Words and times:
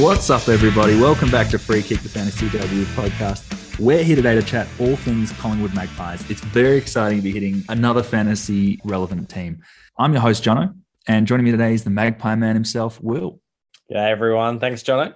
What's 0.00 0.30
up, 0.30 0.48
everybody? 0.48 0.94
Welcome 0.94 1.28
back 1.28 1.48
to 1.48 1.58
Free 1.58 1.82
Kick, 1.82 2.02
the 2.02 2.08
Fantasy 2.08 2.48
W 2.50 2.84
podcast. 2.84 3.80
We're 3.80 4.04
here 4.04 4.14
today 4.14 4.36
to 4.36 4.42
chat 4.42 4.68
all 4.78 4.94
things 4.94 5.32
Collingwood 5.32 5.74
Magpies. 5.74 6.30
It's 6.30 6.40
very 6.40 6.76
exciting 6.76 7.18
to 7.18 7.22
be 7.22 7.32
hitting 7.32 7.64
another 7.68 8.04
fantasy 8.04 8.78
relevant 8.84 9.28
team. 9.28 9.60
I'm 9.98 10.12
your 10.12 10.22
host, 10.22 10.44
Jono, 10.44 10.72
and 11.08 11.26
joining 11.26 11.44
me 11.44 11.50
today 11.50 11.74
is 11.74 11.82
the 11.82 11.90
Magpie 11.90 12.36
man 12.36 12.54
himself, 12.54 13.02
Will. 13.02 13.40
Yeah, 13.88 14.04
everyone. 14.04 14.60
Thanks, 14.60 14.84
Jono. 14.84 15.14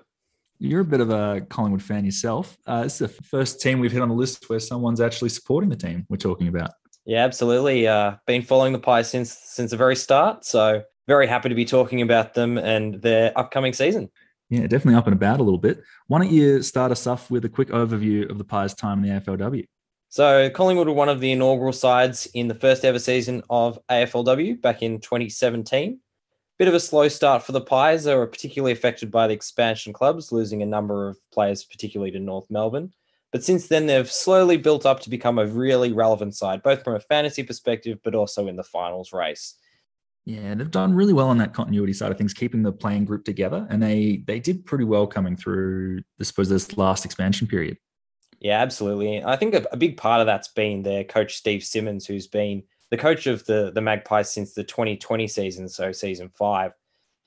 You're 0.58 0.80
a 0.80 0.84
bit 0.84 1.00
of 1.00 1.10
a 1.10 1.42
Collingwood 1.48 1.82
fan 1.82 2.04
yourself. 2.04 2.58
Uh, 2.66 2.82
this 2.82 3.00
is 3.00 3.08
the 3.08 3.22
first 3.22 3.60
team 3.60 3.78
we've 3.78 3.92
hit 3.92 4.02
on 4.02 4.08
the 4.08 4.16
list 4.16 4.50
where 4.50 4.58
someone's 4.58 5.00
actually 5.00 5.30
supporting 5.30 5.70
the 5.70 5.76
team 5.76 6.06
we're 6.08 6.16
talking 6.16 6.48
about. 6.48 6.72
Yeah, 7.04 7.22
absolutely. 7.24 7.86
Uh, 7.86 8.16
been 8.26 8.42
following 8.42 8.72
the 8.72 8.80
Pies 8.80 9.08
since 9.08 9.32
since 9.32 9.70
the 9.70 9.76
very 9.76 9.94
start, 9.94 10.44
so 10.44 10.82
very 11.06 11.28
happy 11.28 11.48
to 11.50 11.54
be 11.54 11.64
talking 11.64 12.02
about 12.02 12.34
them 12.34 12.58
and 12.58 13.00
their 13.00 13.32
upcoming 13.38 13.74
season. 13.74 14.10
Yeah, 14.52 14.66
definitely 14.66 14.96
up 14.96 15.06
and 15.06 15.14
about 15.14 15.40
a 15.40 15.42
little 15.42 15.56
bit. 15.56 15.82
Why 16.08 16.18
don't 16.18 16.30
you 16.30 16.60
start 16.60 16.92
us 16.92 17.06
off 17.06 17.30
with 17.30 17.46
a 17.46 17.48
quick 17.48 17.68
overview 17.68 18.30
of 18.30 18.36
the 18.36 18.44
Pies' 18.44 18.74
time 18.74 19.02
in 19.02 19.08
the 19.08 19.18
AFLW? 19.18 19.64
So, 20.10 20.50
Collingwood 20.50 20.88
were 20.88 20.92
one 20.92 21.08
of 21.08 21.20
the 21.20 21.32
inaugural 21.32 21.72
sides 21.72 22.28
in 22.34 22.48
the 22.48 22.54
first 22.54 22.84
ever 22.84 22.98
season 22.98 23.42
of 23.48 23.78
AFLW 23.88 24.60
back 24.60 24.82
in 24.82 25.00
2017. 25.00 25.98
Bit 26.58 26.68
of 26.68 26.74
a 26.74 26.80
slow 26.80 27.08
start 27.08 27.42
for 27.42 27.52
the 27.52 27.62
Pies. 27.62 28.04
They 28.04 28.14
were 28.14 28.26
particularly 28.26 28.72
affected 28.72 29.10
by 29.10 29.26
the 29.26 29.32
expansion 29.32 29.94
clubs, 29.94 30.32
losing 30.32 30.60
a 30.60 30.66
number 30.66 31.08
of 31.08 31.16
players, 31.32 31.64
particularly 31.64 32.10
to 32.10 32.20
North 32.20 32.50
Melbourne. 32.50 32.92
But 33.30 33.44
since 33.44 33.68
then, 33.68 33.86
they've 33.86 34.12
slowly 34.12 34.58
built 34.58 34.84
up 34.84 35.00
to 35.00 35.08
become 35.08 35.38
a 35.38 35.46
really 35.46 35.94
relevant 35.94 36.36
side, 36.36 36.62
both 36.62 36.84
from 36.84 36.94
a 36.94 37.00
fantasy 37.00 37.42
perspective, 37.42 38.00
but 38.04 38.14
also 38.14 38.48
in 38.48 38.56
the 38.56 38.64
finals 38.64 39.14
race. 39.14 39.54
Yeah, 40.24 40.54
they've 40.54 40.70
done 40.70 40.94
really 40.94 41.12
well 41.12 41.28
on 41.28 41.38
that 41.38 41.52
continuity 41.52 41.92
side 41.92 42.12
of 42.12 42.18
things, 42.18 42.32
keeping 42.32 42.62
the 42.62 42.72
playing 42.72 43.06
group 43.06 43.24
together, 43.24 43.66
and 43.70 43.82
they 43.82 44.22
they 44.26 44.38
did 44.38 44.64
pretty 44.64 44.84
well 44.84 45.06
coming 45.06 45.36
through. 45.36 46.02
I 46.20 46.24
suppose 46.24 46.48
this 46.48 46.76
last 46.76 47.04
expansion 47.04 47.48
period. 47.48 47.76
Yeah, 48.40 48.60
absolutely. 48.60 49.22
I 49.24 49.36
think 49.36 49.54
a, 49.54 49.64
a 49.72 49.76
big 49.76 49.96
part 49.96 50.20
of 50.20 50.26
that's 50.26 50.48
been 50.48 50.82
their 50.82 51.04
coach 51.04 51.36
Steve 51.36 51.64
Simmons, 51.64 52.06
who's 52.06 52.26
been 52.26 52.62
the 52.90 52.96
coach 52.96 53.26
of 53.26 53.44
the 53.46 53.72
the 53.74 53.80
Magpies 53.80 54.30
since 54.30 54.52
the 54.52 54.62
2020 54.62 55.26
season, 55.26 55.68
so 55.68 55.90
season 55.90 56.30
five. 56.36 56.72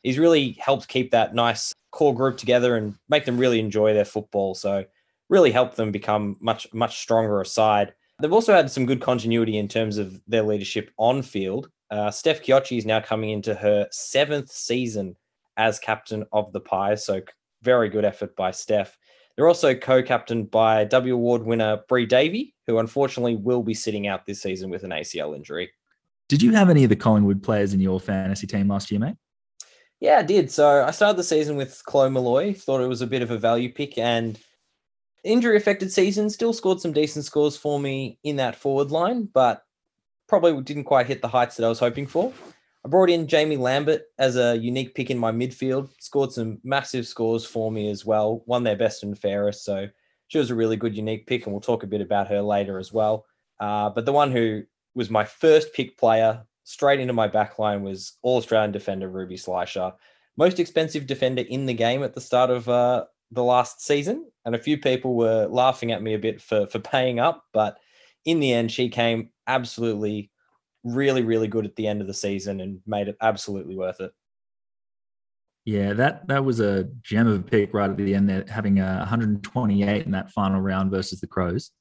He's 0.04 0.20
really 0.20 0.52
helped 0.54 0.88
keep 0.88 1.12
that 1.12 1.34
nice 1.34 1.74
core 1.92 2.14
group 2.14 2.38
together 2.38 2.78
and 2.78 2.96
make 3.10 3.26
them 3.26 3.38
really 3.38 3.60
enjoy 3.60 3.94
their 3.94 4.06
football. 4.06 4.54
So 4.56 4.86
really 5.30 5.52
helped 5.52 5.76
them 5.76 5.92
become 5.92 6.38
much 6.40 6.72
much 6.74 7.00
stronger 7.00 7.42
a 7.42 7.46
side. 7.46 7.94
They've 8.22 8.32
also 8.32 8.54
had 8.54 8.72
some 8.72 8.86
good 8.86 9.02
continuity 9.02 9.58
in 9.58 9.68
terms 9.68 9.98
of 9.98 10.22
their 10.28 10.44
leadership 10.44 10.92
on 10.98 11.22
field. 11.22 11.70
Uh, 11.92 12.12
Steph 12.12 12.44
Chiocci 12.44 12.78
is 12.78 12.86
now 12.86 13.00
coming 13.00 13.30
into 13.30 13.54
her 13.54 13.88
seventh 13.92 14.52
season 14.52 15.16
as 15.58 15.80
captain 15.80 16.26
of 16.32 16.52
the 16.52 16.60
Pies, 16.60 17.06
so 17.06 17.22
very 17.62 17.90
good 17.90 18.06
effort 18.06 18.36
by 18.36 18.52
Steph. 18.52 18.98
They're 19.36 19.48
also 19.48 19.76
co-captained 19.76 20.50
by 20.50 20.86
W 20.86 21.14
Award 21.14 21.44
winner 21.44 21.82
Bri 21.90 22.06
Davey, 22.06 22.56
who 22.68 22.80
unfortunately 22.80 23.36
will 23.36 23.64
be 23.64 23.74
sitting 23.74 24.08
out 24.08 24.26
this 24.26 24.42
season 24.42 24.70
with 24.70 24.84
an 24.84 24.92
ACL 24.92 25.36
injury. 25.36 25.72
Did 26.30 26.42
you 26.42 26.54
have 26.54 26.70
any 26.70 26.84
of 26.84 26.90
the 26.90 26.96
Collingwood 26.96 27.44
players 27.44 27.74
in 27.74 27.80
your 27.80 28.00
fantasy 28.00 28.48
team 28.48 28.68
last 28.68 28.90
year, 28.90 29.00
mate? 29.00 29.16
Yeah, 30.00 30.18
I 30.20 30.24
did. 30.24 30.52
So 30.52 30.84
I 30.84 30.92
started 30.92 31.18
the 31.18 31.24
season 31.24 31.56
with 31.56 31.82
Chloe 31.86 32.10
Molloy, 32.10 32.54
Thought 32.54 32.82
it 32.82 32.88
was 32.88 33.02
a 33.02 33.08
bit 33.08 33.22
of 33.22 33.32
a 33.32 33.38
value 33.38 33.72
pick, 33.72 33.98
and 33.98 34.40
injury 35.24 35.58
affected 35.58 35.92
season 35.92 36.30
still 36.30 36.54
scored 36.54 36.80
some 36.80 36.94
decent 36.94 37.26
scores 37.26 37.58
for 37.58 37.80
me 37.80 38.20
in 38.24 38.38
that 38.38 38.56
forward 38.56 38.92
line, 38.92 39.28
but 39.34 39.65
probably 40.28 40.62
didn't 40.62 40.86
quite 40.86 41.08
hit 41.08 41.22
the 41.22 41.28
heights 41.28 41.56
that 41.58 41.66
I 41.66 41.70
was 41.70 41.80
hoping 41.80 42.08
for. 42.08 42.34
I 42.86 42.88
brought 42.88 43.10
in 43.10 43.26
Jaimee 43.26 43.58
Lambert 43.58 44.04
as 44.20 44.38
a 44.38 44.56
unique 44.56 44.94
pick 44.94 45.10
in 45.10 45.18
my 45.18 45.32
midfield, 45.32 45.90
scored 46.00 46.32
some 46.32 46.60
massive 46.64 47.08
scores 47.08 47.44
for 47.44 47.72
me 47.72 47.90
as 47.90 48.06
well, 48.06 48.44
won 48.46 48.64
their 48.64 48.76
best 48.76 49.02
and 49.02 49.18
fairest. 49.18 49.66
So 49.66 49.88
she 50.28 50.38
was 50.38 50.52
a 50.52 50.56
really 50.56 50.78
good 50.78 50.96
unique 50.96 51.26
pick, 51.26 51.46
and 51.46 51.54
we'll 51.54 51.62
talk 51.62 51.84
a 51.84 51.88
bit 51.88 52.02
about 52.02 52.28
her 52.28 52.42
later 52.42 52.78
as 52.78 52.94
well. 52.94 53.26
Uh, 53.60 53.90
but 53.90 54.06
the 54.06 54.12
one 54.12 54.32
who 54.32 54.64
was 54.94 55.10
my 55.10 55.24
first 55.24 55.74
pick 55.74 55.98
player 55.98 56.44
straight 56.64 57.00
into 57.00 57.14
my 57.14 57.28
backline 57.28 57.82
was 57.82 58.18
All 58.22 58.38
Australian 58.38 58.72
defender 58.72 59.10
Ruby 59.10 59.36
Schleicher, 59.36 59.94
most 60.38 60.60
expensive 60.60 61.08
defender 61.08 61.44
in 61.44 61.66
the 61.66 61.74
game 61.74 62.04
at 62.04 62.14
the 62.14 62.22
start 62.22 62.50
of 62.50 62.70
uh, 62.70 63.06
the 63.32 63.44
last 63.44 63.82
season. 63.82 64.30
And 64.46 64.54
a 64.54 64.60
few 64.60 64.78
people 64.78 65.16
were 65.16 65.48
laughing 65.48 65.92
at 65.92 66.04
me 66.04 66.14
a 66.14 66.20
bit 66.20 66.40
for 66.40 66.68
for 66.68 66.80
paying 66.80 67.20
up, 67.20 67.46
but 67.52 67.80
in 68.26 68.40
the 68.40 68.54
end, 68.54 68.72
she 68.72 68.90
came 68.90 69.30
absolutely 69.48 70.32
really, 70.84 71.24
really 71.24 71.48
good 71.48 71.66
at 71.66 71.76
the 71.76 71.88
end 71.88 72.02
of 72.02 72.08
the 72.08 72.14
season 72.14 72.60
and 72.62 72.82
made 72.86 73.08
it 73.08 73.18
absolutely 73.22 73.76
worth 73.76 74.02
it. 74.02 74.12
Yeah, 75.66 75.94
that 75.94 76.28
that 76.28 76.46
was 76.46 76.60
a 76.60 76.84
gem 77.02 77.26
of 77.28 77.40
a 77.40 77.44
pick 77.44 77.74
right 77.74 77.90
at 77.90 77.98
the 77.98 78.14
end 78.14 78.30
there, 78.30 78.46
having 78.48 78.80
a 78.80 78.98
128 79.00 80.06
in 80.06 80.12
that 80.12 80.32
final 80.32 80.62
round 80.62 80.92
versus 80.92 81.20
the 81.20 81.28
Crows. 81.28 81.72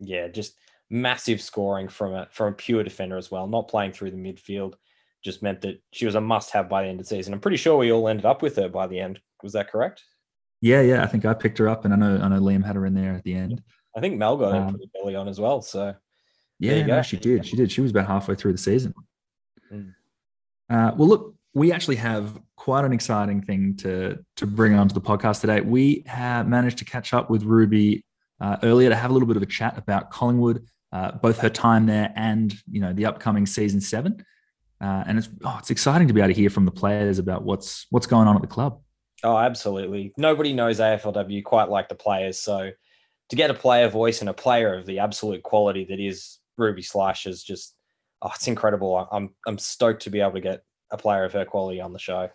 Yeah, 0.00 0.28
just 0.28 0.54
massive 0.88 1.42
scoring 1.42 1.88
from 1.88 2.14
a 2.14 2.28
from 2.30 2.54
a 2.54 2.56
pure 2.56 2.82
defender 2.82 3.18
as 3.18 3.30
well. 3.30 3.46
Not 3.46 3.68
playing 3.68 3.92
through 3.92 4.12
the 4.12 4.16
midfield 4.16 4.74
just 5.22 5.42
meant 5.42 5.60
that 5.60 5.82
she 5.92 6.06
was 6.06 6.14
a 6.14 6.20
must-have 6.20 6.68
by 6.68 6.82
the 6.82 6.88
end 6.88 7.00
of 7.00 7.06
the 7.06 7.14
season. 7.14 7.34
I'm 7.34 7.40
pretty 7.40 7.56
sure 7.56 7.76
we 7.76 7.92
all 7.92 8.08
ended 8.08 8.24
up 8.24 8.42
with 8.42 8.56
her 8.56 8.68
by 8.68 8.86
the 8.86 9.00
end. 9.00 9.20
Was 9.42 9.52
that 9.54 9.70
correct? 9.70 10.02
Yeah, 10.60 10.80
yeah. 10.80 11.02
I 11.02 11.06
think 11.06 11.24
I 11.26 11.34
picked 11.34 11.58
her 11.58 11.68
up, 11.68 11.84
and 11.84 11.92
I 11.92 11.96
know 11.96 12.18
I 12.22 12.28
know 12.28 12.40
Liam 12.40 12.64
had 12.64 12.76
her 12.76 12.86
in 12.86 12.94
there 12.94 13.12
at 13.12 13.24
the 13.24 13.34
end. 13.34 13.62
I 13.96 14.00
think 14.00 14.18
Mel 14.18 14.36
got 14.36 14.54
um, 14.54 14.68
it 14.68 14.70
pretty 14.72 14.90
early 15.02 15.16
on 15.16 15.26
as 15.26 15.40
well. 15.40 15.62
So 15.62 15.94
yeah, 16.58 16.84
no, 16.84 17.02
she 17.02 17.16
did. 17.16 17.46
She 17.46 17.56
did. 17.56 17.72
She 17.72 17.80
was 17.80 17.90
about 17.90 18.06
halfway 18.06 18.34
through 18.34 18.52
the 18.52 18.58
season. 18.58 18.94
Mm. 19.72 19.94
Uh, 20.70 20.92
well, 20.96 21.08
look, 21.08 21.34
we 21.54 21.72
actually 21.72 21.96
have 21.96 22.38
quite 22.56 22.84
an 22.84 22.92
exciting 22.92 23.42
thing 23.42 23.76
to 23.76 24.18
to 24.36 24.46
bring 24.46 24.74
onto 24.74 24.94
the 24.94 25.00
podcast 25.00 25.40
today. 25.40 25.60
We 25.60 26.04
have 26.06 26.46
managed 26.46 26.78
to 26.78 26.84
catch 26.84 27.14
up 27.14 27.30
with 27.30 27.42
Ruby 27.44 28.04
uh, 28.40 28.58
earlier 28.62 28.90
to 28.90 28.96
have 28.96 29.10
a 29.10 29.12
little 29.12 29.28
bit 29.28 29.36
of 29.36 29.42
a 29.42 29.46
chat 29.46 29.78
about 29.78 30.10
Collingwood, 30.10 30.66
uh, 30.92 31.12
both 31.12 31.38
her 31.38 31.48
time 31.48 31.86
there 31.86 32.12
and 32.16 32.54
you 32.70 32.80
know 32.80 32.92
the 32.92 33.06
upcoming 33.06 33.46
season 33.46 33.80
seven. 33.80 34.24
Uh, 34.78 35.04
and 35.06 35.16
it's 35.16 35.28
oh, 35.44 35.56
it's 35.58 35.70
exciting 35.70 36.06
to 36.08 36.14
be 36.14 36.20
able 36.20 36.28
to 36.28 36.38
hear 36.38 36.50
from 36.50 36.66
the 36.66 36.70
players 36.70 37.18
about 37.18 37.44
what's 37.44 37.86
what's 37.90 38.06
going 38.06 38.28
on 38.28 38.36
at 38.36 38.42
the 38.42 38.48
club. 38.48 38.80
Oh, 39.24 39.38
absolutely. 39.38 40.12
Nobody 40.18 40.52
knows 40.52 40.78
AFLW 40.78 41.42
quite 41.42 41.70
like 41.70 41.88
the 41.88 41.94
players. 41.94 42.38
So 42.38 42.70
to 43.28 43.36
get 43.36 43.50
a 43.50 43.54
player 43.54 43.88
voice 43.88 44.20
and 44.20 44.28
a 44.28 44.34
player 44.34 44.74
of 44.74 44.86
the 44.86 44.98
absolute 44.98 45.42
quality 45.42 45.84
that 45.86 46.00
is 46.00 46.38
Ruby 46.56 46.82
Schleicher 46.82 47.28
is 47.28 47.42
just 47.42 47.74
oh, 48.22 48.30
it's 48.34 48.48
incredible. 48.48 49.08
I'm 49.10 49.30
I'm 49.46 49.58
stoked 49.58 50.02
to 50.02 50.10
be 50.10 50.20
able 50.20 50.32
to 50.32 50.40
get 50.40 50.62
a 50.92 50.96
player 50.96 51.24
of 51.24 51.32
her 51.32 51.44
quality 51.44 51.80
on 51.80 51.92
the 51.92 51.98
show. 51.98 52.30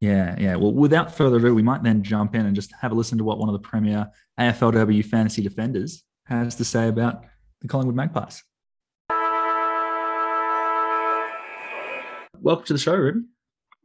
Yeah, 0.00 0.34
yeah. 0.38 0.56
Well, 0.56 0.72
without 0.72 1.14
further 1.14 1.36
ado, 1.36 1.54
we 1.54 1.62
might 1.62 1.82
then 1.82 2.02
jump 2.02 2.34
in 2.34 2.46
and 2.46 2.54
just 2.54 2.72
have 2.80 2.92
a 2.92 2.94
listen 2.94 3.18
to 3.18 3.24
what 3.24 3.38
one 3.38 3.50
of 3.50 3.52
the 3.52 3.66
premier 3.66 4.08
AFLW 4.38 5.04
fantasy 5.04 5.42
defenders 5.42 6.04
has 6.24 6.56
to 6.56 6.64
say 6.64 6.88
about 6.88 7.22
the 7.60 7.68
Collingwood 7.68 7.96
Magpies. 7.96 8.42
Welcome 12.40 12.64
to 12.66 12.72
the 12.72 12.78
show, 12.78 12.94
Ruby. 12.94 13.20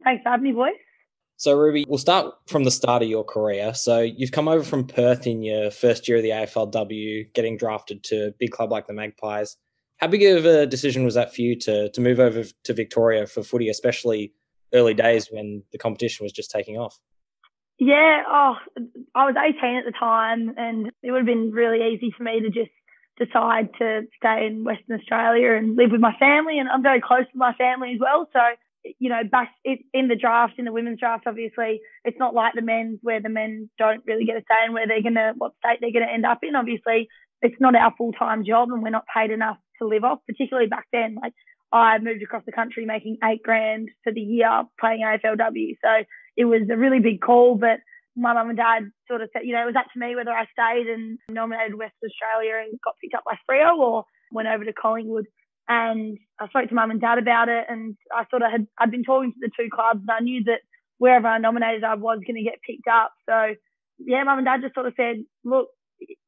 Thanks 0.04 0.22
for 0.22 0.30
having 0.30 0.44
me, 0.44 0.52
boys. 0.52 0.72
So, 1.38 1.54
Ruby, 1.56 1.84
we'll 1.86 1.98
start 1.98 2.34
from 2.46 2.64
the 2.64 2.70
start 2.70 3.02
of 3.02 3.08
your 3.08 3.24
career. 3.24 3.74
So, 3.74 4.00
you've 4.00 4.32
come 4.32 4.48
over 4.48 4.64
from 4.64 4.86
Perth 4.86 5.26
in 5.26 5.42
your 5.42 5.70
first 5.70 6.08
year 6.08 6.16
of 6.16 6.22
the 6.22 6.30
AFLW, 6.30 7.32
getting 7.34 7.58
drafted 7.58 8.02
to 8.04 8.28
a 8.28 8.30
big 8.30 8.52
club 8.52 8.72
like 8.72 8.86
the 8.86 8.94
Magpies. 8.94 9.56
How 9.98 10.06
big 10.06 10.22
of 10.24 10.46
a 10.46 10.66
decision 10.66 11.04
was 11.04 11.14
that 11.14 11.34
for 11.34 11.42
you 11.42 11.56
to 11.60 11.90
to 11.90 12.00
move 12.00 12.20
over 12.20 12.44
to 12.64 12.74
Victoria 12.74 13.26
for 13.26 13.42
footy, 13.42 13.68
especially 13.68 14.32
early 14.72 14.94
days 14.94 15.28
when 15.30 15.62
the 15.72 15.78
competition 15.78 16.24
was 16.24 16.32
just 16.32 16.50
taking 16.50 16.76
off? 16.76 16.98
Yeah, 17.78 18.22
oh, 18.26 18.54
I 19.14 19.26
was 19.26 19.34
18 19.36 19.76
at 19.76 19.84
the 19.84 19.92
time, 19.92 20.54
and 20.56 20.90
it 21.02 21.10
would 21.10 21.18
have 21.18 21.26
been 21.26 21.50
really 21.50 21.94
easy 21.94 22.10
for 22.16 22.22
me 22.22 22.40
to 22.40 22.48
just 22.48 22.70
decide 23.18 23.68
to 23.78 24.02
stay 24.16 24.46
in 24.46 24.64
Western 24.64 24.98
Australia 24.98 25.52
and 25.52 25.76
live 25.76 25.90
with 25.92 26.00
my 26.00 26.14
family. 26.18 26.58
And 26.58 26.68
I'm 26.68 26.82
very 26.82 27.00
close 27.00 27.24
to 27.30 27.38
my 27.38 27.52
family 27.54 27.92
as 27.92 28.00
well, 28.00 28.28
so 28.32 28.40
you 28.98 29.08
know, 29.08 29.22
back 29.30 29.52
in 29.64 30.08
the 30.08 30.16
draft, 30.16 30.54
in 30.58 30.64
the 30.64 30.72
women's 30.72 31.00
draft, 31.00 31.24
obviously, 31.26 31.80
it's 32.04 32.18
not 32.18 32.34
like 32.34 32.54
the 32.54 32.62
men's 32.62 32.98
where 33.02 33.20
the 33.20 33.28
men 33.28 33.70
don't 33.78 34.02
really 34.06 34.24
get 34.24 34.36
a 34.36 34.40
say 34.40 34.66
in 34.66 34.72
where 34.72 34.86
they're 34.86 35.02
going 35.02 35.14
to, 35.14 35.34
what 35.36 35.52
state 35.58 35.78
they're 35.80 35.92
going 35.92 36.06
to 36.06 36.12
end 36.12 36.26
up 36.26 36.38
in. 36.42 36.56
Obviously, 36.56 37.08
it's 37.42 37.60
not 37.60 37.74
our 37.74 37.94
full 37.96 38.12
time 38.12 38.44
job 38.44 38.70
and 38.70 38.82
we're 38.82 38.90
not 38.90 39.04
paid 39.12 39.30
enough 39.30 39.58
to 39.80 39.86
live 39.86 40.04
off, 40.04 40.18
particularly 40.26 40.68
back 40.68 40.86
then. 40.92 41.16
Like, 41.20 41.32
I 41.72 41.98
moved 41.98 42.22
across 42.22 42.44
the 42.46 42.52
country 42.52 42.86
making 42.86 43.18
eight 43.24 43.42
grand 43.42 43.90
for 44.04 44.12
the 44.12 44.20
year 44.20 44.62
playing 44.80 45.02
AFLW. 45.02 45.76
So 45.82 46.04
it 46.36 46.44
was 46.44 46.62
a 46.70 46.76
really 46.76 47.00
big 47.00 47.20
call, 47.20 47.56
but 47.56 47.80
my 48.16 48.32
mum 48.32 48.48
and 48.48 48.56
dad 48.56 48.90
sort 49.08 49.20
of 49.20 49.28
said, 49.32 49.42
you 49.44 49.52
know, 49.52 49.62
it 49.62 49.66
was 49.66 49.76
up 49.76 49.86
to 49.92 49.98
me 49.98 50.16
whether 50.16 50.30
I 50.30 50.46
stayed 50.46 50.86
and 50.86 51.18
nominated 51.28 51.76
West 51.76 51.94
Australia 52.04 52.64
and 52.64 52.80
got 52.82 52.94
picked 53.00 53.14
up 53.14 53.24
by 53.24 53.36
Freo 53.48 53.76
or 53.76 54.04
went 54.32 54.48
over 54.48 54.64
to 54.64 54.72
Collingwood. 54.72 55.26
And 55.68 56.18
I 56.38 56.48
spoke 56.48 56.68
to 56.68 56.74
mum 56.74 56.90
and 56.90 57.00
dad 57.00 57.18
about 57.18 57.48
it, 57.48 57.64
and 57.68 57.96
I 58.14 58.24
sort 58.30 58.42
of 58.42 58.50
had 58.50 58.66
I'd 58.78 58.90
been 58.90 59.04
talking 59.04 59.32
to 59.32 59.38
the 59.40 59.50
two 59.56 59.68
clubs, 59.72 60.00
and 60.00 60.10
I 60.10 60.20
knew 60.20 60.44
that 60.44 60.60
wherever 60.98 61.26
I 61.26 61.38
nominated, 61.38 61.84
I 61.84 61.94
was 61.94 62.20
going 62.26 62.36
to 62.36 62.48
get 62.48 62.62
picked 62.66 62.88
up. 62.88 63.12
So 63.26 63.54
yeah, 63.98 64.22
mum 64.24 64.38
and 64.38 64.46
dad 64.46 64.62
just 64.62 64.74
sort 64.74 64.86
of 64.86 64.94
said, 64.96 65.24
look, 65.44 65.68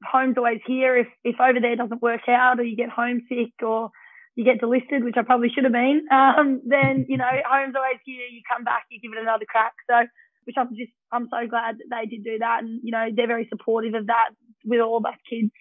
home's 0.04 0.36
always 0.36 0.60
here. 0.66 0.96
If 0.96 1.08
if 1.24 1.36
over 1.40 1.60
there 1.60 1.76
doesn't 1.76 2.02
work 2.02 2.28
out, 2.28 2.58
or 2.58 2.64
you 2.64 2.76
get 2.76 2.90
homesick, 2.90 3.52
or 3.62 3.90
you 4.34 4.44
get 4.44 4.60
delisted, 4.60 5.04
which 5.04 5.16
I 5.16 5.22
probably 5.22 5.50
should 5.50 5.64
have 5.64 5.72
been, 5.72 6.06
um, 6.12 6.62
then 6.64 7.06
you 7.08 7.16
know 7.16 7.30
home's 7.48 7.74
always 7.76 8.00
here. 8.04 8.26
You 8.30 8.40
come 8.50 8.64
back, 8.64 8.84
you 8.90 9.00
give 9.00 9.16
it 9.16 9.22
another 9.22 9.46
crack. 9.48 9.74
So, 9.88 10.06
which 10.44 10.56
I'm 10.58 10.68
just 10.70 10.92
I'm 11.12 11.28
so 11.30 11.46
glad 11.48 11.76
that 11.78 11.90
they 11.90 12.06
did 12.06 12.24
do 12.24 12.38
that, 12.38 12.62
and 12.62 12.80
you 12.82 12.92
know 12.92 13.08
they're 13.14 13.26
very 13.26 13.48
supportive 13.50 13.94
of 13.94 14.06
that 14.06 14.30
with 14.64 14.80
all 14.80 14.98
of 14.98 15.06
us 15.06 15.18
kids. 15.28 15.52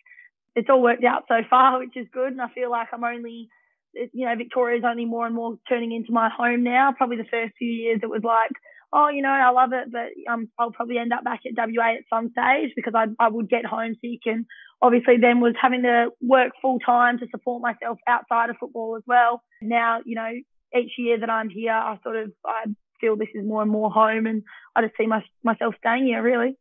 It's 0.55 0.69
all 0.69 0.81
worked 0.81 1.03
out 1.03 1.25
so 1.27 1.41
far, 1.49 1.79
which 1.79 1.95
is 1.95 2.07
good, 2.11 2.31
and 2.31 2.41
I 2.41 2.49
feel 2.49 2.71
like 2.71 2.87
I'm 2.91 3.03
only 3.03 3.49
you 3.93 4.25
know 4.25 4.35
Victoria's 4.35 4.83
only 4.87 5.05
more 5.05 5.25
and 5.25 5.35
more 5.35 5.57
turning 5.67 5.91
into 5.91 6.11
my 6.11 6.29
home 6.29 6.63
now. 6.63 6.93
Probably 6.95 7.17
the 7.17 7.25
first 7.31 7.53
few 7.57 7.69
years 7.69 7.99
it 8.03 8.09
was 8.09 8.23
like 8.23 8.51
oh, 8.93 9.09
you 9.09 9.21
know, 9.21 9.29
I 9.29 9.49
love 9.51 9.71
it, 9.73 9.91
but 9.91 10.31
um, 10.31 10.49
I'll 10.57 10.71
probably 10.71 10.97
end 10.97 11.13
up 11.13 11.23
back 11.23 11.41
at 11.45 11.53
WA 11.57 11.95
at 11.95 12.03
some 12.09 12.31
stage 12.31 12.71
because 12.75 12.93
I, 12.95 13.07
I 13.19 13.29
would 13.29 13.49
get 13.49 13.65
homesick 13.65 14.21
and 14.25 14.45
obviously 14.81 15.17
then 15.17 15.41
was 15.41 15.55
having 15.61 15.83
to 15.83 16.09
work 16.21 16.53
full 16.61 16.79
time 16.79 17.19
to 17.19 17.27
support 17.31 17.61
myself 17.61 17.99
outside 18.07 18.49
of 18.49 18.57
football 18.59 18.95
as 18.95 19.03
well. 19.05 19.41
Now, 19.61 19.99
you 20.05 20.15
know, 20.15 20.31
each 20.77 20.91
year 20.97 21.19
that 21.19 21.29
I'm 21.29 21.49
here, 21.49 21.73
I 21.73 21.97
sort 22.03 22.15
of, 22.15 22.31
I 22.45 22.65
feel 23.01 23.15
this 23.15 23.27
is 23.35 23.45
more 23.45 23.61
and 23.61 23.71
more 23.71 23.91
home 23.91 24.25
and 24.25 24.43
I 24.75 24.81
just 24.81 24.95
see 24.97 25.07
my, 25.07 25.23
myself 25.43 25.75
staying 25.79 26.05
here 26.05 26.21
really. 26.21 26.57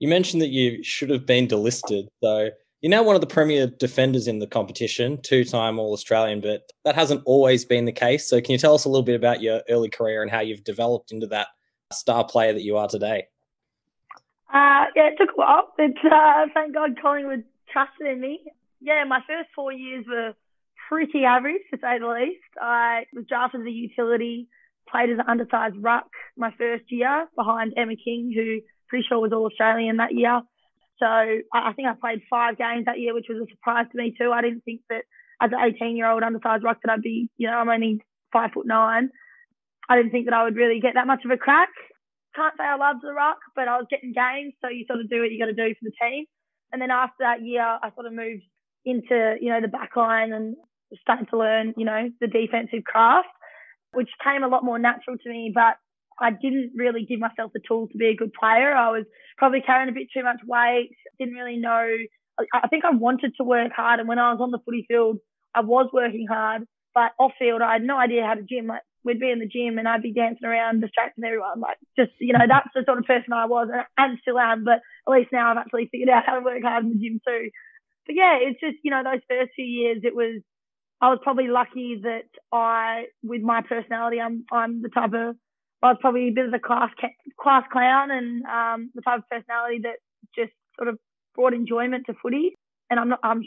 You 0.00 0.08
mentioned 0.08 0.42
that 0.42 0.50
you 0.50 0.82
should 0.82 1.10
have 1.10 1.24
been 1.24 1.46
delisted. 1.46 2.08
So 2.22 2.50
you're 2.84 2.90
now 2.90 3.02
one 3.02 3.14
of 3.14 3.22
the 3.22 3.26
premier 3.26 3.66
defenders 3.66 4.28
in 4.28 4.40
the 4.40 4.46
competition, 4.46 5.18
two 5.22 5.42
time 5.42 5.78
All 5.78 5.94
Australian, 5.94 6.42
but 6.42 6.70
that 6.84 6.94
hasn't 6.94 7.22
always 7.24 7.64
been 7.64 7.86
the 7.86 7.92
case. 7.92 8.28
So, 8.28 8.42
can 8.42 8.52
you 8.52 8.58
tell 8.58 8.74
us 8.74 8.84
a 8.84 8.90
little 8.90 9.02
bit 9.02 9.14
about 9.14 9.40
your 9.40 9.62
early 9.70 9.88
career 9.88 10.20
and 10.20 10.30
how 10.30 10.40
you've 10.40 10.64
developed 10.64 11.10
into 11.10 11.26
that 11.28 11.46
star 11.94 12.26
player 12.26 12.52
that 12.52 12.60
you 12.60 12.76
are 12.76 12.86
today? 12.86 13.28
Uh, 14.52 14.84
yeah, 14.94 15.08
it 15.08 15.14
took 15.18 15.30
a 15.30 15.34
while. 15.34 15.72
It's, 15.78 15.96
uh, 16.04 16.44
thank 16.52 16.74
God 16.74 17.00
Collingwood 17.00 17.44
trusted 17.72 18.06
in 18.06 18.20
me. 18.20 18.40
Yeah, 18.82 19.02
my 19.04 19.20
first 19.26 19.48
four 19.54 19.72
years 19.72 20.04
were 20.06 20.34
pretty 20.90 21.24
average, 21.24 21.62
to 21.72 21.80
say 21.80 21.98
the 21.98 22.06
least. 22.06 22.42
I 22.60 23.06
was 23.14 23.24
drafted 23.26 23.62
as 23.62 23.66
a 23.66 23.70
utility, 23.70 24.46
played 24.90 25.08
as 25.08 25.18
an 25.20 25.24
undersized 25.26 25.76
ruck 25.78 26.10
my 26.36 26.52
first 26.58 26.84
year 26.88 27.28
behind 27.34 27.72
Emma 27.78 27.94
King, 27.96 28.30
who 28.36 28.60
pretty 28.88 29.06
sure 29.08 29.20
was 29.20 29.32
All 29.32 29.46
Australian 29.46 29.96
that 29.96 30.12
year. 30.12 30.42
So 30.98 31.06
I 31.06 31.72
think 31.74 31.88
I 31.88 31.94
played 32.00 32.22
five 32.30 32.56
games 32.56 32.84
that 32.86 33.00
year, 33.00 33.14
which 33.14 33.26
was 33.28 33.42
a 33.42 33.50
surprise 33.50 33.86
to 33.90 33.98
me 33.98 34.14
too. 34.16 34.30
I 34.32 34.42
didn't 34.42 34.62
think 34.62 34.80
that 34.90 35.02
as 35.42 35.50
an 35.52 35.58
18 35.58 35.96
year 35.96 36.08
old 36.10 36.22
undersized 36.22 36.62
ruck 36.62 36.78
that 36.82 36.92
I'd 36.92 37.02
be, 37.02 37.28
you 37.36 37.48
know, 37.48 37.54
I'm 37.54 37.68
only 37.68 38.00
five 38.32 38.52
foot 38.52 38.66
nine. 38.66 39.10
I 39.88 39.96
didn't 39.96 40.12
think 40.12 40.26
that 40.26 40.34
I 40.34 40.44
would 40.44 40.56
really 40.56 40.80
get 40.80 40.94
that 40.94 41.06
much 41.06 41.24
of 41.24 41.30
a 41.30 41.36
crack. 41.36 41.70
Can't 42.34 42.54
say 42.56 42.64
I 42.64 42.76
loved 42.76 43.00
the 43.02 43.12
ruck, 43.12 43.38
but 43.54 43.68
I 43.68 43.76
was 43.76 43.86
getting 43.90 44.12
games, 44.12 44.54
so 44.60 44.68
you 44.68 44.84
sort 44.86 45.00
of 45.00 45.10
do 45.10 45.20
what 45.20 45.30
you 45.30 45.38
got 45.38 45.46
to 45.46 45.52
do 45.52 45.74
for 45.74 45.84
the 45.84 45.92
team. 46.00 46.24
And 46.72 46.80
then 46.80 46.90
after 46.90 47.20
that 47.20 47.44
year, 47.44 47.62
I 47.62 47.90
sort 47.94 48.06
of 48.06 48.12
moved 48.12 48.42
into, 48.84 49.36
you 49.40 49.50
know, 49.50 49.60
the 49.60 49.68
back 49.68 49.94
line 49.96 50.32
and 50.32 50.56
starting 51.00 51.26
to 51.26 51.38
learn, 51.38 51.74
you 51.76 51.84
know, 51.84 52.10
the 52.20 52.26
defensive 52.26 52.84
craft, 52.84 53.28
which 53.92 54.10
came 54.22 54.42
a 54.42 54.48
lot 54.48 54.64
more 54.64 54.78
natural 54.78 55.16
to 55.16 55.28
me. 55.28 55.52
But 55.54 55.76
I 56.20 56.30
didn't 56.30 56.72
really 56.76 57.04
give 57.04 57.20
myself 57.20 57.52
the 57.52 57.60
tools 57.66 57.90
to 57.92 57.98
be 57.98 58.08
a 58.08 58.16
good 58.16 58.32
player. 58.32 58.74
I 58.74 58.90
was 58.90 59.04
probably 59.36 59.60
carrying 59.60 59.88
a 59.88 59.92
bit 59.92 60.08
too 60.14 60.22
much 60.22 60.40
weight. 60.46 60.90
Didn't 61.18 61.34
really 61.34 61.56
know. 61.56 61.88
I 62.52 62.68
think 62.68 62.84
I 62.84 62.90
wanted 62.90 63.32
to 63.36 63.44
work 63.44 63.72
hard, 63.74 64.00
and 64.00 64.08
when 64.08 64.18
I 64.18 64.32
was 64.32 64.40
on 64.40 64.50
the 64.50 64.58
footy 64.64 64.84
field, 64.88 65.18
I 65.54 65.60
was 65.60 65.90
working 65.92 66.26
hard. 66.28 66.62
But 66.94 67.12
off 67.18 67.32
field, 67.38 67.62
I 67.62 67.74
had 67.74 67.82
no 67.82 67.98
idea 67.98 68.24
how 68.24 68.34
to 68.34 68.42
gym. 68.42 68.66
Like 68.66 68.82
we'd 69.04 69.20
be 69.20 69.30
in 69.30 69.38
the 69.38 69.46
gym, 69.46 69.78
and 69.78 69.88
I'd 69.88 70.02
be 70.02 70.12
dancing 70.12 70.46
around, 70.46 70.80
distracting 70.80 71.24
everyone. 71.24 71.60
Like 71.60 71.78
just 71.96 72.12
you 72.18 72.32
know, 72.32 72.46
that's 72.48 72.68
the 72.74 72.82
sort 72.86 72.98
of 72.98 73.04
person 73.04 73.32
I 73.32 73.46
was, 73.46 73.68
and, 73.72 73.84
and 73.96 74.18
still 74.22 74.38
am. 74.38 74.64
But 74.64 74.80
at 75.06 75.12
least 75.12 75.32
now 75.32 75.50
I've 75.50 75.58
actually 75.58 75.88
figured 75.90 76.08
out 76.10 76.26
how 76.26 76.34
to 76.34 76.44
work 76.44 76.62
hard 76.62 76.84
in 76.84 76.90
the 76.90 76.98
gym 76.98 77.20
too. 77.26 77.50
But 78.06 78.16
yeah, 78.16 78.38
it's 78.40 78.60
just 78.60 78.76
you 78.82 78.90
know 78.90 79.02
those 79.02 79.22
first 79.28 79.52
few 79.54 79.64
years, 79.64 80.02
it 80.02 80.14
was 80.14 80.42
I 81.00 81.10
was 81.10 81.18
probably 81.22 81.48
lucky 81.48 82.00
that 82.02 82.30
I, 82.52 83.04
with 83.22 83.42
my 83.42 83.62
personality, 83.62 84.20
I'm 84.20 84.44
I'm 84.50 84.80
the 84.82 84.88
type 84.88 85.12
of 85.14 85.36
I 85.84 85.88
was 85.88 85.98
probably 86.00 86.28
a 86.28 86.32
bit 86.32 86.46
of 86.46 86.54
a 86.54 86.58
class 86.58 86.90
class 87.38 87.64
clown 87.70 88.10
and 88.10 88.42
um, 88.44 88.90
the 88.94 89.02
type 89.02 89.18
of 89.18 89.28
personality 89.28 89.80
that 89.82 89.96
just 90.34 90.52
sort 90.78 90.88
of 90.88 90.98
brought 91.34 91.52
enjoyment 91.52 92.06
to 92.06 92.14
footy. 92.22 92.54
And 92.88 92.98
I'm 92.98 93.10
not, 93.10 93.20
I'm, 93.22 93.42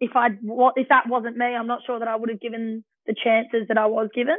if 0.00 0.16
I 0.16 0.28
if 0.76 0.88
that 0.88 1.06
wasn't 1.06 1.36
me, 1.36 1.46
I'm 1.46 1.66
not 1.66 1.80
sure 1.84 1.98
that 1.98 2.08
I 2.08 2.16
would 2.16 2.30
have 2.30 2.40
given 2.40 2.82
the 3.06 3.14
chances 3.14 3.68
that 3.68 3.76
I 3.76 3.86
was 3.86 4.08
given. 4.14 4.36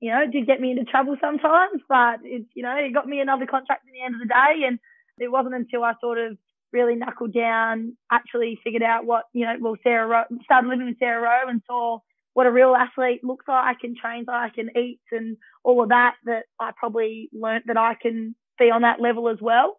You 0.00 0.10
know, 0.10 0.22
it 0.22 0.32
did 0.32 0.48
get 0.48 0.60
me 0.60 0.72
into 0.72 0.84
trouble 0.84 1.16
sometimes, 1.20 1.80
but 1.88 2.18
it, 2.24 2.46
you 2.54 2.64
know, 2.64 2.74
it 2.76 2.92
got 2.92 3.06
me 3.06 3.20
another 3.20 3.46
contract 3.46 3.84
at 3.86 3.92
the 3.92 4.04
end 4.04 4.16
of 4.16 4.20
the 4.20 4.26
day. 4.26 4.66
And 4.66 4.80
it 5.18 5.30
wasn't 5.30 5.54
until 5.54 5.84
I 5.84 5.92
sort 6.00 6.18
of 6.18 6.36
really 6.72 6.96
knuckled 6.96 7.32
down, 7.32 7.96
actually 8.10 8.58
figured 8.64 8.82
out 8.82 9.04
what, 9.04 9.26
you 9.32 9.46
know, 9.46 9.54
well, 9.60 9.76
Sarah 9.84 10.08
Rowe, 10.08 10.36
started 10.44 10.68
living 10.68 10.86
with 10.86 10.98
Sarah 10.98 11.22
Rowe 11.22 11.48
and 11.48 11.62
saw 11.68 12.00
what 12.34 12.46
a 12.46 12.52
real 12.52 12.74
athlete 12.74 13.22
looks 13.22 13.46
like 13.46 13.78
and 13.82 13.96
trains 13.96 14.26
like 14.26 14.56
and 14.56 14.70
eats 14.76 15.02
and 15.10 15.36
all 15.64 15.82
of 15.82 15.90
that 15.90 16.14
that 16.24 16.44
I 16.58 16.70
probably 16.76 17.28
learnt 17.32 17.66
that 17.66 17.76
I 17.76 17.94
can 18.00 18.34
be 18.58 18.70
on 18.70 18.82
that 18.82 19.00
level 19.00 19.28
as 19.28 19.38
well. 19.40 19.78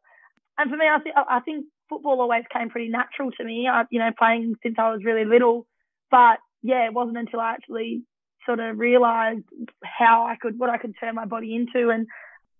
And 0.58 0.70
for 0.70 0.78
me, 0.78 0.86
I, 0.86 1.38
I 1.38 1.40
think 1.40 1.66
football 1.90 2.22
always 2.22 2.44
came 2.52 2.70
pretty 2.70 2.90
natural 2.90 3.32
to 3.32 3.44
me. 3.44 3.68
I, 3.68 3.84
you 3.90 4.00
know, 4.00 4.12
playing 4.18 4.56
since 4.62 4.76
I 4.78 4.92
was 4.92 5.04
really 5.04 5.26
little. 5.26 5.66
But 6.12 6.38
yeah, 6.62 6.86
it 6.86 6.94
wasn't 6.94 7.18
until 7.18 7.40
I 7.40 7.54
actually 7.54 8.04
sort 8.46 8.60
of 8.60 8.78
realised 8.78 9.46
how 9.84 10.26
I 10.26 10.36
could, 10.40 10.60
what 10.60 10.70
I 10.70 10.78
could 10.78 10.94
turn 11.00 11.16
my 11.16 11.26
body 11.26 11.56
into 11.56 11.90
and 11.90 12.08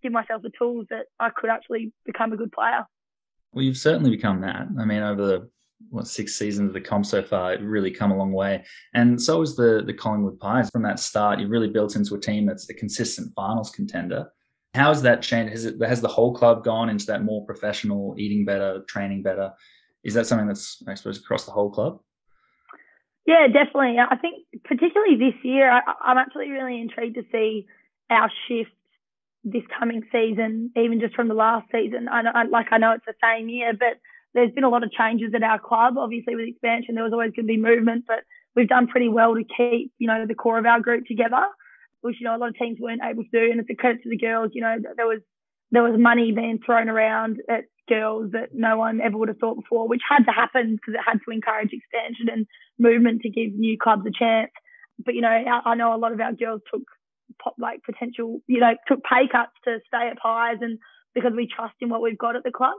give 0.02 0.12
myself 0.12 0.42
the 0.42 0.52
tools 0.58 0.88
that 0.90 1.06
I 1.20 1.30
could 1.30 1.50
actually 1.50 1.94
become 2.06 2.34
a 2.34 2.38
good 2.38 2.52
player. 2.52 2.86
Well, 3.54 3.64
you've 3.64 3.78
certainly 3.78 4.10
become 4.10 4.42
that. 4.42 4.68
I 4.80 4.86
mean, 4.86 5.04
over 5.04 5.26
the 5.26 5.50
what 5.90 6.08
six 6.08 6.36
seasons 6.36 6.70
of 6.70 6.74
the 6.74 6.82
comp 6.82 7.06
so 7.06 7.22
far, 7.22 7.54
it 7.54 7.62
really 7.62 7.92
come 7.92 8.12
a 8.12 8.18
long 8.18 8.32
way. 8.32 8.64
And 8.94 9.22
so 9.22 9.42
is 9.42 9.56
the 9.56 9.84
the 9.86 9.94
Collingwood 9.94 10.40
Pies. 10.40 10.70
From 10.70 10.84
that 10.84 11.00
start, 11.00 11.40
you 11.40 11.48
really 11.48 11.70
built 11.70 11.96
into 11.96 12.16
a 12.16 12.20
team 12.20 12.46
that's 12.46 12.70
a 12.70 12.74
consistent 12.74 13.34
finals 13.36 13.70
contender. 13.70 14.32
How 14.74 14.90
has 14.90 15.02
that 15.04 15.22
changed? 15.22 15.52
Has 15.52 15.66
it 15.66 15.82
has 15.82 16.02
the 16.02 16.08
whole 16.08 16.34
club 16.34 16.64
gone 16.64 16.90
into 16.90 17.06
that 17.08 17.24
more 17.24 17.46
professional, 17.46 18.16
eating 18.18 18.46
better, 18.46 18.84
training 18.88 19.22
better? 19.22 19.52
Is 20.04 20.14
that 20.16 20.28
something 20.28 20.48
that's 20.48 20.84
I 20.88 20.96
suppose 20.96 21.20
across 21.20 21.46
the 21.46 21.52
whole 21.52 21.70
club? 21.70 22.00
Yeah, 23.26 23.48
definitely. 23.48 23.98
I 24.00 24.18
think 24.18 24.46
particularly 24.66 25.16
this 25.16 25.36
year, 25.44 25.72
I, 25.72 25.82
I'm 26.02 26.18
actually 26.18 26.50
really 26.50 26.82
intrigued 26.82 27.16
to 27.16 27.24
see 27.32 27.68
our 28.10 28.30
shift 28.48 28.72
this 29.46 29.64
coming 29.78 30.04
season, 30.12 30.72
even 30.76 31.00
just 31.00 31.16
from 31.16 31.28
the 31.28 31.34
last 31.34 31.68
season. 31.72 32.08
I 32.10 32.44
like 32.46 32.68
I 32.72 32.78
know 32.78 32.92
it's 32.94 33.06
the 33.06 33.14
same 33.22 33.50
year, 33.50 33.74
but 33.74 34.00
there's 34.34 34.52
been 34.52 34.64
a 34.64 34.70
lot 34.70 34.84
of 34.84 34.92
changes 34.92 35.32
at 35.36 35.44
our 35.44 35.60
club. 35.60 35.98
Obviously, 35.98 36.36
with 36.36 36.48
expansion, 36.48 36.96
there 36.96 37.04
was 37.04 37.14
always 37.14 37.32
going 37.32 37.48
to 37.48 37.54
be 37.54 37.58
movement, 37.58 38.06
but 38.08 38.24
we've 38.56 38.68
done 38.68 38.88
pretty 38.88 39.10
well 39.10 39.36
to 39.36 39.44
keep, 39.44 39.92
you 39.98 40.08
know, 40.08 40.26
the 40.28 40.36
core 40.36 40.58
of 40.58 40.66
our 40.66 40.80
group 40.80 41.06
together, 41.06 41.46
which, 42.02 42.18
you 42.20 42.26
know, 42.26 42.36
a 42.36 42.38
lot 42.38 42.50
of 42.50 42.58
teams 42.58 42.78
weren't 42.80 43.02
able 43.04 43.24
to 43.24 43.30
do. 43.32 43.52
And 43.52 43.60
it's 43.60 43.70
a 43.70 43.76
credit 43.76 44.04
to 44.04 44.10
the 44.10 44.18
girls. 44.18 44.52
You 44.54 44.62
know, 44.62 44.76
there 44.98 45.08
was, 45.08 45.20
there 45.72 45.84
was 45.84 46.00
money 46.00 46.32
being 46.32 46.60
thrown 46.66 46.90
around 46.90 47.38
at 47.50 47.66
girls 47.88 48.32
that 48.32 48.50
no 48.54 48.78
one 48.78 49.02
ever 49.02 49.18
would 49.18 49.28
have 49.28 49.38
thought 49.38 49.56
before, 49.56 49.88
which 49.88 50.02
had 50.08 50.24
to 50.26 50.32
happen 50.32 50.76
because 50.76 50.96
it 50.96 51.04
had 51.06 51.20
to 51.26 51.32
encourage 51.32 51.72
expansion 51.74 52.28
and 52.32 52.48
movement 52.80 53.22
to 53.22 53.30
give 53.30 53.54
new 53.54 53.78
clubs 53.78 54.04
a 54.08 54.12
chance. 54.12 54.52
But, 55.04 55.16
you 55.16 55.22
know, 55.22 55.30
I, 55.30 55.72
I 55.72 55.76
know 55.76 55.96
a 55.96 55.98
lot 55.98 56.12
of 56.12 56.22
our 56.22 56.34
girls 56.34 56.62
took 56.72 56.84
like 57.58 57.82
potential, 57.84 58.42
you 58.48 58.60
know, 58.60 58.74
took 58.88 59.04
pay 59.04 59.28
cuts 59.32 59.52
to 59.66 59.80
stay 59.88 60.08
at 60.10 60.18
Pies 60.18 60.58
and 60.62 60.78
because 61.14 61.34
we 61.36 61.48
trust 61.48 61.76
in 61.82 61.90
what 61.90 62.02
we've 62.02 62.18
got 62.18 62.36
at 62.36 62.44
the 62.44 62.52
club 62.52 62.76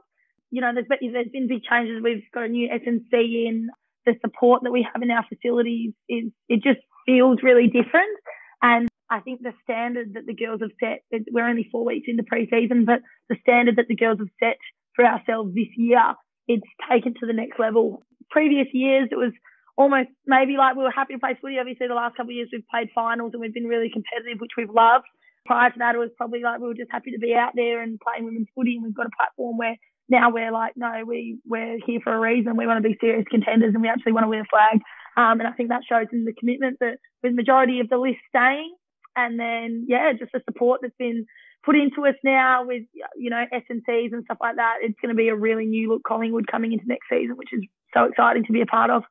you 0.54 0.60
know, 0.60 0.70
there's 0.72 0.86
been, 0.86 1.48
big 1.48 1.64
changes. 1.64 2.00
We've 2.00 2.22
got 2.32 2.44
a 2.44 2.48
new 2.48 2.68
SNC 2.68 3.12
in. 3.12 3.70
The 4.06 4.14
support 4.20 4.62
that 4.62 4.70
we 4.70 4.86
have 4.92 5.02
in 5.02 5.10
our 5.10 5.24
facilities 5.26 5.94
is 6.08 6.30
it 6.48 6.62
just 6.62 6.78
feels 7.06 7.38
really 7.42 7.66
different. 7.66 8.14
And 8.62 8.86
I 9.10 9.18
think 9.20 9.40
the 9.42 9.52
standard 9.64 10.14
that 10.14 10.26
the 10.26 10.34
girls 10.34 10.60
have 10.60 10.70
set, 10.78 11.02
we're 11.32 11.48
only 11.48 11.68
four 11.72 11.84
weeks 11.84 12.06
into 12.06 12.22
preseason, 12.22 12.86
but 12.86 13.00
the 13.28 13.36
standard 13.40 13.76
that 13.76 13.88
the 13.88 13.96
girls 13.96 14.20
have 14.20 14.28
set 14.38 14.58
for 14.94 15.04
ourselves 15.04 15.54
this 15.54 15.72
year, 15.76 16.14
it's 16.46 16.68
taken 16.88 17.14
to 17.14 17.26
the 17.26 17.32
next 17.32 17.58
level. 17.58 18.04
Previous 18.30 18.68
years, 18.72 19.08
it 19.10 19.16
was 19.16 19.32
almost 19.76 20.10
maybe 20.24 20.56
like 20.56 20.76
we 20.76 20.84
were 20.84 20.94
happy 20.94 21.14
to 21.14 21.18
play 21.18 21.36
footy. 21.40 21.58
Obviously, 21.58 21.88
the 21.88 21.94
last 21.94 22.14
couple 22.16 22.30
of 22.30 22.36
years 22.36 22.50
we've 22.52 22.68
played 22.70 22.90
finals 22.94 23.30
and 23.32 23.40
we've 23.40 23.54
been 23.54 23.66
really 23.66 23.90
competitive, 23.90 24.38
which 24.38 24.54
we've 24.56 24.70
loved. 24.70 25.06
Prior 25.46 25.70
to 25.70 25.78
that, 25.80 25.96
it 25.96 25.98
was 25.98 26.10
probably 26.16 26.40
like 26.40 26.60
we 26.60 26.68
were 26.68 26.78
just 26.78 26.92
happy 26.92 27.10
to 27.10 27.18
be 27.18 27.34
out 27.34 27.52
there 27.56 27.82
and 27.82 27.98
playing 27.98 28.24
women's 28.24 28.48
footy, 28.54 28.76
and 28.76 28.84
we've 28.84 28.94
got 28.94 29.06
a 29.06 29.16
platform 29.18 29.58
where 29.58 29.76
now 30.08 30.30
we're 30.30 30.52
like, 30.52 30.74
no, 30.76 31.04
we 31.06 31.38
we're 31.46 31.78
here 31.84 32.00
for 32.02 32.14
a 32.14 32.20
reason. 32.20 32.56
We 32.56 32.66
want 32.66 32.82
to 32.82 32.88
be 32.88 32.96
serious 33.00 33.24
contenders, 33.30 33.74
and 33.74 33.82
we 33.82 33.88
actually 33.88 34.12
want 34.12 34.24
to 34.24 34.28
win 34.28 34.40
a 34.40 34.44
flag. 34.44 34.80
Um, 35.16 35.40
and 35.40 35.46
I 35.46 35.52
think 35.52 35.68
that 35.68 35.82
shows 35.88 36.06
in 36.12 36.24
the 36.24 36.32
commitment 36.32 36.78
that 36.80 36.98
with 37.22 37.34
majority 37.34 37.80
of 37.80 37.88
the 37.88 37.96
list 37.96 38.18
staying, 38.28 38.74
and 39.16 39.38
then 39.38 39.86
yeah, 39.88 40.12
just 40.12 40.32
the 40.32 40.40
support 40.44 40.80
that's 40.82 40.94
been 40.98 41.26
put 41.64 41.76
into 41.76 42.06
us 42.06 42.16
now 42.22 42.64
with 42.66 42.82
you 43.16 43.30
know 43.30 43.44
SNCs 43.52 44.12
and 44.12 44.24
stuff 44.24 44.38
like 44.40 44.56
that. 44.56 44.78
It's 44.82 44.98
going 45.00 45.14
to 45.14 45.16
be 45.16 45.28
a 45.28 45.36
really 45.36 45.66
new 45.66 45.90
look 45.90 46.02
Collingwood 46.04 46.46
coming 46.50 46.72
into 46.72 46.84
next 46.86 47.06
season, 47.10 47.36
which 47.36 47.52
is 47.52 47.62
so 47.94 48.04
exciting 48.04 48.44
to 48.44 48.52
be 48.52 48.60
a 48.60 48.66
part 48.66 48.90
of. 48.90 49.04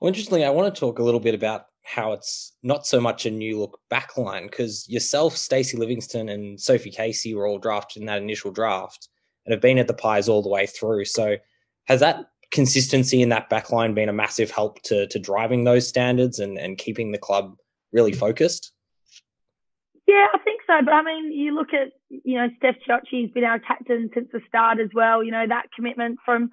Well, 0.00 0.08
interestingly, 0.08 0.44
I 0.44 0.50
want 0.50 0.72
to 0.72 0.78
talk 0.78 0.98
a 0.98 1.02
little 1.02 1.20
bit 1.20 1.34
about 1.34 1.66
how 1.84 2.12
it's 2.12 2.56
not 2.62 2.86
so 2.86 3.00
much 3.00 3.26
a 3.26 3.30
new 3.30 3.58
look 3.58 3.80
backline 3.90 4.48
because 4.48 4.88
yourself, 4.88 5.36
Stacey 5.36 5.76
Livingstone, 5.76 6.28
and 6.28 6.60
Sophie 6.60 6.90
Casey 6.90 7.34
were 7.34 7.46
all 7.46 7.58
drafted 7.58 8.02
in 8.02 8.06
that 8.06 8.22
initial 8.22 8.52
draft 8.52 9.08
and 9.44 9.52
have 9.52 9.60
been 9.60 9.78
at 9.78 9.86
the 9.86 9.94
Pies 9.94 10.28
all 10.28 10.42
the 10.42 10.48
way 10.48 10.66
through. 10.66 11.04
So 11.04 11.36
has 11.84 12.00
that 12.00 12.26
consistency 12.50 13.22
in 13.22 13.30
that 13.30 13.48
backline 13.48 13.94
been 13.94 14.08
a 14.08 14.12
massive 14.12 14.50
help 14.50 14.82
to 14.82 15.06
to 15.08 15.18
driving 15.18 15.64
those 15.64 15.86
standards 15.88 16.38
and 16.38 16.58
and 16.58 16.78
keeping 16.78 17.12
the 17.12 17.18
club 17.18 17.56
really 17.92 18.12
focused? 18.12 18.72
Yeah, 20.06 20.26
I 20.34 20.38
think 20.38 20.60
so. 20.66 20.74
But 20.84 20.92
I 20.92 21.02
mean, 21.02 21.32
you 21.32 21.54
look 21.54 21.72
at 21.72 21.92
you 22.10 22.38
know 22.38 22.48
Steph 22.58 22.76
Chiocci's 22.86 23.30
been 23.32 23.44
our 23.44 23.58
captain 23.58 24.10
since 24.14 24.28
the 24.32 24.40
start 24.48 24.78
as 24.80 24.90
well. 24.94 25.22
You 25.22 25.30
know 25.30 25.46
that 25.48 25.66
commitment 25.74 26.18
from 26.24 26.50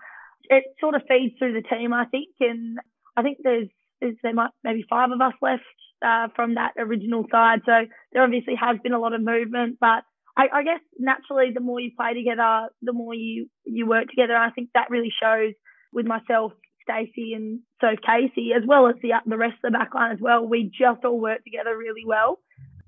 it 0.49 0.63
sort 0.79 0.95
of 0.95 1.03
feeds 1.07 1.35
through 1.37 1.53
the 1.53 1.67
team, 1.67 1.93
I 1.93 2.05
think, 2.05 2.29
and 2.39 2.79
I 3.15 3.21
think 3.21 3.37
there's, 3.43 3.67
there's 4.01 4.15
there 4.23 4.33
might 4.33 4.51
maybe 4.63 4.83
five 4.89 5.11
of 5.11 5.21
us 5.21 5.33
left 5.41 5.63
uh, 6.01 6.29
from 6.35 6.55
that 6.55 6.73
original 6.77 7.25
side. 7.31 7.61
So 7.65 7.85
there 8.11 8.23
obviously 8.23 8.55
has 8.55 8.77
been 8.83 8.93
a 8.93 8.99
lot 8.99 9.13
of 9.13 9.21
movement, 9.21 9.77
but 9.79 10.03
I, 10.39 10.59
I 10.59 10.63
guess 10.63 10.79
naturally 10.97 11.51
the 11.53 11.59
more 11.59 11.81
you 11.81 11.91
play 11.97 12.13
together, 12.13 12.69
the 12.81 12.93
more 12.93 13.13
you 13.13 13.49
you 13.65 13.85
work 13.85 14.07
together. 14.07 14.35
I 14.35 14.51
think 14.51 14.69
that 14.73 14.89
really 14.89 15.11
shows 15.21 15.53
with 15.91 16.05
myself, 16.05 16.53
Stacey, 16.83 17.33
and 17.33 17.59
Soph 17.81 17.99
Casey, 18.05 18.53
as 18.55 18.63
well 18.65 18.87
as 18.87 18.95
the 19.01 19.11
the 19.25 19.37
rest 19.37 19.55
of 19.63 19.71
the 19.71 19.77
backline 19.77 20.13
as 20.13 20.19
well. 20.21 20.47
We 20.47 20.71
just 20.71 21.03
all 21.03 21.19
work 21.19 21.43
together 21.43 21.77
really 21.77 22.05
well. 22.05 22.39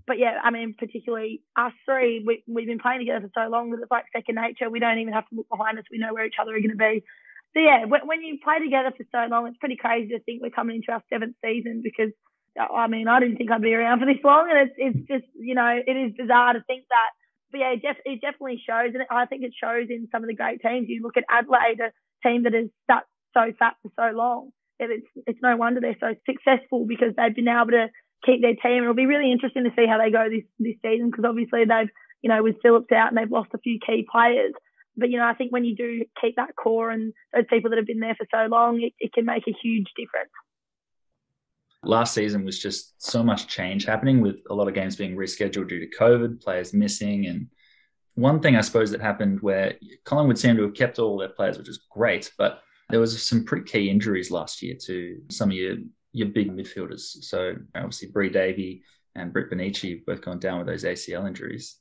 But 0.07 0.17
yeah, 0.17 0.39
I 0.41 0.49
mean, 0.49 0.75
particularly 0.77 1.41
us 1.57 1.73
three, 1.85 2.23
we, 2.25 2.43
we've 2.47 2.67
been 2.67 2.79
playing 2.79 2.99
together 2.99 3.27
for 3.27 3.43
so 3.43 3.49
long 3.49 3.71
that 3.71 3.79
it's 3.81 3.91
like 3.91 4.05
second 4.15 4.35
nature. 4.35 4.69
We 4.69 4.79
don't 4.79 4.99
even 4.99 5.13
have 5.13 5.27
to 5.29 5.35
look 5.35 5.49
behind 5.49 5.77
us. 5.77 5.85
We 5.91 5.99
know 5.99 6.13
where 6.13 6.25
each 6.25 6.39
other 6.41 6.55
are 6.55 6.59
going 6.59 6.71
to 6.71 6.75
be. 6.75 7.03
So 7.53 7.59
yeah, 7.59 7.85
when, 7.85 8.07
when 8.07 8.21
you 8.21 8.39
play 8.43 8.59
together 8.59 8.91
for 8.95 9.05
so 9.11 9.27
long, 9.29 9.47
it's 9.47 9.57
pretty 9.57 9.75
crazy 9.75 10.09
to 10.09 10.19
think 10.19 10.41
we're 10.41 10.49
coming 10.49 10.77
into 10.77 10.91
our 10.91 11.03
seventh 11.11 11.35
season 11.43 11.81
because 11.83 12.11
I 12.57 12.87
mean, 12.87 13.07
I 13.07 13.19
didn't 13.19 13.37
think 13.37 13.51
I'd 13.51 13.61
be 13.61 13.73
around 13.73 13.99
for 13.99 14.05
this 14.05 14.23
long, 14.23 14.49
and 14.51 14.67
it's 14.67 14.75
it's 14.77 15.07
just 15.07 15.27
you 15.39 15.55
know 15.55 15.67
it 15.67 15.95
is 15.95 16.13
bizarre 16.17 16.53
to 16.53 16.63
think 16.63 16.85
that. 16.89 17.11
But 17.51 17.59
yeah, 17.59 17.73
it, 17.73 17.81
def- 17.81 18.05
it 18.05 18.21
definitely 18.21 18.61
shows, 18.65 18.93
and 18.93 19.03
I 19.09 19.25
think 19.25 19.43
it 19.43 19.53
shows 19.53 19.87
in 19.89 20.07
some 20.11 20.23
of 20.23 20.27
the 20.27 20.35
great 20.35 20.61
teams. 20.61 20.87
You 20.87 21.01
look 21.03 21.17
at 21.17 21.25
Adelaide, 21.29 21.79
a 21.79 21.91
team 22.27 22.43
that 22.43 22.53
has 22.53 22.69
stuck 22.83 23.05
so 23.33 23.51
fat 23.59 23.75
for 23.81 23.91
so 23.95 24.15
long. 24.15 24.49
It's 24.79 25.05
it's 25.27 25.39
no 25.41 25.55
wonder 25.57 25.79
they're 25.79 25.95
so 25.99 26.15
successful 26.25 26.85
because 26.87 27.13
they've 27.15 27.35
been 27.35 27.47
able 27.47 27.71
to 27.71 27.87
keep 28.25 28.41
their 28.41 28.55
team. 28.55 28.83
It'll 28.83 28.95
be 28.95 29.05
really 29.05 29.31
interesting 29.31 29.63
to 29.63 29.75
see 29.75 29.85
how 29.85 29.97
they 29.97 30.11
go 30.11 30.29
this 30.29 30.45
this 30.59 30.75
season 30.81 31.11
because 31.11 31.25
obviously 31.25 31.65
they've 31.65 31.91
you 32.21 32.29
know 32.29 32.41
with 32.41 32.61
Phillips 32.63 32.91
out 32.91 33.09
and 33.09 33.17
they've 33.17 33.31
lost 33.31 33.53
a 33.53 33.59
few 33.59 33.79
key 33.85 34.07
players. 34.09 34.53
But 34.97 35.09
you 35.11 35.17
know 35.17 35.27
I 35.27 35.35
think 35.35 35.51
when 35.51 35.65
you 35.65 35.75
do 35.75 36.05
keep 36.19 36.35
that 36.37 36.55
core 36.55 36.89
and 36.89 37.13
those 37.33 37.45
people 37.49 37.69
that 37.69 37.77
have 37.77 37.85
been 37.85 37.99
there 37.99 38.15
for 38.15 38.25
so 38.33 38.47
long, 38.49 38.81
it, 38.81 38.93
it 38.99 39.13
can 39.13 39.25
make 39.25 39.47
a 39.47 39.55
huge 39.61 39.87
difference 39.95 40.31
last 41.83 42.13
season 42.13 42.45
was 42.45 42.59
just 42.59 43.01
so 43.01 43.23
much 43.23 43.47
change 43.47 43.85
happening 43.85 44.21
with 44.21 44.37
a 44.49 44.55
lot 44.55 44.67
of 44.67 44.73
games 44.73 44.95
being 44.95 45.15
rescheduled 45.15 45.69
due 45.69 45.79
to 45.79 45.97
COVID, 45.97 46.41
players 46.41 46.73
missing. 46.73 47.25
And 47.25 47.47
one 48.15 48.39
thing 48.39 48.55
I 48.55 48.61
suppose 48.61 48.91
that 48.91 49.01
happened 49.01 49.41
where 49.41 49.75
Collingwood 50.05 50.37
seemed 50.37 50.57
to 50.57 50.63
have 50.63 50.73
kept 50.73 50.99
all 50.99 51.17
their 51.17 51.29
players, 51.29 51.57
which 51.57 51.69
is 51.69 51.85
great, 51.89 52.31
but 52.37 52.61
there 52.89 52.99
was 52.99 53.21
some 53.21 53.45
pretty 53.45 53.65
key 53.65 53.89
injuries 53.89 54.31
last 54.31 54.61
year 54.61 54.75
to 54.85 55.21
some 55.29 55.49
of 55.49 55.55
your 55.55 55.77
your 56.13 56.27
big 56.27 56.51
midfielders. 56.51 57.23
So 57.23 57.55
obviously 57.73 58.09
Bri 58.09 58.29
Davey 58.29 58.83
and 59.15 59.31
Britt 59.31 59.49
Bonnici 59.49 60.05
both 60.05 60.21
gone 60.21 60.39
down 60.39 60.57
with 60.57 60.67
those 60.67 60.83
ACL 60.83 61.25
injuries. 61.25 61.77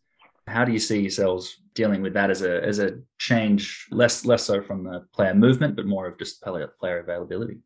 How 0.46 0.64
do 0.64 0.72
you 0.72 0.78
see 0.78 1.00
yourselves 1.00 1.56
dealing 1.74 2.00
with 2.00 2.14
that 2.14 2.30
as 2.30 2.42
a 2.42 2.64
as 2.64 2.78
a 2.78 3.00
change, 3.18 3.88
less 3.90 4.24
less 4.24 4.44
so 4.44 4.62
from 4.62 4.84
the 4.84 5.04
player 5.12 5.34
movement, 5.34 5.76
but 5.76 5.86
more 5.86 6.06
of 6.06 6.18
just 6.18 6.42
player 6.42 6.72
player 6.78 7.00
availability? 7.00 7.58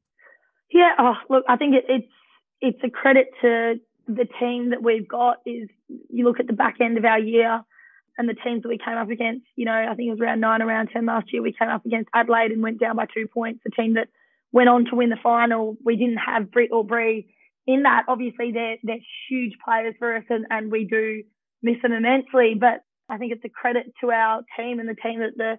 Yeah, 0.71 0.93
oh, 0.99 1.15
look, 1.31 1.45
I 1.49 1.57
think 1.57 1.75
it, 1.75 1.85
it's 1.89 2.09
it's 2.65 2.81
a 2.83 2.89
credit 2.89 3.27
to 3.43 3.75
the 4.09 4.27
team 4.41 4.71
that 4.71 4.83
we've 4.83 5.07
got 5.07 5.37
is 5.45 5.69
you 6.09 6.25
look 6.25 6.41
at 6.41 6.47
the 6.47 6.55
back 6.55 6.77
end 6.81 6.97
of 6.97 7.05
our 7.05 7.19
year 7.19 7.63
and 8.17 8.27
the 8.27 8.35
teams 8.35 8.63
that 8.63 8.69
we 8.69 8.79
came 8.79 8.97
up 8.97 9.11
against, 9.11 9.45
you 9.55 9.67
know, 9.67 9.73
I 9.73 9.95
think 9.95 10.09
it 10.09 10.13
was 10.13 10.21
around 10.21 10.41
nine 10.41 10.63
around 10.63 10.89
10 10.91 11.05
last 11.05 11.31
year. 11.31 11.43
We 11.43 11.53
came 11.53 11.69
up 11.69 11.85
against 11.85 12.09
Adelaide 12.15 12.53
and 12.53 12.63
went 12.63 12.81
down 12.81 12.97
by 12.97 13.07
two 13.13 13.27
points. 13.27 13.61
The 13.65 13.71
team 13.71 13.95
that 13.95 14.09
went 14.51 14.71
on 14.71 14.87
to 14.87 14.97
win 14.97 15.11
the 15.11 15.19
final, 15.23 15.77
we 15.85 15.97
didn't 15.97 16.19
have 16.19 16.51
Britt 16.51 16.71
or 16.73 16.85
Bri 16.85 17.27
in 17.67 17.83
that. 17.83 18.05
Obviously, 18.09 18.53
they're, 18.53 18.77
they're 18.83 18.97
huge 19.29 19.55
players 19.63 19.95
for 19.99 20.17
us 20.17 20.25
and, 20.31 20.47
and 20.49 20.73
we 20.73 20.87
do 20.87 21.23
miss 21.63 21.83
them 21.83 21.93
immensely. 21.93 22.55
But 22.59 22.81
I 23.11 23.19
think 23.19 23.33
it's 23.33 23.45
a 23.45 23.51
credit 23.51 23.93
to 24.01 24.11
our 24.11 24.43
team 24.57 24.81
and 24.81 24.89
the 24.89 24.95
team 24.95 25.21
that 25.21 25.37
the 25.37 25.59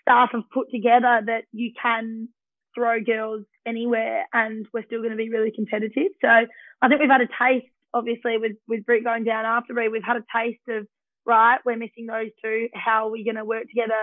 staff 0.00 0.30
have 0.32 0.48
put 0.54 0.70
together 0.70 1.20
that 1.26 1.44
you 1.52 1.72
can 1.80 2.28
throw 2.74 3.02
girls 3.02 3.44
anywhere 3.66 4.26
and 4.32 4.66
we're 4.72 4.84
still 4.84 5.00
going 5.00 5.10
to 5.10 5.16
be 5.16 5.30
really 5.30 5.50
competitive. 5.50 6.12
So 6.20 6.28
I 6.28 6.88
think 6.88 7.00
we've 7.00 7.10
had 7.10 7.20
a 7.20 7.26
taste, 7.26 7.66
obviously, 7.92 8.38
with, 8.38 8.52
with 8.68 8.86
Britt 8.86 9.04
going 9.04 9.24
down 9.24 9.44
after 9.44 9.74
Bri, 9.74 9.88
we've 9.88 10.02
had 10.04 10.16
a 10.16 10.24
taste 10.34 10.62
of, 10.68 10.86
right, 11.24 11.58
we're 11.64 11.76
missing 11.76 12.06
those 12.06 12.30
two. 12.42 12.68
How 12.72 13.06
are 13.06 13.10
we 13.10 13.24
going 13.24 13.36
to 13.36 13.44
work 13.44 13.64
together 13.68 14.00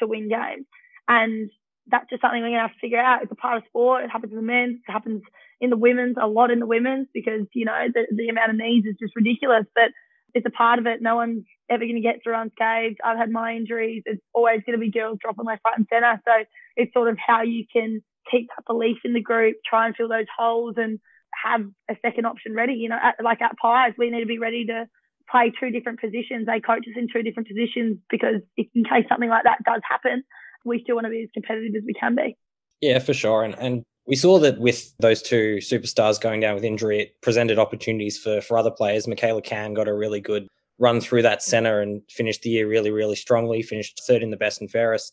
to 0.00 0.06
win 0.06 0.28
games? 0.28 0.66
And 1.06 1.50
that's 1.86 2.08
just 2.08 2.22
something 2.22 2.40
we're 2.40 2.48
going 2.48 2.58
to 2.58 2.68
have 2.68 2.72
to 2.72 2.80
figure 2.80 2.98
out. 2.98 3.22
It's 3.22 3.32
a 3.32 3.36
part 3.36 3.58
of 3.58 3.64
sport. 3.68 4.04
It 4.04 4.10
happens 4.10 4.32
in 4.32 4.36
the 4.36 4.42
men's, 4.42 4.80
it 4.88 4.92
happens 4.92 5.22
in 5.60 5.70
the 5.70 5.76
women's, 5.76 6.16
a 6.20 6.26
lot 6.26 6.50
in 6.50 6.58
the 6.58 6.66
women's 6.66 7.08
because, 7.12 7.46
you 7.54 7.66
know, 7.66 7.86
the, 7.92 8.06
the 8.10 8.28
amount 8.28 8.50
of 8.50 8.56
needs 8.56 8.86
is 8.86 8.96
just 8.98 9.14
ridiculous. 9.14 9.66
But 9.74 9.90
it's 10.34 10.46
a 10.46 10.50
part 10.50 10.78
of 10.78 10.86
it. 10.86 11.00
No 11.00 11.16
one's 11.16 11.44
ever 11.70 11.84
going 11.84 11.94
to 11.94 12.00
get 12.00 12.20
through 12.22 12.40
unscathed. 12.40 12.98
I've 13.04 13.18
had 13.18 13.30
my 13.30 13.54
injuries. 13.54 14.02
It's 14.04 14.20
always 14.34 14.62
going 14.66 14.78
to 14.78 14.84
be 14.84 14.90
girls 14.90 15.18
dropping 15.20 15.44
left, 15.44 15.62
right, 15.64 15.78
and 15.78 15.86
centre. 15.92 16.20
So 16.26 16.44
it's 16.76 16.92
sort 16.92 17.08
of 17.08 17.16
how 17.24 17.42
you 17.42 17.64
can 17.72 18.02
keep 18.30 18.48
that 18.56 18.64
belief 18.66 18.98
in 19.04 19.12
the 19.12 19.20
group, 19.20 19.56
try 19.68 19.86
and 19.86 19.96
fill 19.96 20.08
those 20.08 20.26
holes 20.36 20.74
and 20.76 20.98
have 21.42 21.62
a 21.90 21.96
second 22.02 22.26
option 22.26 22.54
ready. 22.54 22.74
You 22.74 22.88
know, 22.88 22.98
at, 23.02 23.16
like 23.22 23.42
at 23.42 23.56
Pies, 23.60 23.92
we 23.98 24.10
need 24.10 24.20
to 24.20 24.26
be 24.26 24.38
ready 24.38 24.66
to 24.66 24.86
play 25.30 25.52
two 25.58 25.70
different 25.70 26.00
positions. 26.00 26.46
They 26.46 26.60
coach 26.60 26.84
us 26.86 26.96
in 26.96 27.08
two 27.12 27.22
different 27.22 27.48
positions 27.48 27.98
because 28.10 28.40
if, 28.56 28.66
in 28.74 28.84
case 28.84 29.04
something 29.08 29.28
like 29.28 29.44
that 29.44 29.58
does 29.64 29.80
happen, 29.88 30.22
we 30.64 30.80
still 30.82 30.96
want 30.96 31.06
to 31.06 31.10
be 31.10 31.22
as 31.22 31.30
competitive 31.34 31.74
as 31.76 31.82
we 31.86 31.94
can 31.94 32.14
be. 32.14 32.36
Yeah, 32.80 32.98
for 32.98 33.14
sure. 33.14 33.44
And, 33.44 33.54
and 33.58 33.82
we 34.06 34.16
saw 34.16 34.38
that 34.40 34.58
with 34.58 34.94
those 34.98 35.22
two 35.22 35.56
superstars 35.60 36.20
going 36.20 36.40
down 36.40 36.54
with 36.54 36.64
injury, 36.64 37.00
it 37.00 37.20
presented 37.22 37.58
opportunities 37.58 38.18
for, 38.18 38.40
for 38.40 38.58
other 38.58 38.70
players. 38.70 39.06
Mikala 39.06 39.42
Cann 39.42 39.74
got 39.74 39.88
a 39.88 39.94
really 39.94 40.20
good 40.20 40.46
run 40.78 41.00
through 41.00 41.22
that 41.22 41.42
center 41.42 41.80
and 41.80 42.02
finished 42.10 42.42
the 42.42 42.50
year 42.50 42.68
really, 42.68 42.90
really 42.90 43.16
strongly, 43.16 43.62
finished 43.62 44.00
third 44.06 44.22
in 44.22 44.30
the 44.30 44.36
best 44.36 44.60
and 44.60 44.70
fairest. 44.70 45.12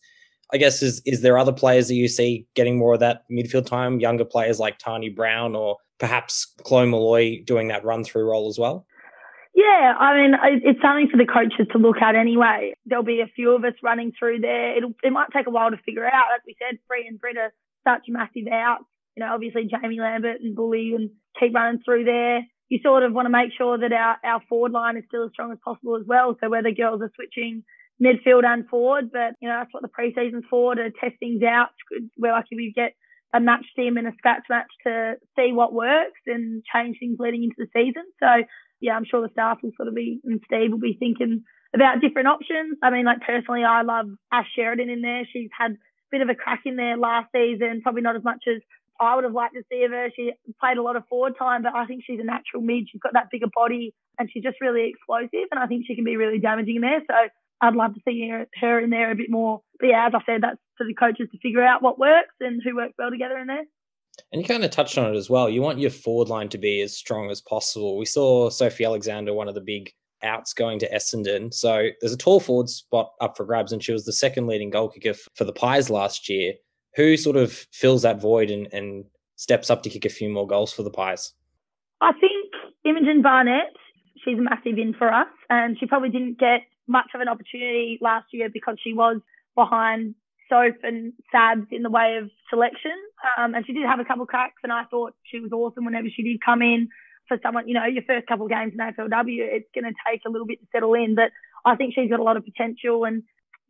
I 0.52 0.58
guess 0.58 0.82
is 0.82 1.00
is 1.06 1.22
there 1.22 1.38
other 1.38 1.52
players 1.52 1.88
that 1.88 1.94
you 1.94 2.08
see 2.08 2.46
getting 2.54 2.76
more 2.76 2.94
of 2.94 3.00
that 3.00 3.24
midfield 3.30 3.66
time? 3.66 4.00
Younger 4.00 4.24
players 4.24 4.60
like 4.60 4.78
Tarni 4.78 5.14
Brown 5.14 5.56
or 5.56 5.78
perhaps 5.98 6.52
Chloe 6.62 6.86
Molloy 6.86 7.42
doing 7.44 7.68
that 7.68 7.84
run 7.84 8.04
through 8.04 8.28
role 8.28 8.48
as 8.48 8.58
well? 8.58 8.86
Yeah, 9.54 9.94
I 9.98 10.16
mean 10.16 10.34
it's 10.64 10.80
something 10.82 11.08
for 11.10 11.16
the 11.16 11.26
coaches 11.26 11.68
to 11.72 11.78
look 11.78 12.02
at 12.02 12.14
anyway. 12.16 12.74
There'll 12.84 13.04
be 13.04 13.20
a 13.20 13.32
few 13.34 13.54
of 13.54 13.64
us 13.64 13.74
running 13.82 14.12
through 14.18 14.40
there. 14.40 14.76
It'll 14.76 14.92
it 15.02 15.12
might 15.12 15.28
take 15.34 15.46
a 15.46 15.50
while 15.50 15.70
to 15.70 15.78
figure 15.78 16.06
out. 16.06 16.32
Like 16.32 16.42
we 16.46 16.56
said, 16.58 16.78
Bri 16.86 17.06
and 17.06 17.20
Britt 17.20 17.38
are 17.38 17.52
such 17.86 18.04
massive 18.08 18.48
outs. 18.52 18.84
You 19.16 19.24
know, 19.24 19.32
obviously 19.32 19.68
Jaimee 19.68 20.00
Lambert 20.00 20.40
and 20.40 20.54
Bully 20.54 20.92
and 20.94 21.10
keep 21.38 21.54
running 21.54 21.80
through 21.84 22.04
there. 22.04 22.40
You 22.68 22.78
sort 22.82 23.02
of 23.02 23.12
want 23.12 23.26
to 23.26 23.30
make 23.30 23.52
sure 23.56 23.76
that 23.76 23.92
our, 23.92 24.16
our 24.24 24.40
forward 24.48 24.72
line 24.72 24.96
is 24.96 25.04
still 25.06 25.24
as 25.24 25.32
strong 25.32 25.52
as 25.52 25.58
possible 25.62 25.96
as 25.96 26.06
well. 26.06 26.34
So 26.40 26.48
whether 26.48 26.70
girls 26.70 27.02
are 27.02 27.12
switching 27.14 27.64
midfield 28.00 28.44
and 28.44 28.68
forward. 28.68 29.10
But 29.12 29.34
you 29.40 29.48
know 29.48 29.58
that's 29.58 29.72
what 29.72 29.82
the 29.82 29.88
preseason's 29.88 30.44
for 30.48 30.74
to 30.74 30.90
test 30.90 31.14
things 31.18 31.42
out. 31.42 31.70
We're 32.16 32.32
lucky 32.32 32.56
we 32.56 32.72
get 32.74 32.94
a 33.34 33.40
match 33.40 33.64
team 33.74 33.96
and 33.96 34.06
a 34.06 34.12
scratch 34.18 34.44
match 34.50 34.70
to 34.86 35.14
see 35.36 35.52
what 35.52 35.72
works 35.72 36.20
and 36.26 36.62
change 36.72 36.98
things 37.00 37.16
leading 37.18 37.44
into 37.44 37.56
the 37.58 37.66
season. 37.74 38.04
So 38.20 38.44
yeah, 38.80 38.94
I'm 38.94 39.04
sure 39.04 39.22
the 39.22 39.32
staff 39.32 39.58
will 39.62 39.72
sort 39.76 39.88
of 39.88 39.94
be 39.94 40.20
and 40.24 40.40
Steve 40.46 40.70
will 40.70 40.78
be 40.78 40.96
thinking 40.98 41.44
about 41.74 42.00
different 42.00 42.28
options. 42.28 42.76
I 42.82 42.90
mean, 42.90 43.06
like 43.06 43.20
personally, 43.20 43.64
I 43.64 43.82
love 43.82 44.06
Ash 44.30 44.48
Sheridan 44.54 44.90
in 44.90 45.00
there. 45.00 45.22
She's 45.32 45.48
had 45.56 45.72
a 45.72 45.76
bit 46.10 46.20
of 46.20 46.28
a 46.28 46.34
crack 46.34 46.62
in 46.66 46.76
there 46.76 46.98
last 46.98 47.28
season, 47.34 47.80
probably 47.82 48.02
not 48.02 48.16
as 48.16 48.24
much 48.24 48.44
as 48.46 48.60
I 49.00 49.14
would 49.14 49.24
have 49.24 49.32
liked 49.32 49.54
to 49.54 49.62
see 49.70 49.84
of 49.84 49.90
her. 49.90 50.10
She 50.14 50.32
played 50.60 50.76
a 50.76 50.82
lot 50.82 50.96
of 50.96 51.06
forward 51.08 51.34
time, 51.38 51.62
but 51.62 51.74
I 51.74 51.86
think 51.86 52.02
she's 52.06 52.20
a 52.20 52.24
natural 52.24 52.62
mid. 52.62 52.88
She's 52.90 53.00
got 53.00 53.14
that 53.14 53.30
bigger 53.30 53.48
body 53.52 53.94
and 54.18 54.28
she's 54.30 54.42
just 54.42 54.60
really 54.60 54.90
explosive. 54.90 55.48
And 55.50 55.58
I 55.58 55.66
think 55.66 55.86
she 55.86 55.94
can 55.94 56.04
be 56.04 56.16
really 56.16 56.38
damaging 56.38 56.80
there. 56.80 57.00
So 57.08 57.14
I'd 57.62 57.76
love 57.76 57.94
to 57.94 58.00
see 58.06 58.28
her, 58.28 58.46
her 58.60 58.80
in 58.80 58.90
there 58.90 59.12
a 59.12 59.14
bit 59.14 59.30
more. 59.30 59.62
But 59.78 59.86
yeah, 59.86 60.06
as 60.08 60.12
I 60.14 60.20
said, 60.26 60.42
that's 60.42 60.58
for 60.76 60.84
the 60.84 60.94
coaches 60.94 61.28
to 61.30 61.38
figure 61.38 61.64
out 61.64 61.80
what 61.80 61.98
works 61.98 62.34
and 62.40 62.60
who 62.62 62.76
works 62.76 62.94
well 62.98 63.10
together 63.10 63.38
in 63.38 63.46
there. 63.46 63.64
And 64.32 64.42
you 64.42 64.46
kind 64.46 64.64
of 64.64 64.70
touched 64.70 64.98
on 64.98 65.14
it 65.14 65.16
as 65.16 65.30
well. 65.30 65.48
You 65.48 65.62
want 65.62 65.78
your 65.78 65.90
forward 65.90 66.28
line 66.28 66.48
to 66.50 66.58
be 66.58 66.82
as 66.82 66.96
strong 66.96 67.30
as 67.30 67.40
possible. 67.40 67.96
We 67.96 68.04
saw 68.04 68.50
Sophie 68.50 68.84
Alexander, 68.84 69.32
one 69.32 69.48
of 69.48 69.54
the 69.54 69.60
big 69.60 69.92
outs 70.22 70.52
going 70.52 70.78
to 70.80 70.90
Essendon. 70.90 71.54
So 71.54 71.88
there's 72.00 72.12
a 72.12 72.18
tall 72.18 72.40
forward 72.40 72.68
spot 72.68 73.12
up 73.20 73.36
for 73.36 73.44
grabs, 73.44 73.72
and 73.72 73.82
she 73.82 73.92
was 73.92 74.04
the 74.04 74.12
second 74.12 74.46
leading 74.46 74.70
goal 74.70 74.88
kicker 74.88 75.14
for 75.34 75.44
the 75.44 75.52
Pies 75.52 75.88
last 75.88 76.28
year. 76.28 76.54
Who 76.96 77.16
sort 77.16 77.36
of 77.36 77.52
fills 77.72 78.02
that 78.02 78.20
void 78.20 78.50
and, 78.50 78.68
and 78.72 79.04
steps 79.36 79.70
up 79.70 79.82
to 79.84 79.88
kick 79.88 80.04
a 80.04 80.10
few 80.10 80.28
more 80.28 80.46
goals 80.46 80.72
for 80.72 80.82
the 80.82 80.90
Pies? 80.90 81.32
I 82.00 82.12
think 82.12 82.52
Imogen 82.84 83.22
Barnett, 83.22 83.72
she's 84.24 84.38
a 84.38 84.42
massive 84.42 84.78
in 84.78 84.94
for 84.94 85.12
us, 85.12 85.28
and 85.48 85.78
she 85.78 85.86
probably 85.86 86.10
didn't 86.10 86.38
get 86.38 86.62
much 86.92 87.10
of 87.14 87.20
an 87.20 87.28
opportunity 87.28 87.98
last 88.00 88.26
year 88.32 88.48
because 88.52 88.76
she 88.82 88.92
was 88.92 89.20
behind 89.56 90.14
Soap 90.48 90.76
and 90.82 91.14
Sabs 91.34 91.66
in 91.70 91.82
the 91.82 91.90
way 91.90 92.18
of 92.22 92.30
selection. 92.50 92.92
Um, 93.38 93.54
and 93.54 93.66
she 93.66 93.72
did 93.72 93.86
have 93.86 94.00
a 94.00 94.04
couple 94.04 94.26
cracks, 94.26 94.60
and 94.62 94.72
I 94.72 94.84
thought 94.84 95.14
she 95.24 95.40
was 95.40 95.52
awesome 95.52 95.84
whenever 95.84 96.08
she 96.14 96.22
did 96.22 96.44
come 96.44 96.62
in. 96.62 96.88
For 97.28 97.38
someone, 97.42 97.68
you 97.68 97.74
know, 97.74 97.86
your 97.86 98.02
first 98.02 98.26
couple 98.26 98.46
of 98.46 98.52
games 98.52 98.72
in 98.74 98.78
AFLW, 98.78 99.40
it's 99.40 99.70
going 99.74 99.84
to 99.84 99.94
take 100.06 100.22
a 100.26 100.30
little 100.30 100.46
bit 100.46 100.60
to 100.60 100.66
settle 100.72 100.92
in, 100.94 101.14
but 101.14 101.30
I 101.64 101.76
think 101.76 101.94
she's 101.94 102.10
got 102.10 102.20
a 102.20 102.22
lot 102.22 102.36
of 102.36 102.44
potential. 102.44 103.04
And 103.04 103.22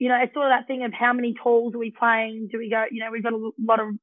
you 0.02 0.08
know, 0.08 0.18
it's 0.20 0.34
sort 0.34 0.46
of 0.46 0.50
that 0.50 0.66
thing 0.66 0.82
of 0.82 0.92
how 0.92 1.12
many 1.12 1.32
talls 1.32 1.76
are 1.76 1.78
we 1.78 1.92
playing? 1.96 2.48
Do 2.50 2.58
we 2.58 2.68
go, 2.68 2.84
you 2.90 3.04
know, 3.04 3.12
we've 3.12 3.22
got 3.22 3.34
a 3.34 3.50
lot 3.62 3.78
of 3.78 3.94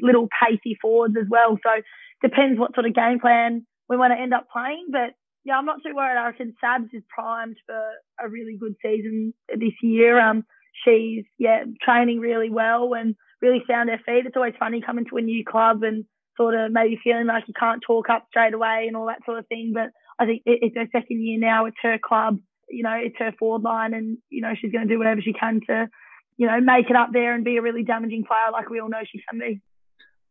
little 0.00 0.28
pacey 0.30 0.78
forwards 0.80 1.16
as 1.20 1.26
well. 1.28 1.58
So 1.64 1.82
depends 2.22 2.60
what 2.60 2.74
sort 2.74 2.86
of 2.86 2.94
game 2.94 3.18
plan 3.18 3.66
we 3.88 3.96
want 3.96 4.12
to 4.12 4.22
end 4.22 4.32
up 4.32 4.46
playing. 4.52 4.86
But 4.92 5.17
yeah, 5.44 5.56
I'm 5.56 5.64
not 5.64 5.82
too 5.84 5.94
worried. 5.94 6.18
I 6.18 6.26
reckon 6.26 6.54
Sabs 6.62 6.92
is 6.92 7.02
primed 7.08 7.56
for 7.66 7.80
a 8.24 8.28
really 8.28 8.56
good 8.58 8.74
season 8.82 9.34
this 9.48 9.72
year. 9.82 10.20
Um, 10.20 10.44
she's 10.84 11.24
yeah 11.38 11.64
training 11.82 12.20
really 12.20 12.50
well 12.50 12.94
and 12.94 13.14
really 13.40 13.62
found 13.66 13.90
her 13.90 13.98
feet. 13.98 14.26
It's 14.26 14.36
always 14.36 14.54
funny 14.58 14.82
coming 14.84 15.06
to 15.10 15.16
a 15.16 15.22
new 15.22 15.44
club 15.44 15.82
and 15.82 16.04
sort 16.36 16.54
of 16.54 16.72
maybe 16.72 16.98
feeling 17.02 17.26
like 17.26 17.44
you 17.46 17.54
can't 17.58 17.82
talk 17.86 18.08
up 18.10 18.26
straight 18.30 18.54
away 18.54 18.84
and 18.86 18.96
all 18.96 19.06
that 19.06 19.24
sort 19.24 19.38
of 19.38 19.46
thing. 19.48 19.72
But 19.74 19.90
I 20.18 20.26
think 20.26 20.42
it's 20.46 20.76
her 20.76 20.86
second 20.92 21.24
year 21.24 21.38
now. 21.38 21.66
It's 21.66 21.76
her 21.82 21.98
club. 22.02 22.38
You 22.68 22.82
know, 22.82 22.96
it's 23.00 23.16
her 23.18 23.32
forward 23.38 23.62
line, 23.62 23.94
and 23.94 24.18
you 24.28 24.42
know 24.42 24.52
she's 24.60 24.72
going 24.72 24.86
to 24.86 24.92
do 24.92 24.98
whatever 24.98 25.22
she 25.22 25.32
can 25.32 25.60
to, 25.68 25.88
you 26.36 26.46
know, 26.46 26.60
make 26.60 26.90
it 26.90 26.96
up 26.96 27.10
there 27.12 27.34
and 27.34 27.44
be 27.44 27.56
a 27.56 27.62
really 27.62 27.82
damaging 27.82 28.24
player 28.24 28.52
like 28.52 28.68
we 28.68 28.80
all 28.80 28.90
know 28.90 29.02
she 29.10 29.22
can 29.28 29.38
be. 29.38 29.60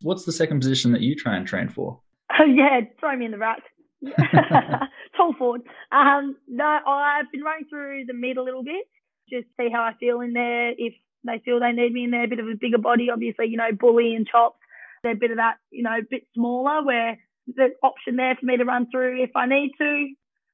What's 0.02 0.26
the 0.26 0.32
second 0.32 0.60
position 0.60 0.92
that 0.92 1.02
you 1.02 1.16
try 1.16 1.36
and 1.36 1.48
train 1.48 1.70
for? 1.70 2.00
Oh 2.40 2.46
yeah, 2.56 2.82
throw 3.00 3.16
me 3.16 3.26
in 3.26 3.32
the 3.32 3.38
ruck. 3.38 3.64
Tall 5.18 5.34
forward. 5.38 5.62
Um, 5.92 6.36
no, 6.48 6.80
I've 6.86 7.32
been 7.32 7.42
running 7.42 7.66
through 7.70 8.06
the 8.06 8.14
mid 8.14 8.38
a 8.38 8.44
little 8.44 8.64
bit, 8.64 8.86
just 9.30 9.48
see 9.60 9.70
how 9.72 9.84
I 9.84 9.94
feel 10.00 10.22
in 10.22 10.34
there. 10.34 10.72
If 10.78 10.94
they 11.26 11.42
feel 11.44 11.60
they 11.60 11.72
need 11.72 11.94
me 11.94 12.06
in 12.06 12.12
there, 12.12 12.24
a 12.24 12.28
bit 12.28 12.40
of 12.40 12.48
a 12.48 12.56
bigger 12.60 12.78
body, 12.78 13.10
obviously, 13.12 13.48
you 13.48 13.58
know, 13.58 13.72
bully 13.78 14.16
and 14.16 14.28
chops. 14.28 14.60
They're 15.04 15.14
a 15.14 15.16
bit 15.16 15.32
of 15.32 15.38
that, 15.38 15.58
you 15.72 15.84
know, 15.84 15.98
a 16.00 16.08
bit 16.10 16.24
smaller 16.34 16.84
where 16.84 17.18
the 17.48 17.70
option 17.84 18.16
there 18.18 18.36
for 18.40 18.46
me 18.46 18.58
to 18.58 18.66
run 18.66 18.88
through 18.92 19.24
if 19.24 19.32
I 19.36 19.46
need 19.46 19.72
to. 19.78 20.08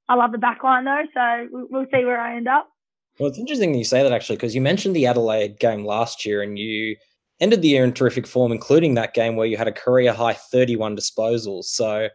I 0.09 0.15
love 0.15 0.31
the 0.31 0.37
back 0.37 0.63
line 0.63 0.85
though, 0.85 1.03
so 1.13 1.47
we'll 1.51 1.85
see 1.85 2.05
where 2.05 2.19
I 2.19 2.35
end 2.35 2.47
up. 2.47 2.69
Well, 3.19 3.29
it's 3.29 3.39
interesting 3.39 3.73
you 3.75 3.83
say 3.83 4.03
that 4.03 4.11
actually, 4.11 4.37
because 4.37 4.55
you 4.55 4.61
mentioned 4.61 4.95
the 4.95 5.05
Adelaide 5.05 5.59
game 5.59 5.85
last 5.85 6.25
year 6.25 6.41
and 6.41 6.57
you 6.57 6.95
ended 7.39 7.61
the 7.61 7.69
year 7.69 7.83
in 7.83 7.93
terrific 7.93 8.27
form, 8.27 8.51
including 8.51 8.95
that 8.95 9.13
game 9.13 9.35
where 9.35 9.47
you 9.47 9.57
had 9.57 9.67
a 9.67 9.71
career 9.71 10.13
high 10.13 10.33
31 10.33 10.95
disposals. 10.97 11.65
So 11.65 12.09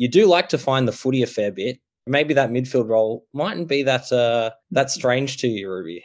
you 0.00 0.08
do 0.08 0.24
like 0.24 0.48
to 0.48 0.56
find 0.56 0.88
the 0.88 0.92
footy 0.92 1.22
a 1.22 1.26
fair 1.26 1.52
bit. 1.52 1.78
Maybe 2.06 2.32
that 2.32 2.48
midfield 2.48 2.88
role 2.88 3.26
mightn't 3.34 3.68
be 3.68 3.82
that 3.82 4.10
uh, 4.10 4.50
that 4.70 4.90
strange 4.90 5.36
to 5.42 5.46
you, 5.46 5.70
Ruby. 5.70 6.02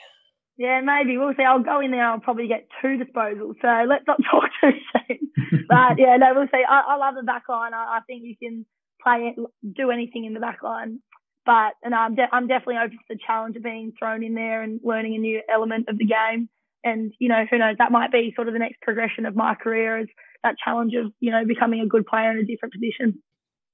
Yeah, 0.58 0.82
maybe 0.82 1.18
we'll 1.18 1.34
see. 1.38 1.44
I'll 1.44 1.64
go 1.64 1.80
in 1.80 1.92
there. 1.92 2.06
I'll 2.06 2.20
probably 2.20 2.50
get 2.50 2.68
two 2.82 2.98
disposals. 2.98 3.56
So 3.62 3.88
let's 3.88 4.04
not 4.06 4.20
talk 4.30 4.50
too 4.60 4.78
soon. 4.92 5.66
but 5.70 5.98
yeah, 5.98 6.18
no, 6.18 6.34
we'll 6.36 6.48
see. 6.48 6.64
I, 6.68 6.82
I 6.90 6.98
love 6.98 7.16
the 7.16 7.24
back 7.24 7.44
line. 7.48 7.74
I, 7.74 7.98
I, 7.98 8.00
think 8.06 8.24
you 8.26 8.36
can 8.38 8.66
play 9.02 9.34
it, 9.34 9.76
do 9.78 9.92
anything 9.92 10.26
in 10.26 10.34
the 10.34 10.42
back 10.42 10.62
line. 10.62 11.00
But 11.46 11.76
and 11.82 11.96
I'm 11.96 12.16
de- 12.16 12.34
I'm 12.34 12.48
definitely 12.48 12.78
open 12.84 12.98
to 12.98 13.16
the 13.16 13.20
challenge 13.26 13.56
of 13.56 13.64
being 13.64 13.94
thrown 13.98 14.26
in 14.26 14.34
there 14.34 14.62
and 14.62 14.82
learning 14.84 15.16
a 15.16 15.20
new 15.20 15.42
element 15.50 15.88
of 15.88 15.98
the 15.98 16.06
game. 16.06 16.50
And 16.84 17.14
you 17.20 17.30
know, 17.30 17.46
who 17.50 17.58
knows? 17.58 17.78
That 17.78 17.94
might 17.94 18.12
be 18.12 18.34
sort 18.36 18.50
of 18.50 18.54
the 18.54 18.60
next 18.60 18.82
progression 18.82 19.26
of 19.26 19.38
my 19.38 19.56
career 19.56 20.00
is 20.00 20.08
that 20.44 20.56
challenge 20.62 20.94
of 20.96 21.14
you 21.22 21.32
know 21.32 21.46
becoming 21.46 21.80
a 21.80 21.88
good 21.88 22.06
player 22.06 22.32
in 22.32 22.40
a 22.40 22.44
different 22.44 22.74
position. 22.74 23.22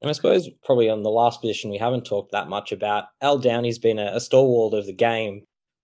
And 0.01 0.09
I 0.09 0.13
suppose 0.13 0.49
probably 0.63 0.89
on 0.89 1.03
the 1.03 1.09
last 1.09 1.41
position 1.41 1.69
we 1.69 1.77
haven't 1.77 2.05
talked 2.05 2.31
that 2.31 2.49
much 2.49 2.71
about. 2.71 3.05
Al 3.21 3.37
Downie's 3.37 3.79
been 3.79 3.99
a, 3.99 4.11
a 4.15 4.19
stalwart 4.19 4.73
of 4.73 4.85
the 4.85 4.93
game 4.93 5.43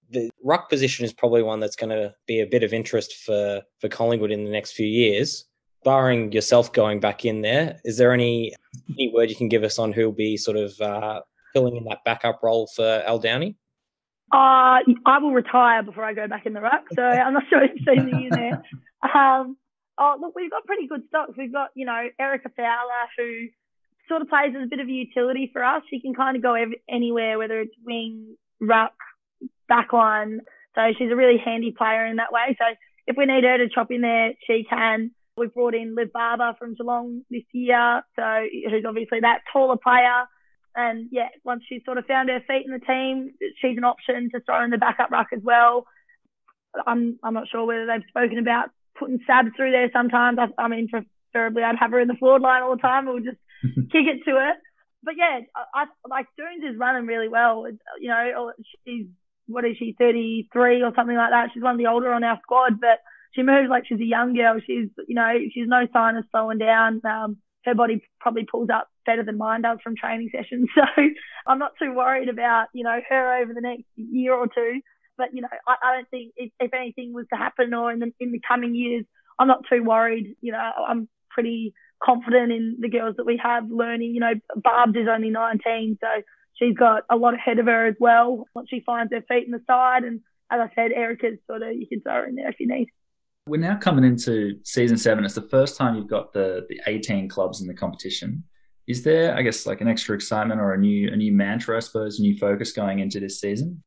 the 0.10 0.30
ruck 0.44 0.70
position 0.70 1.06
is 1.06 1.14
probably 1.14 1.44
one 1.44 1.60
that's 1.60 1.76
going 1.76 1.90
to 1.90 2.14
be 2.28 2.40
a 2.40 2.46
bit 2.46 2.64
of 2.64 2.74
interest 2.74 3.16
for 3.26 3.62
for 3.80 3.90
Collingwood 3.90 4.32
in 4.32 4.44
the 4.44 4.52
next 4.52 4.72
few 4.72 4.88
years. 4.88 5.46
Barring 5.84 6.32
yourself 6.32 6.74
going 6.74 7.00
back 7.00 7.24
in 7.24 7.42
there, 7.42 7.80
is 7.86 7.98
there 7.98 8.12
any 8.12 8.54
any 8.90 9.12
word 9.14 9.30
you 9.30 9.36
can 9.36 9.50
give 9.50 9.64
us 9.64 9.80
on 9.80 9.94
who'll 9.94 10.12
be 10.12 10.38
sort 10.38 10.58
of 10.58 10.80
uh, 10.82 11.22
filling 11.54 11.76
in 11.76 11.84
that 11.86 12.00
backup 12.04 12.42
role 12.44 12.68
for 12.76 13.04
Al 13.06 13.20
Downie? 13.20 13.56
Uh, 14.34 14.84
I 15.06 15.20
will 15.22 15.32
retire 15.32 15.84
before 15.84 16.04
I 16.04 16.14
go 16.14 16.28
back 16.28 16.46
in 16.46 16.54
the 16.54 16.62
ruck, 16.62 16.86
so 16.94 17.02
I'm 17.04 17.34
not 17.34 17.44
sure 17.50 17.64
if 17.64 17.72
you've 17.76 17.88
seen 17.88 18.06
me 18.06 18.28
in 18.28 18.30
there. 18.32 18.64
Um, 19.14 19.56
oh, 19.98 20.18
look, 20.20 20.36
we've 20.36 20.52
got 20.52 20.66
pretty 20.66 20.88
good 20.88 21.04
stocks. 21.08 21.34
We've 21.38 21.54
got, 21.54 21.70
you 21.76 21.86
know, 21.86 22.10
Erica 22.20 22.50
Fowler, 22.58 23.08
who 23.18 23.48
sort 24.08 24.22
of 24.22 24.30
plays 24.30 24.54
as 24.56 24.64
a 24.64 24.70
bit 24.70 24.80
of 24.80 24.88
a 24.88 24.92
utility 24.92 25.50
for 25.52 25.64
us. 25.64 25.84
She 25.90 26.00
can 26.00 26.14
kind 26.14 26.36
of 26.36 26.44
go 26.44 26.54
ev- 26.56 26.82
anywhere, 26.90 27.38
whether 27.38 27.62
it's 27.62 27.76
wing, 27.86 28.36
ruck, 28.60 28.94
backline. 29.72 30.40
So 30.76 30.82
she's 30.98 31.12
a 31.12 31.16
really 31.16 31.38
handy 31.44 31.74
player 31.78 32.06
in 32.06 32.18
that 32.18 32.32
way. 32.32 32.56
So 32.60 32.66
if 33.08 33.18
we 33.18 33.26
need 33.26 33.44
her 33.44 33.58
to 33.58 33.70
chop 33.70 33.92
in 33.92 34.02
there, 34.02 34.34
she 34.46 34.66
can. 34.70 35.12
We've 35.38 35.54
brought 35.54 35.76
in 35.76 35.96
Liv 35.96 36.12
Barber 36.12 36.54
from 36.58 36.76
Geelong 36.76 37.22
this 37.30 37.44
year, 37.52 38.02
so 38.16 38.46
who's 38.70 38.86
obviously 38.88 39.20
that 39.22 39.42
taller 39.54 39.78
player. 39.78 40.26
And 40.76 41.10
yeah, 41.12 41.30
once 41.44 41.64
she's 41.68 41.84
sort 41.86 41.98
of 41.98 42.06
found 42.06 42.30
her 42.30 42.42
feet 42.48 42.66
in 42.66 42.72
the 42.72 42.80
team, 42.80 43.34
she's 43.62 43.78
an 43.78 43.84
option 43.84 44.30
to 44.34 44.40
throw 44.42 44.64
in 44.64 44.72
the 44.72 44.78
backup 44.78 45.12
ruck 45.12 45.28
as 45.34 45.42
well. 45.44 45.86
I'm 46.86 47.18
I'm 47.24 47.34
not 47.34 47.48
sure 47.50 47.66
whether 47.66 47.86
they've 47.86 48.08
spoken 48.10 48.38
about 48.38 48.70
putting 48.98 49.20
Sabs 49.30 49.56
through 49.56 49.72
there 49.72 49.90
sometimes. 49.94 50.38
I, 50.40 50.62
I 50.62 50.68
mean, 50.68 50.88
preferably 51.32 51.64
I'd 51.64 51.78
have 51.80 51.92
her 51.92 52.00
in 52.00 52.08
the 52.08 52.16
forward 52.20 52.42
line 52.42 52.64
all 52.64 52.76
the 52.76 52.82
time. 52.82 53.06
We'll 53.06 53.20
just 53.20 53.38
kick 53.92 54.06
it 54.06 54.24
to 54.26 54.32
her. 54.32 54.54
But 55.04 55.16
yeah, 55.18 55.40
I, 55.56 55.84
I 55.84 55.86
like 56.10 56.28
Jones 56.38 56.64
is 56.64 56.80
running 56.80 57.08
really 57.08 57.30
well. 57.30 57.66
You 58.00 58.10
know, 58.10 58.52
she's 58.86 59.08
what 59.48 59.66
is 59.66 59.78
she, 59.78 59.96
33 59.98 60.84
or 60.84 60.92
something 60.96 61.16
like 61.16 61.32
that. 61.32 61.50
She's 61.54 61.64
one 61.64 61.74
of 61.74 61.78
the 61.78 61.88
older 61.88 62.12
on 62.12 62.24
our 62.24 62.40
squad, 62.44 62.80
but 62.80 63.00
she 63.34 63.44
moves 63.44 63.70
like 63.70 63.86
she's 63.88 64.00
a 64.00 64.06
young 64.06 64.36
girl. 64.36 64.60
She's, 64.60 64.90
you 65.08 65.16
know, 65.16 65.34
she's 65.54 65.68
no 65.68 65.88
sign 65.92 66.18
of 66.18 66.26
slowing 66.32 66.58
down. 66.58 67.02
Um, 67.06 67.38
her 67.66 67.76
body 67.76 68.02
probably 68.20 68.46
pulls 68.50 68.70
up 68.70 68.90
better 69.06 69.24
than 69.24 69.38
mine 69.38 69.62
does 69.62 69.80
from 69.84 69.96
training 69.96 70.30
sessions. 70.32 70.70
So 70.76 71.04
I'm 71.52 71.60
not 71.60 71.74
too 71.82 71.94
worried 71.94 72.28
about, 72.28 72.68
you 72.74 72.84
know, 72.84 73.00
her 73.10 73.42
over 73.42 73.54
the 73.54 73.62
next 73.62 73.86
year 73.96 74.34
or 74.34 74.48
two. 74.48 74.82
But, 75.18 75.30
you 75.34 75.42
know, 75.42 75.48
I, 75.66 75.76
I 75.82 75.96
don't 75.96 76.10
think 76.10 76.34
if, 76.36 76.52
if 76.60 76.74
anything 76.74 77.14
was 77.14 77.26
to 77.32 77.38
happen 77.38 77.74
or 77.74 77.92
in 77.92 78.00
the, 78.00 78.12
in 78.20 78.34
the 78.34 78.42
coming 78.46 78.76
years, 78.76 79.06
I'm 79.40 79.48
not 79.48 79.64
too 79.72 79.82
worried. 79.82 80.36
You 80.42 80.52
know, 80.52 80.72
I'm 80.88 81.08
pretty 81.38 81.76
confident 82.04 82.52
in 82.52 82.78
the 82.80 82.90
girls 82.90 83.16
that 83.18 83.26
we 83.28 83.40
have 83.44 83.70
learning. 83.70 84.16
You 84.16 84.22
know, 84.22 84.34
Barb's 84.56 84.96
is 84.96 85.08
only 85.08 85.30
19, 85.30 86.00
so 86.02 86.08
she's 86.56 86.76
got 86.76 87.04
a 87.12 87.16
lot 87.16 87.36
ahead 87.36 87.60
of 87.60 87.68
her 87.68 87.86
as 87.86 87.96
well 88.00 88.46
once 88.56 88.70
she 88.70 88.82
finds 88.84 89.14
her 89.14 89.22
feet 89.28 89.46
in 89.46 89.52
the 89.52 89.62
side. 89.68 90.04
And 90.04 90.22
as 90.52 90.60
I 90.60 90.72
said, 90.74 90.92
Erica's 90.92 91.38
sort 91.46 91.62
of, 91.62 91.74
you 91.74 91.86
can 91.88 92.02
throw 92.02 92.14
her 92.14 92.26
in 92.26 92.36
there 92.36 92.50
if 92.50 92.60
you 92.60 92.68
need. 92.68 92.88
We're 93.46 93.62
now 93.62 93.78
coming 93.78 94.04
into 94.04 94.56
season 94.64 94.98
seven. 94.98 95.24
It's 95.24 95.36
the 95.36 95.48
first 95.50 95.78
time 95.78 95.96
you've 95.96 96.10
got 96.10 96.34
the, 96.34 96.66
the 96.70 96.82
18 96.88 97.30
clubs 97.30 97.62
in 97.62 97.68
the 97.68 97.74
competition. 97.76 98.44
Is 98.88 99.04
there, 99.04 99.38
I 99.38 99.42
guess, 99.44 99.68
like 99.68 99.82
an 99.82 99.88
extra 99.88 100.16
excitement 100.16 100.60
or 100.60 100.74
a 100.74 100.78
new 100.78 101.12
a 101.12 101.16
new 101.16 101.34
mantra, 101.34 101.76
I 101.76 101.82
suppose, 101.82 102.20
a 102.20 102.22
new 102.22 102.38
focus 102.38 102.72
going 102.72 103.00
into 103.00 103.20
this 103.20 103.40
season? 103.40 103.84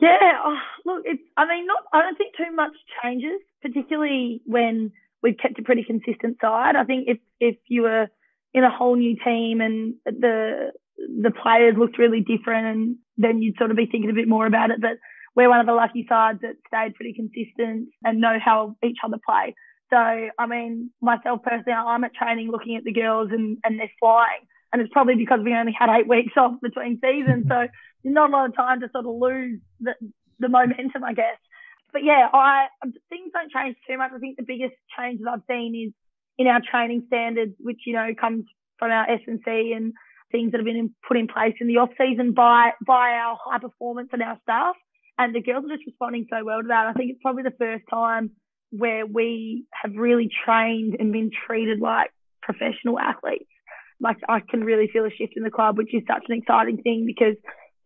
Yeah, 0.00 0.38
oh, 0.44 0.58
look, 0.86 1.02
it's. 1.04 1.22
I 1.36 1.46
mean, 1.48 1.66
not. 1.66 1.82
I 1.92 2.02
don't 2.02 2.16
think 2.16 2.36
too 2.36 2.54
much 2.54 2.74
changes, 3.02 3.40
particularly 3.60 4.40
when 4.46 4.92
we've 5.22 5.36
kept 5.36 5.58
a 5.58 5.62
pretty 5.62 5.84
consistent 5.84 6.38
side. 6.40 6.76
I 6.76 6.84
think 6.84 7.08
if 7.08 7.18
if 7.40 7.56
you 7.68 7.82
were 7.82 8.08
in 8.54 8.64
a 8.64 8.76
whole 8.76 8.96
new 8.96 9.16
team 9.24 9.60
and 9.60 9.94
the 10.04 10.72
the 10.96 11.30
players 11.30 11.76
looked 11.78 11.98
really 11.98 12.20
different 12.20 12.66
and 12.66 12.96
then 13.16 13.42
you'd 13.42 13.56
sort 13.56 13.70
of 13.70 13.76
be 13.76 13.86
thinking 13.86 14.10
a 14.10 14.14
bit 14.14 14.28
more 14.28 14.46
about 14.46 14.70
it. 14.70 14.80
But 14.80 14.98
we're 15.34 15.48
one 15.48 15.60
of 15.60 15.66
the 15.66 15.72
lucky 15.72 16.06
sides 16.08 16.40
that 16.42 16.56
stayed 16.66 16.94
pretty 16.94 17.14
consistent 17.14 17.88
and 18.04 18.20
know 18.20 18.38
how 18.44 18.76
each 18.84 18.98
other 19.04 19.18
play. 19.24 19.54
So, 19.90 19.96
I 19.96 20.46
mean, 20.46 20.90
myself 21.00 21.42
personally, 21.42 21.72
I'm 21.72 22.04
at 22.04 22.14
training 22.14 22.50
looking 22.50 22.76
at 22.76 22.84
the 22.84 22.92
girls 22.92 23.30
and, 23.32 23.56
and 23.64 23.78
they're 23.78 23.90
flying. 24.00 24.42
And 24.72 24.82
it's 24.82 24.92
probably 24.92 25.14
because 25.14 25.40
we 25.42 25.54
only 25.54 25.72
had 25.72 25.88
eight 25.96 26.08
weeks 26.08 26.32
off 26.36 26.60
between 26.60 27.00
seasons. 27.00 27.46
So 27.48 27.68
there's 28.02 28.14
not 28.14 28.30
a 28.30 28.32
lot 28.32 28.48
of 28.48 28.56
time 28.56 28.80
to 28.80 28.88
sort 28.92 29.06
of 29.06 29.14
lose 29.14 29.60
the, 29.80 29.94
the 30.40 30.48
momentum, 30.48 31.04
I 31.04 31.14
guess. 31.14 31.38
But 31.92 32.04
yeah, 32.04 32.28
I 32.32 32.66
things 33.08 33.32
don't 33.32 33.50
change 33.50 33.76
too 33.88 33.96
much. 33.96 34.12
I 34.14 34.18
think 34.18 34.36
the 34.36 34.44
biggest 34.46 34.74
change 34.98 35.20
that 35.22 35.30
I've 35.30 35.48
seen 35.48 35.88
is 35.88 35.94
in 36.38 36.46
our 36.46 36.60
training 36.60 37.04
standards, 37.06 37.54
which, 37.58 37.80
you 37.86 37.94
know, 37.94 38.08
comes 38.18 38.44
from 38.78 38.90
our 38.90 39.10
S&C 39.10 39.72
and 39.74 39.92
things 40.30 40.52
that 40.52 40.58
have 40.58 40.66
been 40.66 40.94
put 41.06 41.16
in 41.16 41.26
place 41.26 41.54
in 41.60 41.66
the 41.66 41.78
off 41.78 41.90
season 41.98 42.32
by 42.32 42.70
by 42.86 43.12
our 43.12 43.38
high 43.42 43.58
performance 43.58 44.10
and 44.12 44.22
our 44.22 44.38
staff. 44.42 44.76
And 45.16 45.34
the 45.34 45.42
girls 45.42 45.64
are 45.64 45.74
just 45.74 45.86
responding 45.86 46.26
so 46.30 46.44
well 46.44 46.62
to 46.62 46.68
that. 46.68 46.86
I 46.86 46.92
think 46.92 47.10
it's 47.10 47.22
probably 47.22 47.42
the 47.42 47.56
first 47.58 47.84
time 47.90 48.30
where 48.70 49.04
we 49.06 49.64
have 49.72 49.92
really 49.96 50.30
trained 50.44 50.96
and 51.00 51.12
been 51.12 51.30
treated 51.46 51.80
like 51.80 52.10
professional 52.42 52.98
athletes. 52.98 53.50
Like 54.00 54.18
I 54.28 54.40
can 54.48 54.60
really 54.60 54.88
feel 54.92 55.06
a 55.06 55.10
shift 55.10 55.32
in 55.36 55.42
the 55.42 55.50
club, 55.50 55.76
which 55.76 55.92
is 55.92 56.02
such 56.06 56.24
an 56.28 56.36
exciting 56.36 56.82
thing 56.82 57.04
because 57.04 57.34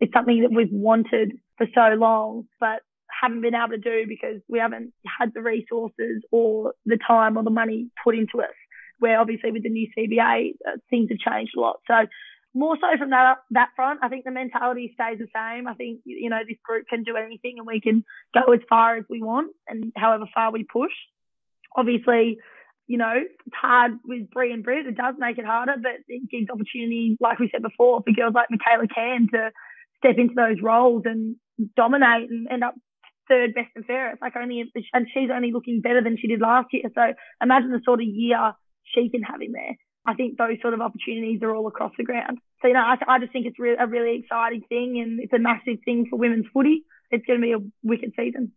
it's 0.00 0.12
something 0.12 0.42
that 0.42 0.54
we've 0.54 0.72
wanted 0.72 1.32
for 1.56 1.66
so 1.74 1.94
long, 1.96 2.48
but 2.60 2.82
haven't 3.22 3.40
been 3.40 3.54
able 3.54 3.70
to 3.70 3.78
do 3.78 4.04
because 4.06 4.40
we 4.48 4.58
haven't 4.58 4.92
had 5.06 5.32
the 5.32 5.40
resources 5.40 6.22
or 6.30 6.74
the 6.85 6.98
time 7.06 7.37
or 7.37 7.44
the 7.44 7.50
money 7.50 7.88
put 8.02 8.16
into 8.16 8.40
us. 8.40 8.54
Where 8.98 9.20
obviously 9.20 9.50
with 9.50 9.62
the 9.62 9.68
new 9.68 9.88
CBA, 9.96 10.52
uh, 10.66 10.76
things 10.90 11.08
have 11.11 11.18
changed 11.18 11.52
a 11.56 11.61
lot. 11.61 11.80
So 11.88 12.06
more 12.54 12.76
so 12.80 12.98
from 12.98 13.11
that 13.11 13.38
that 13.50 13.70
front, 13.74 14.00
I 14.02 14.08
think 14.08 14.24
the 14.24 14.30
mentality 14.30 14.94
stays 14.94 15.18
the 15.18 15.28
same. 15.35 15.66
I 15.66 15.74
think 15.74 16.00
you 16.04 16.28
know 16.28 16.40
this 16.46 16.58
group 16.64 16.87
can 16.88 17.02
do 17.02 17.16
anything, 17.16 17.54
and 17.58 17.66
we 17.66 17.80
can 17.80 18.04
go 18.35 18.52
as 18.52 18.61
far 18.68 18.96
as 18.96 19.04
we 19.08 19.22
want, 19.22 19.52
and 19.66 19.92
however 19.96 20.26
far 20.35 20.52
we 20.52 20.64
push. 20.64 20.92
Obviously, 21.74 22.38
you 22.87 22.98
know 22.98 23.14
it's 23.16 23.54
hard 23.54 23.92
with 24.04 24.30
Bri 24.30 24.52
and 24.52 24.62
Britt. 24.62 24.87
It 24.87 24.96
does 24.96 25.14
make 25.18 25.38
it 25.38 25.46
harder, 25.46 25.74
but 25.82 25.92
it 26.08 26.30
gives 26.30 26.50
opportunity, 26.50 27.16
like 27.20 27.38
we 27.38 27.48
said 27.50 27.62
before, 27.62 28.02
for 28.02 28.12
girls 28.12 28.35
like 28.35 28.48
Mikala 28.50 28.87
Cann 28.94 29.28
to 29.32 29.50
step 29.98 30.18
into 30.18 30.35
those 30.35 30.61
roles 30.62 31.04
and 31.06 31.37
dominate 31.74 32.30
and 32.30 32.48
end 32.50 32.64
up 32.64 32.74
third 33.28 33.54
best 33.54 33.70
and 33.74 33.85
fairest. 33.85 34.22
Like 34.22 34.37
only, 34.37 34.61
and 34.92 35.06
she's 35.12 35.30
only 35.35 35.52
looking 35.52 35.80
better 35.80 36.02
than 36.02 36.16
she 36.20 36.28
did 36.28 36.40
last 36.40 36.68
year. 36.72 36.85
So 36.94 37.14
imagine 37.42 37.70
the 37.70 37.80
sort 37.85 38.00
of 38.00 38.06
year 38.06 38.52
she 38.85 39.08
can 39.08 39.22
have 39.22 39.40
in 39.40 39.52
there. 39.52 39.76
I 40.04 40.14
think 40.14 40.37
those 40.37 40.56
sort 40.61 40.74
of 40.74 40.80
opportunities 40.80 41.40
are 41.42 41.54
all 41.54 41.68
across 41.68 41.92
the 41.96 42.04
ground. 42.04 42.38
So, 42.61 42.68
you 42.68 42.74
know, 42.74 42.80
I, 42.80 42.96
I 43.06 43.18
just 43.20 43.32
think 43.32 43.46
it's 43.46 43.58
re- 43.58 43.76
a 43.78 43.87
really 43.87 44.18
exciting 44.18 44.62
thing 44.68 45.00
and 45.00 45.20
it's 45.20 45.32
a 45.32 45.38
massive 45.38 45.78
thing 45.85 46.06
for 46.11 46.16
women's 46.18 46.46
footy. 46.52 46.85
It's 47.11 47.24
going 47.24 47.40
to 47.40 47.46
be 47.46 47.52
a 47.52 47.58
wicked 47.82 48.12
season. 48.18 48.52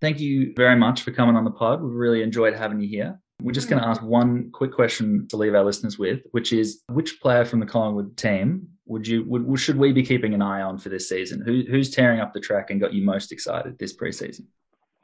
Thank 0.00 0.20
you 0.20 0.54
very 0.56 0.76
much 0.76 1.02
for 1.02 1.12
coming 1.12 1.36
on 1.36 1.44
the 1.44 1.50
pod. 1.50 1.82
We've 1.82 1.92
really 1.92 2.22
enjoyed 2.22 2.54
having 2.54 2.80
you 2.80 2.88
here. 2.88 3.20
We're 3.40 3.52
just 3.52 3.68
going 3.68 3.80
to 3.80 3.88
ask 3.88 4.02
one 4.02 4.50
quick 4.52 4.72
question 4.72 5.28
to 5.28 5.36
leave 5.36 5.54
our 5.54 5.64
listeners 5.64 5.98
with, 5.98 6.20
which 6.32 6.52
is 6.52 6.82
which 6.88 7.20
player 7.20 7.44
from 7.44 7.60
the 7.60 7.66
Collingwood 7.66 8.16
team 8.16 8.68
would 8.88 9.06
you 9.06 9.24
would 9.24 9.60
should 9.60 9.78
we 9.78 9.92
be 9.92 10.02
keeping 10.02 10.34
an 10.34 10.42
eye 10.42 10.62
on 10.62 10.78
for 10.78 10.88
this 10.88 11.08
season? 11.08 11.42
Who, 11.44 11.62
who's 11.70 11.90
tearing 11.90 12.20
up 12.20 12.32
the 12.32 12.40
track 12.40 12.70
and 12.70 12.80
got 12.80 12.94
you 12.94 13.04
most 13.04 13.32
excited 13.32 13.78
this 13.78 13.96
preseason? 13.96 14.46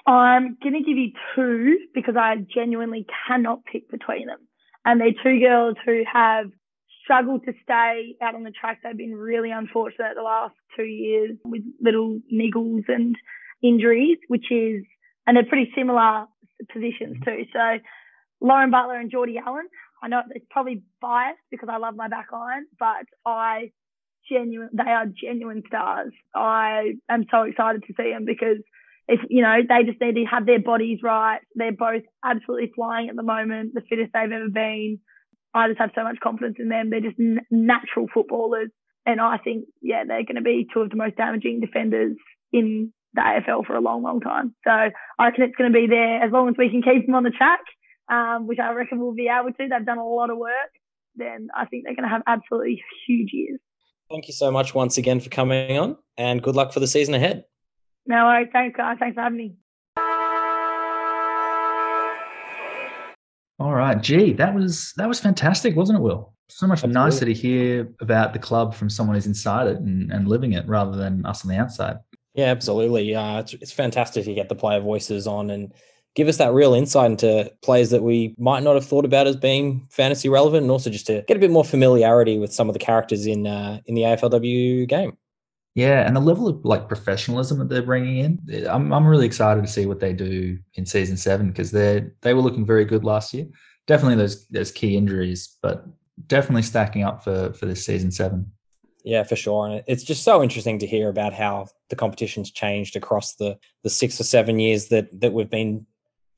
I'm 0.06 0.56
going 0.62 0.74
to 0.74 0.82
give 0.82 0.98
you 0.98 1.12
two 1.34 1.78
because 1.94 2.14
I 2.16 2.36
genuinely 2.54 3.06
cannot 3.26 3.64
pick 3.64 3.90
between 3.90 4.26
them. 4.26 4.38
And 4.84 5.00
they're 5.00 5.12
two 5.22 5.40
girls 5.40 5.76
who 5.86 6.02
have 6.10 6.46
struggled 7.02 7.44
to 7.46 7.52
stay 7.62 8.16
out 8.20 8.34
on 8.34 8.42
the 8.42 8.50
track. 8.50 8.80
They've 8.82 8.96
been 8.96 9.14
really 9.14 9.50
unfortunate 9.50 10.14
the 10.14 10.22
last 10.22 10.54
two 10.76 10.84
years 10.84 11.36
with 11.44 11.62
little 11.80 12.20
niggles 12.32 12.84
and 12.88 13.16
injuries, 13.62 14.18
which 14.28 14.50
is, 14.50 14.84
and 15.26 15.36
they're 15.36 15.46
pretty 15.46 15.72
similar 15.74 16.26
positions 16.70 17.16
too. 17.24 17.44
So 17.52 17.78
Lauren 18.40 18.70
Butler 18.70 18.98
and 19.00 19.10
Jordyn 19.10 19.40
Allen. 19.44 19.68
I 20.04 20.08
know 20.08 20.20
it's 20.30 20.44
probably 20.50 20.82
biased 21.00 21.40
because 21.50 21.70
I 21.72 21.78
love 21.78 21.96
my 21.96 22.08
back 22.08 22.30
line, 22.30 22.66
but 22.78 23.06
I 23.24 23.70
genuine, 24.30 24.68
they 24.74 24.90
are 24.90 25.06
genuine 25.06 25.62
stars. 25.66 26.12
I 26.34 26.96
am 27.08 27.24
so 27.30 27.42
excited 27.42 27.84
to 27.86 27.94
see 27.96 28.10
them 28.12 28.26
because 28.26 28.58
if, 29.08 29.20
you 29.30 29.40
know, 29.40 29.56
they 29.66 29.84
just 29.84 30.00
need 30.02 30.16
to 30.16 30.24
have 30.24 30.44
their 30.44 30.60
bodies 30.60 30.98
right. 31.02 31.40
They're 31.54 31.72
both 31.72 32.02
absolutely 32.22 32.70
flying 32.74 33.08
at 33.08 33.16
the 33.16 33.22
moment, 33.22 33.72
the 33.72 33.80
fittest 33.88 34.12
they've 34.12 34.30
ever 34.30 34.50
been. 34.50 35.00
I 35.54 35.68
just 35.68 35.80
have 35.80 35.92
so 35.94 36.04
much 36.04 36.20
confidence 36.22 36.56
in 36.58 36.68
them. 36.68 36.90
They're 36.90 37.00
just 37.00 37.18
n- 37.18 37.46
natural 37.50 38.06
footballers. 38.12 38.68
And 39.06 39.22
I 39.22 39.38
think, 39.38 39.66
yeah, 39.80 40.04
they're 40.06 40.24
going 40.24 40.36
to 40.36 40.42
be 40.42 40.66
two 40.72 40.80
of 40.80 40.90
the 40.90 40.96
most 40.96 41.16
damaging 41.16 41.60
defenders 41.60 42.16
in 42.52 42.92
the 43.14 43.22
AFL 43.22 43.64
for 43.64 43.74
a 43.74 43.80
long, 43.80 44.02
long 44.02 44.20
time. 44.20 44.54
So 44.64 44.70
I 44.70 44.92
reckon 45.18 45.44
it's 45.44 45.56
going 45.56 45.72
to 45.72 45.78
be 45.78 45.86
there 45.86 46.22
as 46.22 46.30
long 46.30 46.50
as 46.50 46.56
we 46.58 46.68
can 46.68 46.82
keep 46.82 47.06
them 47.06 47.14
on 47.14 47.24
the 47.24 47.30
track, 47.30 47.60
um, 48.08 48.46
which 48.46 48.58
I 48.58 48.72
reckon 48.72 49.00
we'll 49.00 49.12
be 49.14 49.28
able 49.28 49.52
to. 49.52 49.68
They've 49.68 49.86
done 49.86 49.98
a 49.98 50.06
lot 50.06 50.30
of 50.30 50.38
work. 50.38 50.52
Then 51.16 51.48
I 51.54 51.64
think 51.66 51.84
they're 51.84 51.94
going 51.94 52.08
to 52.08 52.14
have 52.14 52.22
absolutely 52.26 52.82
huge 53.06 53.30
years. 53.32 53.60
Thank 54.10 54.28
you 54.28 54.34
so 54.34 54.50
much 54.50 54.74
once 54.74 54.98
again 54.98 55.20
for 55.20 55.30
coming 55.30 55.78
on, 55.78 55.96
and 56.16 56.42
good 56.42 56.54
luck 56.54 56.72
for 56.72 56.80
the 56.80 56.86
season 56.86 57.14
ahead. 57.14 57.44
No 58.06 58.24
worries. 58.24 58.48
Thanks, 58.52 58.76
guys. 58.76 58.96
Thanks 58.98 59.14
for 59.14 59.22
having 59.22 59.38
me. 59.38 59.56
All 63.60 63.72
right, 63.72 64.00
gee, 64.00 64.32
that 64.34 64.54
was 64.54 64.92
that 64.96 65.08
was 65.08 65.20
fantastic, 65.20 65.76
wasn't 65.76 65.98
it, 65.98 66.02
Will? 66.02 66.34
So 66.48 66.66
much 66.66 66.84
Absolutely. 66.84 67.00
nicer 67.00 67.24
to 67.24 67.32
hear 67.32 67.88
about 68.00 68.32
the 68.32 68.38
club 68.38 68.74
from 68.74 68.90
someone 68.90 69.14
who's 69.14 69.26
inside 69.26 69.68
it 69.68 69.78
and, 69.78 70.12
and 70.12 70.28
living 70.28 70.52
it 70.52 70.66
rather 70.68 70.96
than 70.96 71.24
us 71.24 71.44
on 71.44 71.50
the 71.50 71.56
outside. 71.56 71.96
Yeah, 72.34 72.46
absolutely. 72.46 73.14
Uh, 73.14 73.38
it's, 73.38 73.54
it's 73.54 73.72
fantastic 73.72 74.24
to 74.24 74.34
get 74.34 74.48
the 74.48 74.54
player 74.54 74.80
voices 74.80 75.26
on 75.26 75.50
and 75.50 75.72
give 76.14 76.28
us 76.28 76.36
that 76.38 76.52
real 76.52 76.74
insight 76.74 77.10
into 77.10 77.52
players 77.62 77.90
that 77.90 78.02
we 78.02 78.34
might 78.38 78.62
not 78.62 78.74
have 78.74 78.86
thought 78.86 79.04
about 79.04 79.26
as 79.26 79.36
being 79.36 79.86
fantasy 79.90 80.28
relevant, 80.28 80.62
and 80.62 80.70
also 80.70 80.90
just 80.90 81.06
to 81.06 81.24
get 81.26 81.36
a 81.36 81.40
bit 81.40 81.50
more 81.50 81.64
familiarity 81.64 82.38
with 82.38 82.52
some 82.52 82.68
of 82.68 82.72
the 82.72 82.78
characters 82.78 83.26
in 83.26 83.46
uh, 83.46 83.80
in 83.86 83.94
the 83.94 84.02
AFLW 84.02 84.88
game. 84.88 85.16
Yeah, 85.74 86.06
and 86.06 86.14
the 86.14 86.20
level 86.20 86.46
of 86.46 86.64
like 86.64 86.86
professionalism 86.86 87.58
that 87.58 87.68
they're 87.68 87.82
bringing 87.82 88.18
in, 88.18 88.66
I'm 88.68 88.92
I'm 88.92 89.06
really 89.06 89.26
excited 89.26 89.64
to 89.64 89.70
see 89.70 89.86
what 89.86 90.00
they 90.00 90.12
do 90.12 90.58
in 90.74 90.86
season 90.86 91.16
seven 91.16 91.48
because 91.48 91.72
they 91.72 92.06
they 92.22 92.32
were 92.32 92.42
looking 92.42 92.64
very 92.64 92.84
good 92.84 93.04
last 93.04 93.34
year. 93.34 93.46
Definitely 93.86 94.16
those 94.16 94.46
those 94.48 94.70
key 94.70 94.96
injuries, 94.96 95.56
but 95.62 95.84
definitely 96.28 96.62
stacking 96.62 97.02
up 97.02 97.24
for 97.24 97.52
for 97.54 97.66
this 97.66 97.84
season 97.84 98.12
seven. 98.12 98.52
Yeah, 99.02 99.24
for 99.24 99.36
sure, 99.36 99.66
and 99.66 99.84
it's 99.86 100.04
just 100.04 100.22
so 100.22 100.42
interesting 100.42 100.78
to 100.78 100.86
hear 100.86 101.10
about 101.10 101.34
how 101.34 101.66
the 101.90 101.96
competition's 101.96 102.50
changed 102.52 102.94
across 102.94 103.34
the 103.34 103.58
the 103.82 103.90
six 103.90 104.18
or 104.20 104.24
seven 104.24 104.60
years 104.60 104.88
that 104.88 105.20
that 105.20 105.32
we've 105.32 105.50
been 105.50 105.86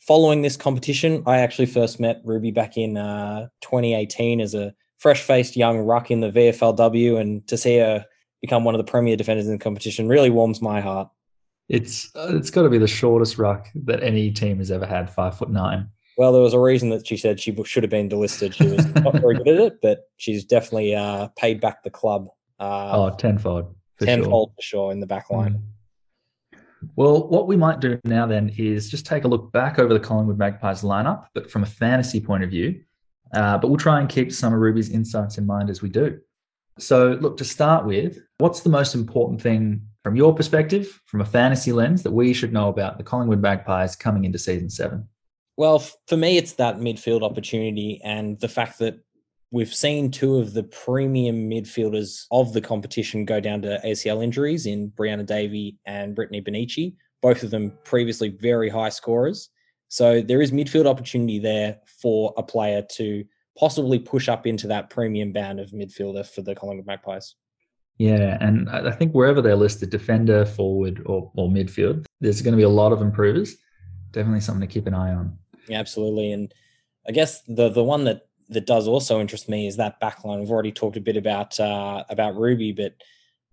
following 0.06 0.42
this 0.42 0.56
competition. 0.56 1.22
I 1.26 1.38
actually 1.38 1.66
first 1.66 2.00
met 2.00 2.20
Ruby 2.24 2.50
back 2.50 2.76
in 2.76 2.96
uh, 2.96 3.48
2018 3.62 4.40
as 4.40 4.54
a 4.54 4.74
fresh 4.98 5.22
faced 5.22 5.56
young 5.56 5.78
ruck 5.78 6.10
in 6.10 6.20
the 6.20 6.30
VFLW, 6.30 7.20
and 7.20 7.46
to 7.48 7.56
see 7.56 7.78
her 7.78 8.04
become 8.40 8.64
one 8.64 8.74
of 8.74 8.78
the 8.78 8.90
premier 8.90 9.16
defenders 9.16 9.46
in 9.46 9.52
the 9.52 9.58
competition 9.58 10.08
really 10.08 10.30
warms 10.30 10.62
my 10.62 10.80
heart. 10.80 11.08
It's 11.68 12.14
uh, 12.14 12.30
it's 12.30 12.50
got 12.50 12.62
to 12.62 12.70
be 12.70 12.78
the 12.78 12.86
shortest 12.86 13.38
ruck 13.38 13.68
that 13.74 14.02
any 14.02 14.30
team 14.30 14.58
has 14.58 14.70
ever 14.70 14.86
had, 14.86 15.10
five 15.10 15.36
foot 15.36 15.50
nine. 15.50 15.88
Well, 16.16 16.32
there 16.32 16.42
was 16.42 16.54
a 16.54 16.60
reason 16.60 16.90
that 16.90 17.06
she 17.06 17.16
said 17.16 17.40
she 17.40 17.54
should 17.64 17.82
have 17.82 17.90
been 17.90 18.08
delisted. 18.08 18.54
She 18.54 18.68
was 18.68 18.86
not 18.94 19.16
very 19.20 19.34
good 19.36 19.48
at 19.48 19.60
it, 19.60 19.78
but 19.82 20.08
she's 20.16 20.44
definitely 20.44 20.94
uh, 20.94 21.28
paid 21.36 21.60
back 21.60 21.82
the 21.82 21.90
club. 21.90 22.28
Uh, 22.58 22.90
oh, 22.92 23.16
tenfold. 23.16 23.74
For 23.98 24.06
tenfold 24.06 24.50
sure. 24.50 24.54
for 24.54 24.62
sure 24.62 24.92
in 24.92 25.00
the 25.00 25.06
back 25.06 25.28
line. 25.30 25.54
Mm. 25.54 25.62
Well, 26.94 27.28
what 27.28 27.46
we 27.46 27.56
might 27.56 27.80
do 27.80 27.98
now 28.04 28.26
then 28.26 28.52
is 28.56 28.90
just 28.90 29.06
take 29.06 29.24
a 29.24 29.28
look 29.28 29.52
back 29.52 29.78
over 29.78 29.92
the 29.92 30.00
Collingwood 30.00 30.38
Magpies 30.38 30.82
lineup, 30.82 31.26
but 31.34 31.50
from 31.50 31.62
a 31.62 31.66
fantasy 31.66 32.20
point 32.20 32.44
of 32.44 32.50
view. 32.50 32.80
Uh, 33.34 33.58
but 33.58 33.68
we'll 33.68 33.78
try 33.78 34.00
and 34.00 34.08
keep 34.08 34.32
some 34.32 34.52
of 34.52 34.60
Ruby's 34.60 34.90
insights 34.90 35.36
in 35.38 35.46
mind 35.46 35.68
as 35.68 35.82
we 35.82 35.88
do. 35.88 36.18
So, 36.78 37.18
look, 37.20 37.36
to 37.38 37.44
start 37.44 37.86
with, 37.86 38.18
what's 38.38 38.60
the 38.60 38.68
most 38.68 38.94
important 38.94 39.40
thing 39.40 39.82
from 40.04 40.14
your 40.14 40.34
perspective, 40.34 41.00
from 41.06 41.20
a 41.20 41.24
fantasy 41.24 41.72
lens, 41.72 42.02
that 42.02 42.12
we 42.12 42.32
should 42.32 42.52
know 42.52 42.68
about 42.68 42.98
the 42.98 43.04
Collingwood 43.04 43.40
Magpies 43.40 43.96
coming 43.96 44.24
into 44.24 44.38
season 44.38 44.70
seven? 44.70 45.08
Well, 45.56 45.78
for 46.06 46.16
me, 46.16 46.36
it's 46.36 46.52
that 46.54 46.76
midfield 46.76 47.22
opportunity 47.22 48.00
and 48.04 48.38
the 48.38 48.48
fact 48.48 48.78
that 48.78 49.00
we've 49.50 49.74
seen 49.74 50.10
two 50.10 50.38
of 50.38 50.52
the 50.52 50.64
premium 50.64 51.48
midfielders 51.48 52.26
of 52.30 52.52
the 52.52 52.60
competition 52.60 53.24
go 53.24 53.40
down 53.40 53.62
to 53.62 53.80
ACL 53.84 54.22
injuries 54.22 54.66
in 54.66 54.90
Brianna 54.90 55.24
Davey 55.24 55.78
and 55.86 56.14
Brittany 56.14 56.42
Bonnici, 56.42 56.94
both 57.22 57.42
of 57.42 57.50
them 57.50 57.72
previously 57.84 58.28
very 58.28 58.68
high 58.68 58.88
scorers. 58.88 59.50
So 59.88 60.20
there 60.20 60.42
is 60.42 60.50
midfield 60.50 60.86
opportunity 60.86 61.38
there 61.38 61.78
for 62.00 62.34
a 62.36 62.42
player 62.42 62.82
to 62.92 63.24
possibly 63.56 63.98
push 63.98 64.28
up 64.28 64.46
into 64.46 64.66
that 64.68 64.90
premium 64.90 65.32
band 65.32 65.60
of 65.60 65.70
midfielder 65.70 66.26
for 66.26 66.42
the 66.42 66.54
Collingwood 66.54 66.86
Magpies. 66.86 67.34
Yeah, 67.98 68.36
and 68.42 68.68
I 68.68 68.90
think 68.90 69.12
wherever 69.12 69.40
they're 69.40 69.56
listed, 69.56 69.88
defender, 69.88 70.44
forward, 70.44 71.02
or, 71.06 71.30
or 71.34 71.48
midfield, 71.48 72.04
there's 72.20 72.42
going 72.42 72.52
to 72.52 72.58
be 72.58 72.62
a 72.62 72.68
lot 72.68 72.92
of 72.92 73.00
improvers. 73.00 73.56
Definitely 74.10 74.40
something 74.40 74.68
to 74.68 74.72
keep 74.72 74.86
an 74.86 74.92
eye 74.92 75.14
on. 75.14 75.38
Yeah, 75.66 75.78
absolutely. 75.78 76.32
And 76.32 76.52
I 77.08 77.12
guess 77.12 77.40
the 77.42 77.70
the 77.70 77.82
one 77.82 78.04
that 78.04 78.22
that 78.48 78.66
does 78.66 78.86
also 78.86 79.20
interest 79.20 79.48
me 79.48 79.66
is 79.66 79.76
that 79.76 80.00
backline. 80.00 80.40
We've 80.40 80.50
already 80.50 80.72
talked 80.72 80.96
a 80.96 81.00
bit 81.00 81.16
about 81.16 81.58
uh, 81.58 82.04
about 82.08 82.36
Ruby, 82.36 82.72
but 82.72 82.94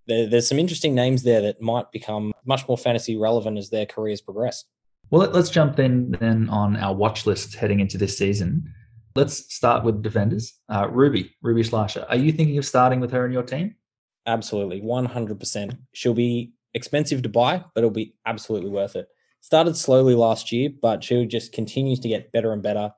there, 0.07 0.27
there's 0.27 0.47
some 0.47 0.59
interesting 0.59 0.93
names 0.93 1.23
there 1.23 1.41
that 1.41 1.61
might 1.61 1.91
become 1.91 2.33
much 2.45 2.67
more 2.67 2.77
fantasy 2.77 3.15
relevant 3.15 3.57
as 3.57 3.69
their 3.69 3.85
careers 3.85 4.21
progress. 4.21 4.65
Well, 5.09 5.29
let's 5.29 5.49
jump 5.49 5.79
in 5.79 6.11
then 6.19 6.49
on 6.49 6.75
our 6.75 6.93
watch 6.93 7.25
list 7.25 7.55
heading 7.55 7.79
into 7.79 7.97
this 7.97 8.17
season. 8.17 8.71
Let's 9.15 9.53
start 9.53 9.83
with 9.83 10.01
defenders. 10.01 10.53
Uh, 10.69 10.87
Ruby, 10.89 11.35
Ruby 11.41 11.61
Schleicher. 11.61 12.05
Are 12.09 12.15
you 12.15 12.31
thinking 12.31 12.57
of 12.57 12.65
starting 12.65 12.99
with 12.99 13.11
her 13.11 13.25
in 13.25 13.31
your 13.31 13.43
team? 13.43 13.75
Absolutely, 14.25 14.81
100%. 14.81 15.77
She'll 15.93 16.15
be 16.15 16.53
expensive 16.73 17.21
to 17.21 17.29
buy, 17.29 17.57
but 17.57 17.81
it'll 17.81 17.91
be 17.91 18.15
absolutely 18.25 18.71
worth 18.71 18.95
it. 18.95 19.07
Started 19.41 19.77
slowly 19.77 20.15
last 20.15 20.51
year, 20.51 20.69
but 20.81 21.03
she 21.03 21.25
just 21.27 21.51
continues 21.51 21.99
to 21.99 22.07
get 22.07 22.31
better 22.31 22.53
and 22.53 22.63
better. 22.63 22.91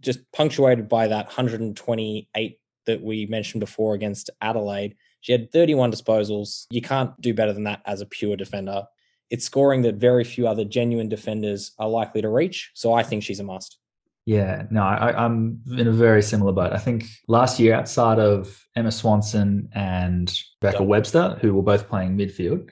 Just 0.00 0.20
punctuated 0.32 0.88
by 0.88 1.08
that 1.08 1.26
128 1.26 2.60
that 2.86 3.02
we 3.02 3.26
mentioned 3.26 3.60
before 3.60 3.94
against 3.94 4.30
Adelaide. 4.40 4.96
She 5.20 5.32
had 5.32 5.50
31 5.50 5.92
disposals. 5.92 6.66
You 6.70 6.80
can't 6.80 7.18
do 7.20 7.34
better 7.34 7.52
than 7.52 7.64
that 7.64 7.82
as 7.84 8.00
a 8.00 8.06
pure 8.06 8.36
defender. 8.36 8.84
It's 9.28 9.44
scoring 9.44 9.82
that 9.82 9.96
very 9.96 10.22
few 10.22 10.46
other 10.46 10.64
genuine 10.64 11.08
defenders 11.08 11.72
are 11.78 11.88
likely 11.88 12.22
to 12.22 12.28
reach. 12.28 12.70
So 12.74 12.92
I 12.92 13.02
think 13.02 13.24
she's 13.24 13.40
a 13.40 13.44
must. 13.44 13.78
Yeah, 14.26 14.64
no, 14.70 14.82
I, 14.82 15.24
am 15.24 15.62
in 15.78 15.86
a 15.86 15.92
very 15.92 16.20
similar 16.20 16.50
boat. 16.52 16.72
I 16.72 16.78
think 16.78 17.04
last 17.28 17.60
year, 17.60 17.74
outside 17.74 18.18
of 18.18 18.66
Emma 18.74 18.90
Swanson 18.90 19.68
and 19.72 20.32
Rebecca 20.60 20.82
yep. 20.82 20.88
Webster, 20.88 21.38
who 21.40 21.54
were 21.54 21.62
both 21.62 21.88
playing 21.88 22.18
midfield, 22.18 22.68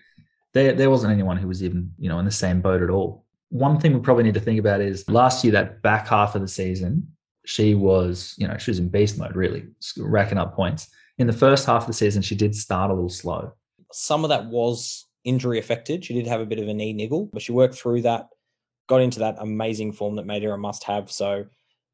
there 0.52 0.72
there 0.72 0.90
wasn't 0.90 1.12
anyone 1.12 1.36
who 1.36 1.46
was 1.46 1.62
even 1.62 1.92
you 1.96 2.08
know 2.08 2.18
in 2.18 2.24
the 2.24 2.32
same 2.32 2.60
boat 2.60 2.82
at 2.82 2.90
all. 2.90 3.24
One 3.50 3.78
thing 3.78 3.94
we 3.94 4.00
probably 4.00 4.24
need 4.24 4.34
to 4.34 4.40
think 4.40 4.58
about 4.58 4.80
is 4.80 5.08
last 5.08 5.44
year 5.44 5.52
that 5.52 5.80
back 5.80 6.08
half 6.08 6.34
of 6.34 6.40
the 6.40 6.48
season, 6.48 7.13
she 7.44 7.74
was 7.74 8.34
you 8.38 8.48
know 8.48 8.56
she 8.58 8.70
was 8.70 8.78
in 8.78 8.88
beast 8.88 9.18
mode, 9.18 9.36
really 9.36 9.66
racking 9.98 10.38
up 10.38 10.54
points. 10.54 10.88
In 11.18 11.26
the 11.26 11.32
first 11.32 11.66
half 11.66 11.82
of 11.82 11.86
the 11.86 11.92
season, 11.92 12.22
she 12.22 12.34
did 12.34 12.54
start 12.54 12.90
a 12.90 12.94
little 12.94 13.08
slow. 13.08 13.52
Some 13.92 14.24
of 14.24 14.30
that 14.30 14.46
was 14.46 15.06
injury 15.22 15.58
affected. 15.58 16.04
She 16.04 16.14
did 16.14 16.26
have 16.26 16.40
a 16.40 16.46
bit 16.46 16.58
of 16.58 16.68
a 16.68 16.74
knee 16.74 16.92
niggle, 16.92 17.30
but 17.32 17.42
she 17.42 17.52
worked 17.52 17.76
through 17.76 18.02
that 18.02 18.28
got 18.86 19.00
into 19.00 19.20
that 19.20 19.36
amazing 19.38 19.92
form 19.92 20.16
that 20.16 20.26
made 20.26 20.42
her 20.42 20.52
a 20.52 20.58
must-have. 20.58 21.10
So 21.10 21.46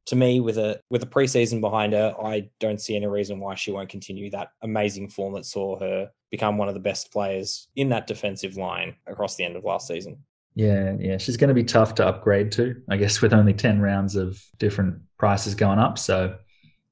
to 0.06 0.16
me, 0.16 0.40
with 0.40 0.58
a 0.58 0.80
with 0.90 1.02
a 1.02 1.06
preseason 1.06 1.60
behind 1.60 1.92
her, 1.92 2.14
I 2.22 2.50
don't 2.58 2.80
see 2.80 2.96
any 2.96 3.06
reason 3.06 3.38
why 3.38 3.54
she 3.54 3.70
won't 3.70 3.88
continue 3.88 4.30
that 4.30 4.48
amazing 4.62 5.08
form 5.08 5.34
that 5.34 5.46
saw 5.46 5.78
her 5.78 6.10
become 6.30 6.58
one 6.58 6.68
of 6.68 6.74
the 6.74 6.80
best 6.80 7.12
players 7.12 7.68
in 7.76 7.90
that 7.90 8.06
defensive 8.06 8.56
line 8.56 8.96
across 9.06 9.36
the 9.36 9.44
end 9.44 9.56
of 9.56 9.64
last 9.64 9.86
season. 9.86 10.18
Yeah, 10.54 10.96
yeah. 10.98 11.16
She's 11.18 11.36
going 11.36 11.48
to 11.48 11.54
be 11.54 11.64
tough 11.64 11.94
to 11.96 12.06
upgrade 12.06 12.52
to, 12.52 12.80
I 12.88 12.96
guess, 12.96 13.20
with 13.20 13.32
only 13.32 13.54
10 13.54 13.80
rounds 13.80 14.16
of 14.16 14.44
different 14.58 15.00
prices 15.18 15.54
going 15.54 15.78
up. 15.78 15.98
So 15.98 16.36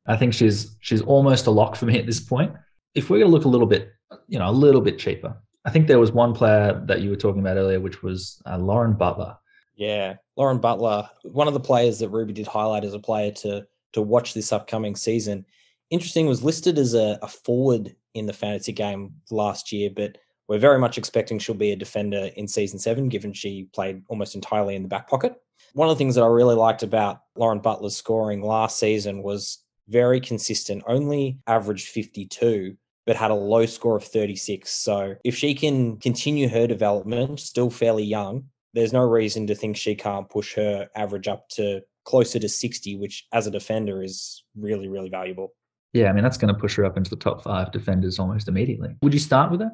I 0.06 0.16
think 0.16 0.32
she's 0.32 0.76
she's 0.80 1.02
almost 1.02 1.46
a 1.46 1.50
lock 1.50 1.76
for 1.76 1.86
me 1.86 1.98
at 1.98 2.06
this 2.06 2.20
point. 2.20 2.52
If 2.94 3.10
we're 3.10 3.18
going 3.18 3.30
to 3.30 3.36
look 3.36 3.44
a 3.44 3.48
little 3.48 3.66
bit, 3.66 3.92
you 4.28 4.38
know, 4.38 4.48
a 4.48 4.52
little 4.52 4.80
bit 4.80 4.98
cheaper, 4.98 5.36
I 5.64 5.70
think 5.70 5.86
there 5.86 5.98
was 5.98 6.12
one 6.12 6.34
player 6.34 6.82
that 6.86 7.02
you 7.02 7.10
were 7.10 7.16
talking 7.16 7.40
about 7.40 7.56
earlier, 7.56 7.80
which 7.80 8.02
was 8.02 8.40
uh, 8.46 8.56
Lauren 8.56 8.94
Butler. 8.94 9.36
Yeah, 9.76 10.14
Lauren 10.36 10.58
Butler, 10.58 11.08
one 11.22 11.46
of 11.46 11.54
the 11.54 11.60
players 11.60 11.98
that 11.98 12.08
Ruby 12.08 12.32
did 12.32 12.46
highlight 12.46 12.84
as 12.84 12.94
a 12.94 12.98
player 12.98 13.30
to 13.32 13.66
to 13.92 14.02
watch 14.02 14.34
this 14.34 14.52
upcoming 14.52 14.96
season. 14.96 15.44
Interesting, 15.90 16.26
was 16.26 16.42
listed 16.42 16.78
as 16.78 16.94
a, 16.94 17.18
a 17.22 17.28
forward 17.28 17.94
in 18.14 18.26
the 18.26 18.32
fantasy 18.32 18.72
game 18.72 19.14
last 19.30 19.72
year, 19.72 19.90
but 19.94 20.18
we're 20.48 20.58
very 20.58 20.78
much 20.78 20.98
expecting 20.98 21.38
she'll 21.38 21.54
be 21.54 21.72
a 21.72 21.76
defender 21.76 22.30
in 22.36 22.48
season 22.48 22.78
seven, 22.78 23.08
given 23.08 23.32
she 23.32 23.68
played 23.74 24.02
almost 24.08 24.34
entirely 24.34 24.74
in 24.74 24.82
the 24.82 24.88
back 24.88 25.08
pocket. 25.08 25.34
One 25.74 25.88
of 25.88 25.94
the 25.94 25.98
things 25.98 26.14
that 26.14 26.24
I 26.24 26.28
really 26.28 26.54
liked 26.54 26.82
about 26.82 27.20
Lauren 27.36 27.60
Butler's 27.60 27.96
scoring 27.96 28.42
last 28.42 28.78
season 28.78 29.22
was 29.22 29.58
very 29.88 30.20
consistent, 30.20 30.82
only 30.86 31.38
averaged 31.46 31.88
52, 31.88 32.76
but 33.06 33.16
had 33.16 33.30
a 33.30 33.34
low 33.34 33.66
score 33.66 33.96
of 33.96 34.04
36. 34.04 34.70
So 34.70 35.16
if 35.24 35.36
she 35.36 35.54
can 35.54 35.98
continue 35.98 36.48
her 36.48 36.66
development, 36.66 37.40
still 37.40 37.70
fairly 37.70 38.04
young, 38.04 38.44
there's 38.74 38.92
no 38.92 39.02
reason 39.02 39.46
to 39.46 39.54
think 39.54 39.76
she 39.76 39.94
can't 39.94 40.28
push 40.28 40.54
her 40.54 40.88
average 40.94 41.28
up 41.28 41.48
to 41.50 41.80
closer 42.04 42.38
to 42.38 42.48
60, 42.48 42.96
which 42.96 43.26
as 43.32 43.46
a 43.46 43.50
defender 43.50 44.02
is 44.02 44.44
really, 44.56 44.88
really 44.88 45.10
valuable. 45.10 45.52
Yeah, 45.92 46.08
I 46.08 46.12
mean, 46.12 46.22
that's 46.22 46.36
going 46.36 46.52
to 46.52 46.58
push 46.58 46.76
her 46.76 46.84
up 46.84 46.96
into 46.96 47.10
the 47.10 47.16
top 47.16 47.42
five 47.42 47.72
defenders 47.72 48.18
almost 48.18 48.48
immediately. 48.48 48.94
Would 49.02 49.14
you 49.14 49.20
start 49.20 49.50
with 49.50 49.60
her? 49.60 49.70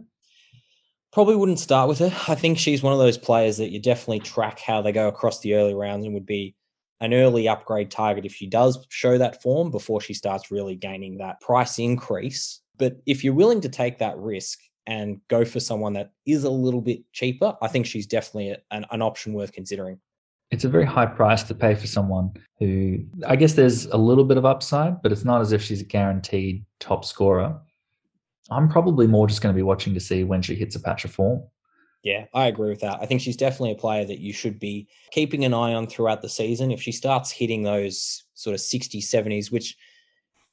Probably 1.15 1.37
wouldn't 1.37 1.61
start 1.61 1.89
with 1.89 2.01
her. 2.01 2.13
I 2.27 2.35
think 2.35 2.59
she's 2.59 2.83
one 2.83 2.93
of 2.93 2.99
those 2.99 3.17
players 3.17 3.57
that 3.59 3.71
you 3.71 3.79
definitely 3.79 4.19
track 4.19 4.59
how 4.59 4.83
they 4.83 4.91
go 4.91 5.07
across 5.07 5.39
the 5.39 5.55
early 5.55 5.73
rounds 5.73 6.05
and 6.05 6.13
would 6.13 6.27
be 6.27 6.57
an 7.01 7.15
early 7.15 7.47
upgrade 7.47 7.89
target 7.93 8.27
if 8.27 8.35
she 8.35 8.49
does 8.49 8.85
show 8.91 9.17
that 9.17 9.41
form 9.41 9.71
before 9.71 10.01
she 10.01 10.13
starts 10.13 10.51
really 10.51 10.75
gaining 10.75 11.19
that 11.19 11.41
price 11.41 11.79
increase. 11.79 12.61
But 12.79 12.97
if 13.07 13.23
you're 13.23 13.33
willing 13.33 13.61
to 13.61 13.69
take 13.69 13.99
that 13.99 14.19
risk 14.19 14.59
and 14.89 15.21
go 15.29 15.45
for 15.45 15.61
someone 15.61 15.93
that 15.93 16.11
is 16.27 16.43
a 16.43 16.51
little 16.51 16.81
bit 16.81 17.05
cheaper, 17.13 17.57
I 17.63 17.69
think 17.69 17.87
she's 17.87 18.09
definitely 18.09 18.57
an, 18.73 18.85
an 18.91 19.01
option 19.01 19.35
worth 19.35 19.53
considering. 19.53 20.01
It's 20.51 20.65
a 20.65 20.69
very 20.69 20.85
high 20.85 21.07
price 21.07 21.45
to 21.45 21.55
pay 21.55 21.77
for 21.77 21.87
someone 21.87 22.33
who, 22.59 23.05
I 23.25 23.37
guess, 23.37 23.53
there's 23.53 23.87
a 23.87 23.97
little 23.97 24.25
bit 24.25 24.37
of 24.37 24.45
upside, 24.45 25.01
but 25.01 25.13
it's 25.13 25.25
not 25.25 25.41
as 25.41 25.53
if 25.53 25.63
she's 25.63 25.81
a 25.81 25.85
guaranteed 25.85 26.65
top 26.81 27.05
scorer. 27.05 27.61
I'm 28.51 28.69
probably 28.69 29.07
more 29.07 29.27
just 29.27 29.41
going 29.41 29.55
to 29.55 29.57
be 29.57 29.63
watching 29.63 29.95
to 29.95 30.01
see 30.01 30.25
when 30.25 30.43
she 30.43 30.55
hits 30.55 30.77
a 30.77 30.81
patch 30.81 31.05
of 31.05 31.13
form. 31.13 31.43
Yeah, 32.03 32.27
I 32.35 32.49
agree 32.49 32.69
with 32.69 32.81
that. 32.81 32.99
I 33.01 33.07
think 33.07 33.23
she's 33.23 33.37
definitely 33.37 33.73
a 33.73 33.77
player 33.77 34.05
that 34.05 34.21
you 34.21 34.35
should 34.35 34.61
be 34.61 34.89
keeping 35.11 35.45
an 35.47 35.55
eye 35.55 35.73
on 35.73 35.87
throughout 35.87 36.21
the 36.21 36.29
season. 36.29 36.71
If 36.71 36.83
she 36.83 36.93
starts 36.93 37.31
hitting 37.31 37.63
those 37.63 38.25
sort 38.35 38.53
of 38.53 38.61
60s, 38.61 39.05
70s, 39.05 39.51
which 39.51 39.75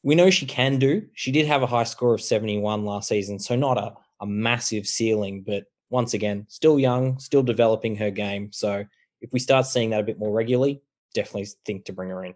we 0.02 0.16
know 0.16 0.30
she 0.30 0.46
can 0.46 0.80
do, 0.80 1.06
she 1.14 1.32
did 1.32 1.46
have 1.48 1.62
a 1.62 1.68
high 1.68 1.84
score 1.84 2.14
of 2.14 2.22
71 2.22 2.86
last 2.86 3.10
season. 3.10 3.38
So 3.38 3.58
not 3.58 3.78
a, 3.78 3.94
a 4.22 4.26
massive 4.26 4.88
ceiling, 4.88 5.44
but 5.46 5.66
once 5.90 6.14
again, 6.14 6.46
still 6.48 6.80
young, 6.80 7.20
still 7.20 7.44
developing 7.44 7.98
her 7.98 8.12
game. 8.12 8.52
So 8.54 8.86
if 9.20 9.34
we 9.34 9.40
start 9.40 9.66
seeing 9.66 9.90
that 9.90 10.00
a 10.00 10.04
bit 10.04 10.20
more 10.20 10.32
regularly, 10.32 10.82
definitely 11.14 11.50
think 11.66 11.84
to 11.86 11.94
bring 11.94 12.10
her 12.10 12.24
in. 12.24 12.34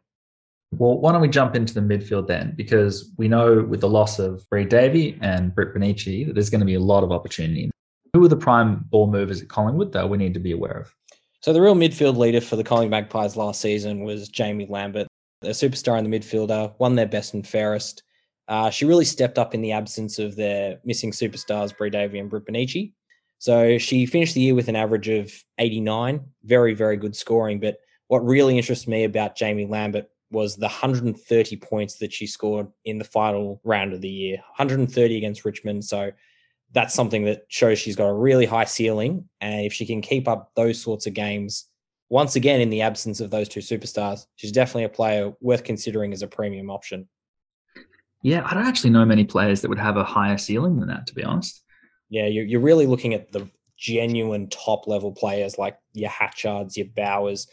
Well, 0.78 1.00
why 1.00 1.12
don't 1.12 1.22
we 1.22 1.30
jump 1.30 1.56
into 1.56 1.74
the 1.74 1.82
midfield 1.82 2.28
then? 2.28 2.54
Because 2.56 3.12
we 3.18 3.28
know 3.28 3.64
with 3.64 3.82
the 3.82 3.90
loss 3.90 4.20
of 4.20 4.48
Bri 4.50 4.66
Davey 4.66 5.18
and 5.22 5.54
Britt 5.54 5.74
Bonnici 5.74 6.26
that 6.26 6.34
there's 6.34 6.50
going 6.50 6.60
to 6.60 6.66
be 6.66 6.76
a 6.76 6.80
lot 6.80 7.04
of 7.04 7.12
opportunity. 7.12 7.72
Who 8.14 8.24
are 8.24 8.30
the 8.30 8.38
prime 8.38 8.86
ball 8.90 9.08
movers 9.08 9.42
at 9.42 9.50
Collingwood 9.50 9.94
that 9.94 10.10
we 10.10 10.18
need 10.18 10.34
to 10.34 10.40
be 10.40 10.52
aware 10.52 10.80
of? 10.80 10.94
So 11.42 11.54
the 11.54 11.62
real 11.62 11.76
midfield 11.76 12.18
leader 12.18 12.42
for 12.42 12.56
the 12.56 12.64
Collingwood 12.64 12.92
Magpies 12.92 13.36
last 13.36 13.62
season 13.62 14.04
was 14.04 14.30
Jaimee 14.30 14.70
Lambert, 14.70 15.08
a 15.44 15.50
superstar 15.50 15.98
in 15.98 16.10
the 16.10 16.20
midfielder, 16.20 16.74
won 16.80 16.96
their 16.96 17.06
best 17.06 17.34
and 17.34 17.48
fairest. 17.48 18.04
Uh, 18.48 18.70
she 18.70 18.86
really 18.86 19.06
stepped 19.06 19.38
up 19.38 19.54
in 19.54 19.62
the 19.62 19.72
absence 19.72 20.20
of 20.20 20.36
their 20.36 20.80
missing 20.86 21.12
superstars, 21.12 21.76
Bri 21.76 21.90
Davey 21.90 22.20
and 22.20 22.30
Britt 22.30 22.46
Bonnici. 22.46 22.94
So 23.40 23.78
she 23.78 24.06
finished 24.06 24.34
the 24.34 24.42
year 24.42 24.56
with 24.56 24.70
an 24.70 24.76
average 24.76 25.08
of 25.08 25.32
89, 25.58 26.22
very, 26.44 26.74
very 26.74 26.98
good 26.98 27.16
scoring. 27.16 27.60
But 27.60 27.78
what 28.08 28.26
really 28.26 28.58
interests 28.58 28.88
me 28.88 29.04
about 29.04 29.38
Jaimee 29.38 29.70
Lambert 29.70 30.08
was 30.36 30.56
the 30.56 30.68
130 30.68 31.56
points 31.58 31.96
that 31.96 32.14
she 32.14 32.28
scored 32.28 32.68
in 32.84 33.00
the 33.00 33.04
final 33.04 33.60
round 33.64 33.94
of 33.94 34.02
the 34.02 34.10
year 34.10 34.38
130 34.58 35.18
against 35.18 35.46
Richmond. 35.46 35.84
So 35.84 36.12
that's 36.74 36.94
something 36.94 37.24
that 37.26 37.46
shows 37.48 37.80
she's 37.80 37.96
got 37.96 38.10
a 38.10 38.14
really 38.14 38.46
high 38.46 38.66
ceiling. 38.66 39.28
And 39.42 39.66
if 39.66 39.74
she 39.74 39.86
can 39.86 40.02
keep 40.02 40.28
up 40.28 40.52
those 40.56 40.80
sorts 40.80 41.08
of 41.08 41.14
games, 41.14 41.66
once 42.10 42.36
again, 42.36 42.62
in 42.62 42.70
the 42.70 42.82
absence 42.82 43.20
of 43.20 43.32
those 43.32 43.50
two 43.50 43.62
superstars, 43.62 44.28
she's 44.36 44.52
definitely 44.52 44.84
a 44.84 44.90
player 44.90 45.34
worth 45.42 45.64
considering 45.64 46.14
as 46.14 46.22
a 46.22 46.28
premium 46.28 46.70
option. 46.70 47.08
Yeah, 48.22 48.46
I 48.46 48.54
don't 48.54 48.68
actually 48.68 48.90
know 48.90 49.06
many 49.06 49.24
players 49.24 49.62
that 49.62 49.70
would 49.70 49.80
have 49.80 49.98
a 49.98 50.04
higher 50.04 50.38
ceiling 50.38 50.80
than 50.80 50.90
that, 50.90 51.08
to 51.08 51.16
be 51.16 51.24
honest. 51.24 51.64
Yeah, 52.10 52.28
you're, 52.28 52.46
you're 52.46 52.62
really 52.62 52.86
looking 52.86 53.14
at 53.14 53.32
the 53.32 53.50
genuine 53.78 54.50
top 54.50 54.88
level 54.88 55.12
players 55.12 55.58
like 55.58 55.78
your 55.94 56.10
Hatchards, 56.10 56.78
your 56.78 56.88
Bowers, 56.96 57.48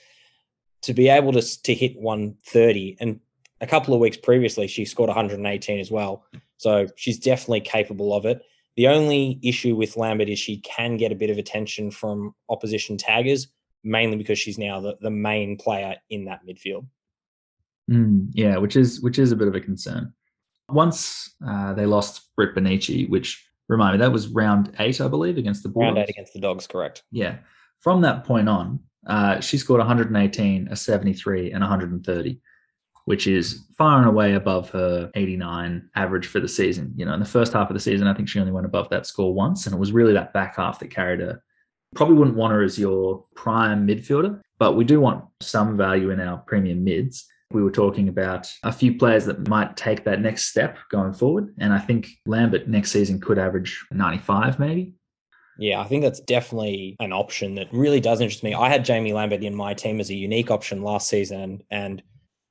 to 0.83 0.95
be 0.95 1.09
able 1.09 1.33
to 1.33 1.63
to 1.63 1.75
hit 1.75 1.97
130 1.97 2.97
and 3.01 3.21
a 3.61 3.67
couple 3.67 3.95
of 3.95 4.01
weeks 4.01 4.17
previously 4.17 4.67
she 4.67 4.85
scored 4.85 5.09
118 5.09 5.81
as 5.81 5.91
well. 5.91 6.25
So 6.59 6.87
she's 6.97 7.19
definitely 7.19 7.61
capable 7.61 8.15
of 8.15 8.27
it. 8.27 8.43
The 8.77 8.89
only 8.89 9.39
issue 9.43 9.77
with 9.77 9.97
lambert 9.97 10.29
is 10.29 10.39
she 10.39 10.59
can 10.59 10.97
get 10.97 11.13
a 11.13 11.15
bit 11.15 11.31
of 11.31 11.39
attention 11.39 11.91
from 11.91 12.35
opposition 12.49 12.97
taggers 12.97 13.49
mainly 13.85 14.17
because 14.17 14.39
she's 14.39 14.59
now 14.59 14.81
the, 14.81 14.97
the 15.01 15.11
main 15.11 15.57
player 15.57 15.97
in 16.11 16.25
that 16.27 16.41
midfield. 16.47 16.87
Mm, 17.91 18.29
yeah 18.33 18.57
which 18.59 18.77
is 18.77 19.01
which 19.01 19.19
is 19.19 19.33
a 19.33 19.37
bit 19.37 19.49
of 19.49 19.55
a 19.55 19.61
concern. 19.61 20.13
Once 20.69 21.35
uh, 21.47 21.73
they 21.75 21.87
lost 21.87 22.35
Britt 22.37 22.55
Bonnici, 22.55 23.09
which 23.09 23.47
remind 23.69 23.95
me 23.95 23.99
that 23.99 24.13
was 24.13 24.29
round 24.29 24.75
eight 24.79 25.01
i 25.01 25.09
believe 25.09 25.39
against 25.39 25.63
the 25.63 25.69
Bulldogs. 25.69 25.97
round 25.97 25.99
eight 25.99 26.11
against 26.11 26.33
the 26.33 26.41
dogs 26.41 26.67
correct. 26.67 27.03
Yeah. 27.11 27.39
From 27.79 28.01
that 28.03 28.25
point 28.25 28.49
on 28.49 28.81
uh, 29.07 29.41
she 29.41 29.59
scored 29.59 29.79
118, 29.79 30.69
a 30.69 30.77
73, 30.77 31.53
and 31.53 31.61
130, 31.61 32.41
which 33.05 33.27
is 33.27 33.67
far 33.77 33.99
and 33.99 34.09
away 34.09 34.35
above 34.35 34.71
her 34.71 35.11
89 35.15 35.89
average 35.97 36.27
for 36.27 36.41
the 36.41 36.49
season. 36.49 36.93
You 36.97 37.07
know, 37.07 37.15
in 37.15 37.21
the 37.21 37.27
first 37.27 37.53
half 37.53 37.71
of 37.71 37.75
the 37.75 37.81
season, 37.81 38.07
I 38.07 38.15
think 38.15 38.29
she 38.29 38.41
only 38.41 38.53
went 38.53 38.67
above 38.67 38.89
that 38.91 39.07
score 39.07 39.35
once, 39.35 39.67
and 39.67 39.75
it 39.75 39.79
was 39.79 39.93
really 39.93 40.13
that 40.13 40.33
back 40.33 40.57
half 40.57 40.79
that 40.79 40.91
carried 40.91 41.21
her. 41.21 41.43
Probably 41.95 42.17
wouldn't 42.17 42.37
want 42.37 42.53
her 42.53 42.63
as 42.63 42.79
your 42.79 43.25
prime 43.35 43.87
midfielder, 43.87 44.41
but 44.59 44.77
we 44.77 44.85
do 44.85 45.01
want 45.01 45.25
some 45.41 45.77
value 45.77 46.11
in 46.11 46.21
our 46.21 46.39
premium 46.39 46.85
mids. 46.85 47.27
We 47.51 47.63
were 47.63 47.71
talking 47.71 48.09
about 48.09 48.51
a 48.63 48.73
few 48.73 48.97
players 48.97 49.27
that 49.27 49.47
might 49.47 49.77
take 49.77 50.05
that 50.05 50.21
next 50.21 50.47
step 50.47 50.79
going 50.91 51.13
forward. 51.13 51.55
And 51.59 51.71
I 51.71 51.79
think 51.79 52.09
Lambert 52.25 52.67
next 52.67 52.93
season 52.93 53.21
could 53.21 53.39
average 53.39 53.85
95, 53.91 54.59
maybe. 54.59 54.95
Yeah, 55.59 55.81
I 55.81 55.85
think 55.85 56.03
that's 56.03 56.21
definitely 56.21 56.97
an 57.01 57.13
option 57.13 57.57
that 57.57 57.69
really 57.73 58.01
does 58.01 58.21
interest 58.21 58.43
me. 58.43 58.55
I 58.55 58.69
had 58.69 58.85
Jaimee 58.87 59.13
Lambert 59.13 59.43
in 59.43 59.55
my 59.55 59.75
team 59.75 60.01
as 60.01 60.11
a 60.11 60.15
unique 60.15 60.51
option 60.51 60.83
last 60.83 61.09
season, 61.09 61.63
and 61.71 62.03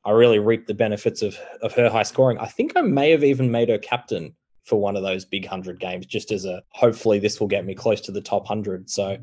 I 0.06 0.12
really 0.12 0.40
reaped 0.40 0.68
the 0.68 0.74
benefits 0.74 1.22
of 1.22 1.38
of 1.62 1.74
her 1.74 1.90
high 1.90 2.04
scoring. 2.04 2.38
I 2.38 2.48
think 2.48 2.74
I 2.76 2.82
may 2.82 3.12
have 3.12 3.24
even 3.24 3.52
made 3.52 3.70
her 3.70 3.78
captain 3.78 4.36
for 4.64 4.80
one 4.80 4.96
of 4.96 5.04
those 5.04 5.26
big 5.26 5.46
hundred 5.48 5.80
games, 5.80 6.06
just 6.06 6.32
as 6.32 6.46
a 6.46 6.62
hopefully 6.70 7.20
this 7.20 7.40
will 7.40 7.48
get 7.48 7.66
me 7.66 7.74
close 7.74 8.02
to 8.02 8.12
the 8.12 8.22
top 8.22 8.46
hundred. 8.46 8.90
So 8.90 9.18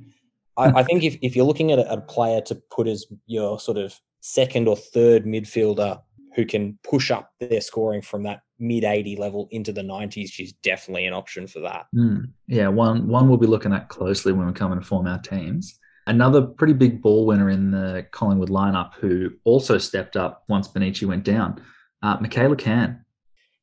I, 0.57 0.81
I, 0.81 0.83
think 0.83 1.05
if, 1.05 1.17
if 1.23 1.37
you're 1.37 1.47
looking 1.47 1.71
at 1.71 1.79
a, 1.79 1.93
a 1.93 2.01
player 2.01 2.41
to 2.43 2.57
put 2.71 2.89
as 2.89 3.07
your 3.27 3.61
sort 3.61 3.79
of 3.79 3.99
second 4.21 4.67
or 4.67 4.77
third 4.77 5.25
midfielder 5.25 6.01
who 6.35 6.45
can 6.45 6.79
push 6.83 7.11
up 7.11 7.33
their 7.39 7.61
scoring 7.61 8.03
from 8.03 8.25
that 8.25 8.41
mid 8.59 8.85
80 8.85 9.17
level 9.17 9.49
into 9.51 9.73
the 9.73 9.83
90s, 9.83 10.31
she's 10.31 10.53
definitely 10.53 11.07
an 11.07 11.15
option 11.15 11.47
for 11.47 11.61
that. 11.61 11.87
Mm, 11.95 12.31
yeah, 12.47 12.69
one 12.69 13.09
one 13.09 13.29
we'll 13.29 13.39
be 13.39 13.47
looking 13.47 13.73
at 13.73 13.89
closely 13.89 14.33
when 14.33 14.47
we 14.47 14.53
come 14.53 14.73
and 14.73 14.87
form 14.87 15.07
our 15.07 15.19
teams. 15.19 15.79
Another 16.07 16.43
pretty 16.43 16.73
big 16.73 17.03
ball 17.03 17.27
winner 17.27 17.51
in 17.51 17.71
the 17.71 18.07
Collingwood 18.13 18.49
lineup 18.49 18.95
who 18.95 19.31
also 19.45 19.77
stepped 19.77 20.17
up 20.17 20.45
once 20.49 20.67
Bonnici 20.67 21.07
went 21.07 21.25
down, 21.25 21.63
uh, 22.03 22.17
Mikala 22.19 22.59
Cann. 22.59 23.05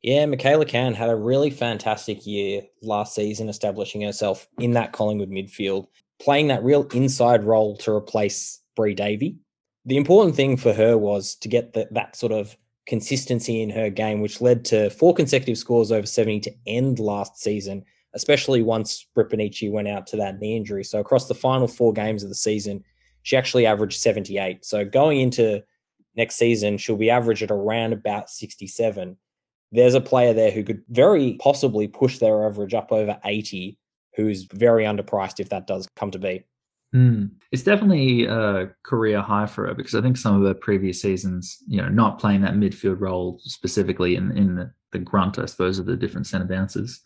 Yeah, 0.04 0.26
Mikala 0.26 0.68
Cann 0.68 0.94
had 0.94 1.10
a 1.10 1.16
really 1.16 1.50
fantastic 1.50 2.28
year 2.28 2.62
last 2.84 3.16
season, 3.16 3.50
establishing 3.50 4.02
herself 4.02 4.48
in 4.60 4.74
that 4.74 4.92
Collingwood 4.92 5.32
midfield, 5.32 5.88
playing 6.22 6.50
that 6.50 6.64
real 6.64 6.84
inside 6.94 7.44
role 7.44 7.76
to 7.78 7.92
replace 7.92 8.62
Bri 8.76 8.94
Davey. 8.94 9.38
The 9.86 9.98
important 9.98 10.36
thing 10.36 10.58
for 10.58 10.74
her 10.74 10.96
was 10.96 11.36
to 11.38 11.48
get 11.48 11.74
the, 11.74 11.88
that 11.92 12.16
sort 12.16 12.32
of 12.32 12.56
consistency 12.88 13.62
in 13.62 13.70
her 13.70 13.90
game, 13.90 14.22
which 14.22 14.42
led 14.42 14.64
to 14.66 14.90
four 14.92 15.14
consecutive 15.14 15.58
scores 15.58 15.92
over 15.92 16.06
70 16.06 16.40
to 16.42 16.54
end 16.68 17.00
last 17.00 17.42
season, 17.42 17.84
especially 18.14 18.62
once 18.62 19.08
Britt 19.16 19.30
Bonnici 19.30 19.72
went 19.72 19.88
out 19.88 20.08
to 20.08 20.18
that 20.18 20.40
knee 20.40 20.56
injury. 20.56 20.84
So 20.84 21.00
across 21.00 21.28
the 21.28 21.34
final 21.34 21.68
four 21.68 21.94
games 21.94 22.24
of 22.24 22.30
the 22.30 22.36
season, 22.36 22.84
she 23.24 23.36
actually 23.36 23.66
averaged 23.66 24.00
78. 24.00 24.64
So 24.64 24.86
going 24.86 25.20
into 25.20 25.64
next 26.16 26.36
season, 26.36 26.78
she'll 26.78 26.96
be 26.96 27.10
average 27.10 27.42
at 27.44 27.52
around 27.52 27.94
about 27.94 28.30
67. 28.30 29.18
there's 29.72 29.96
a 29.96 30.02
player 30.02 30.34
there 30.34 30.52
who 30.52 30.64
could 30.64 30.84
very 30.90 31.36
possibly 31.40 31.88
push 31.88 32.20
their 32.20 32.46
average 32.46 32.74
up 32.74 32.92
over 32.92 33.20
80, 33.26 33.78
who's 34.16 34.44
very 34.44 34.86
underpriced 34.86 35.40
if 35.40 35.50
that 35.50 35.68
does 35.68 35.88
come 35.96 36.12
to 36.12 36.20
be. 36.20 36.46
Mm. 36.94 37.32
It's 37.52 37.64
definitely 37.64 38.26
a 38.26 38.72
career 38.84 39.22
high 39.22 39.48
for 39.48 39.68
her 39.68 39.74
because 39.74 39.96
I 39.96 40.02
think 40.02 40.18
some 40.18 40.36
of 40.36 40.48
her 40.48 40.54
previous 40.54 41.02
seasons, 41.02 41.58
you 41.68 41.82
know, 41.82 41.90
not 41.90 42.20
playing 42.20 42.42
that 42.42 42.54
midfield 42.54 43.02
role 43.02 43.40
specifically 43.44 44.16
in, 44.16 44.32
in 44.38 44.56
the, 44.56 44.72
the 44.92 45.00
grunt, 45.00 45.40
I 45.40 45.46
suppose, 45.46 45.80
of 45.80 45.86
the 45.86 45.98
different 45.98 46.28
centre 46.28 46.46
bounces, 46.46 47.02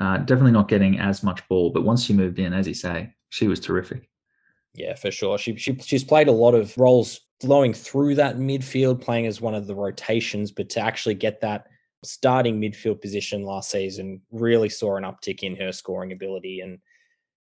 uh, 0.00 0.18
definitely 0.18 0.52
not 0.52 0.68
getting 0.68 0.98
as 0.98 1.22
much 1.22 1.46
ball. 1.48 1.70
But 1.70 1.84
once 1.84 2.04
she 2.04 2.12
moved 2.12 2.38
in, 2.38 2.52
as 2.52 2.68
you 2.68 2.74
say, 2.74 3.14
she 3.30 3.48
was 3.48 3.60
terrific. 3.60 4.08
Yeah, 4.74 4.94
for 4.94 5.10
sure. 5.10 5.38
She, 5.38 5.56
she 5.56 5.76
she's 5.78 6.04
played 6.04 6.28
a 6.28 6.32
lot 6.32 6.54
of 6.54 6.76
roles 6.76 7.20
flowing 7.40 7.72
through 7.72 8.16
that 8.16 8.36
midfield, 8.36 9.00
playing 9.00 9.26
as 9.26 9.40
one 9.40 9.54
of 9.54 9.66
the 9.66 9.74
rotations, 9.74 10.50
but 10.50 10.68
to 10.70 10.80
actually 10.80 11.14
get 11.14 11.40
that 11.40 11.66
starting 12.04 12.60
midfield 12.60 13.00
position 13.00 13.42
last 13.42 13.70
season 13.70 14.20
really 14.30 14.68
saw 14.68 14.96
an 14.96 15.04
uptick 15.04 15.42
in 15.42 15.56
her 15.56 15.72
scoring 15.72 16.12
ability 16.12 16.60
and 16.60 16.78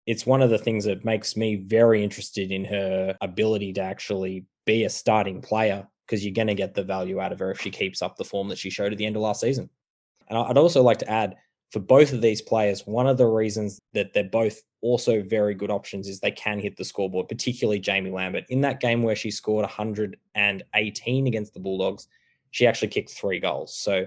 it's 0.07 0.25
one 0.25 0.41
of 0.41 0.49
the 0.49 0.57
things 0.57 0.85
that 0.85 1.05
makes 1.05 1.35
me 1.35 1.57
very 1.57 2.01
interested 2.01 2.51
in 2.51 2.63
her 2.63 3.15
ability 3.21 3.73
to 3.73 3.81
actually 3.81 4.45
be 4.65 4.85
a 4.85 4.89
starting 4.89 5.41
player 5.41 5.85
because 6.05 6.23
you're 6.23 6.33
going 6.33 6.47
to 6.47 6.55
get 6.55 6.73
the 6.73 6.83
value 6.83 7.19
out 7.19 7.33
of 7.33 7.39
her 7.39 7.51
if 7.51 7.59
she 7.59 7.69
keeps 7.69 8.01
up 8.01 8.15
the 8.15 8.23
form 8.23 8.47
that 8.47 8.57
she 8.57 8.69
showed 8.69 8.93
at 8.93 8.97
the 8.97 9.05
end 9.05 9.17
of 9.17 9.21
last 9.21 9.41
season. 9.41 9.69
And 10.29 10.39
I'd 10.39 10.57
also 10.57 10.81
like 10.81 10.99
to 10.99 11.11
add 11.11 11.35
for 11.71 11.79
both 11.79 12.13
of 12.13 12.21
these 12.21 12.41
players, 12.41 12.87
one 12.87 13.07
of 13.07 13.17
the 13.17 13.25
reasons 13.25 13.81
that 13.93 14.13
they're 14.13 14.23
both 14.23 14.61
also 14.81 15.21
very 15.21 15.53
good 15.53 15.69
options 15.69 16.07
is 16.07 16.21
they 16.21 16.31
can 16.31 16.59
hit 16.59 16.77
the 16.77 16.85
scoreboard, 16.85 17.27
particularly 17.27 17.81
Jaimee 17.81 18.13
Lambert. 18.13 18.45
In 18.47 18.61
that 18.61 18.79
game 18.79 19.03
where 19.03 19.15
she 19.15 19.29
scored 19.29 19.63
118 19.63 21.27
against 21.27 21.53
the 21.53 21.59
Bulldogs, 21.59 22.07
she 22.51 22.65
actually 22.65 22.87
kicked 22.87 23.09
three 23.09 23.41
goals. 23.41 23.75
So 23.75 24.05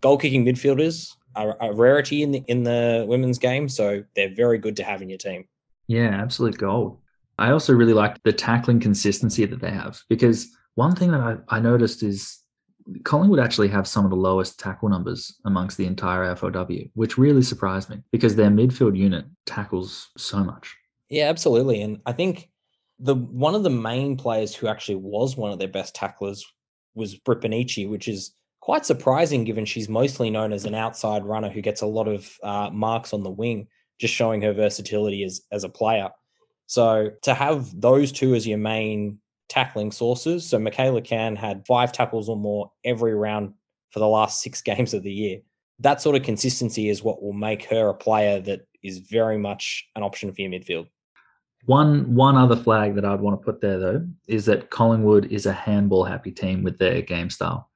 goal 0.00 0.16
kicking 0.16 0.46
midfielders 0.46 1.12
are 1.36 1.56
a 1.60 1.72
rarity 1.72 2.22
in 2.22 2.32
the 2.32 2.44
in 2.48 2.62
the 2.64 3.04
women's 3.06 3.38
game, 3.38 3.68
so 3.68 4.02
they're 4.14 4.34
very 4.34 4.58
good 4.58 4.76
to 4.76 4.84
have 4.84 5.02
in 5.02 5.08
your 5.08 5.18
team. 5.18 5.46
Yeah, 5.86 6.20
absolute 6.20 6.58
gold. 6.58 6.98
I 7.38 7.50
also 7.50 7.74
really 7.74 7.92
like 7.92 8.22
the 8.22 8.32
tackling 8.32 8.80
consistency 8.80 9.44
that 9.44 9.60
they 9.60 9.70
have 9.70 10.00
because 10.08 10.48
one 10.74 10.96
thing 10.96 11.10
that 11.12 11.20
I, 11.20 11.36
I 11.48 11.60
noticed 11.60 12.02
is 12.02 12.40
Collingwood 13.04 13.40
actually 13.40 13.68
have 13.68 13.86
some 13.86 14.04
of 14.04 14.10
the 14.10 14.16
lowest 14.16 14.58
tackle 14.58 14.88
numbers 14.88 15.36
amongst 15.44 15.76
the 15.76 15.86
entire 15.86 16.34
AFLW, 16.34 16.90
which 16.94 17.18
really 17.18 17.42
surprised 17.42 17.90
me 17.90 18.02
because 18.12 18.36
their 18.36 18.50
midfield 18.50 18.96
unit 18.96 19.26
tackles 19.44 20.08
so 20.16 20.42
much. 20.42 20.76
Yeah, 21.08 21.28
absolutely. 21.28 21.82
And 21.82 22.00
I 22.06 22.12
think 22.12 22.50
the 22.98 23.14
one 23.14 23.54
of 23.54 23.62
the 23.62 23.70
main 23.70 24.16
players 24.16 24.54
who 24.54 24.68
actually 24.68 24.96
was 24.96 25.36
one 25.36 25.52
of 25.52 25.58
their 25.58 25.68
best 25.68 25.94
tacklers 25.94 26.44
was 26.94 27.14
Britt 27.16 27.40
Bonnici, 27.40 27.88
which 27.88 28.08
is 28.08 28.32
quite 28.66 28.84
surprising 28.84 29.44
given 29.44 29.64
she's 29.64 29.88
mostly 29.88 30.28
known 30.28 30.52
as 30.52 30.64
an 30.64 30.74
outside 30.74 31.24
runner 31.24 31.48
who 31.48 31.60
gets 31.60 31.82
a 31.82 31.86
lot 31.86 32.08
of 32.08 32.36
uh, 32.42 32.68
marks 32.72 33.12
on 33.12 33.22
the 33.22 33.30
wing, 33.30 33.68
just 34.00 34.12
showing 34.12 34.42
her 34.42 34.52
versatility 34.52 35.22
as, 35.22 35.40
as 35.52 35.62
a 35.62 35.68
player. 35.68 36.08
So 36.66 37.10
to 37.22 37.32
have 37.32 37.80
those 37.80 38.10
two 38.10 38.34
as 38.34 38.44
your 38.44 38.58
main 38.58 39.20
tackling 39.48 39.92
sources, 39.92 40.48
so 40.48 40.58
Mikala 40.58 41.04
Cann 41.04 41.36
had 41.36 41.64
five 41.64 41.92
tackles 41.92 42.28
or 42.28 42.36
more 42.36 42.72
every 42.84 43.14
round 43.14 43.54
for 43.92 44.00
the 44.00 44.08
last 44.08 44.42
six 44.42 44.60
games 44.70 44.92
of 44.94 45.04
the 45.04 45.12
year. 45.12 45.38
That 45.78 46.02
sort 46.02 46.16
of 46.16 46.24
consistency 46.24 46.88
is 46.88 47.04
what 47.04 47.22
will 47.22 47.34
make 47.34 47.66
her 47.66 47.90
a 47.90 47.94
player 47.94 48.40
that 48.40 48.66
is 48.82 48.98
very 48.98 49.38
much 49.38 49.86
an 49.94 50.02
option 50.02 50.32
for 50.32 50.42
your 50.42 50.50
midfield. 50.50 50.88
One 51.66 52.16
one 52.16 52.36
other 52.36 52.56
flag 52.56 52.96
that 52.96 53.04
I'd 53.04 53.20
want 53.20 53.40
to 53.40 53.44
put 53.44 53.60
there 53.60 53.78
though 53.78 54.08
is 54.26 54.44
that 54.46 54.70
Collingwood 54.70 55.26
is 55.30 55.46
a 55.46 55.52
handball 55.52 56.02
happy 56.02 56.32
team 56.32 56.64
with 56.64 56.78
their 56.78 57.00
game 57.00 57.30
style 57.30 57.70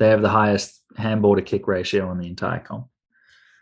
they 0.00 0.08
have 0.08 0.22
the 0.22 0.28
highest 0.28 0.82
handball 0.96 1.36
to 1.36 1.42
kick 1.42 1.68
ratio 1.68 2.10
in 2.10 2.18
the 2.18 2.26
entire 2.26 2.58
comp. 2.58 2.88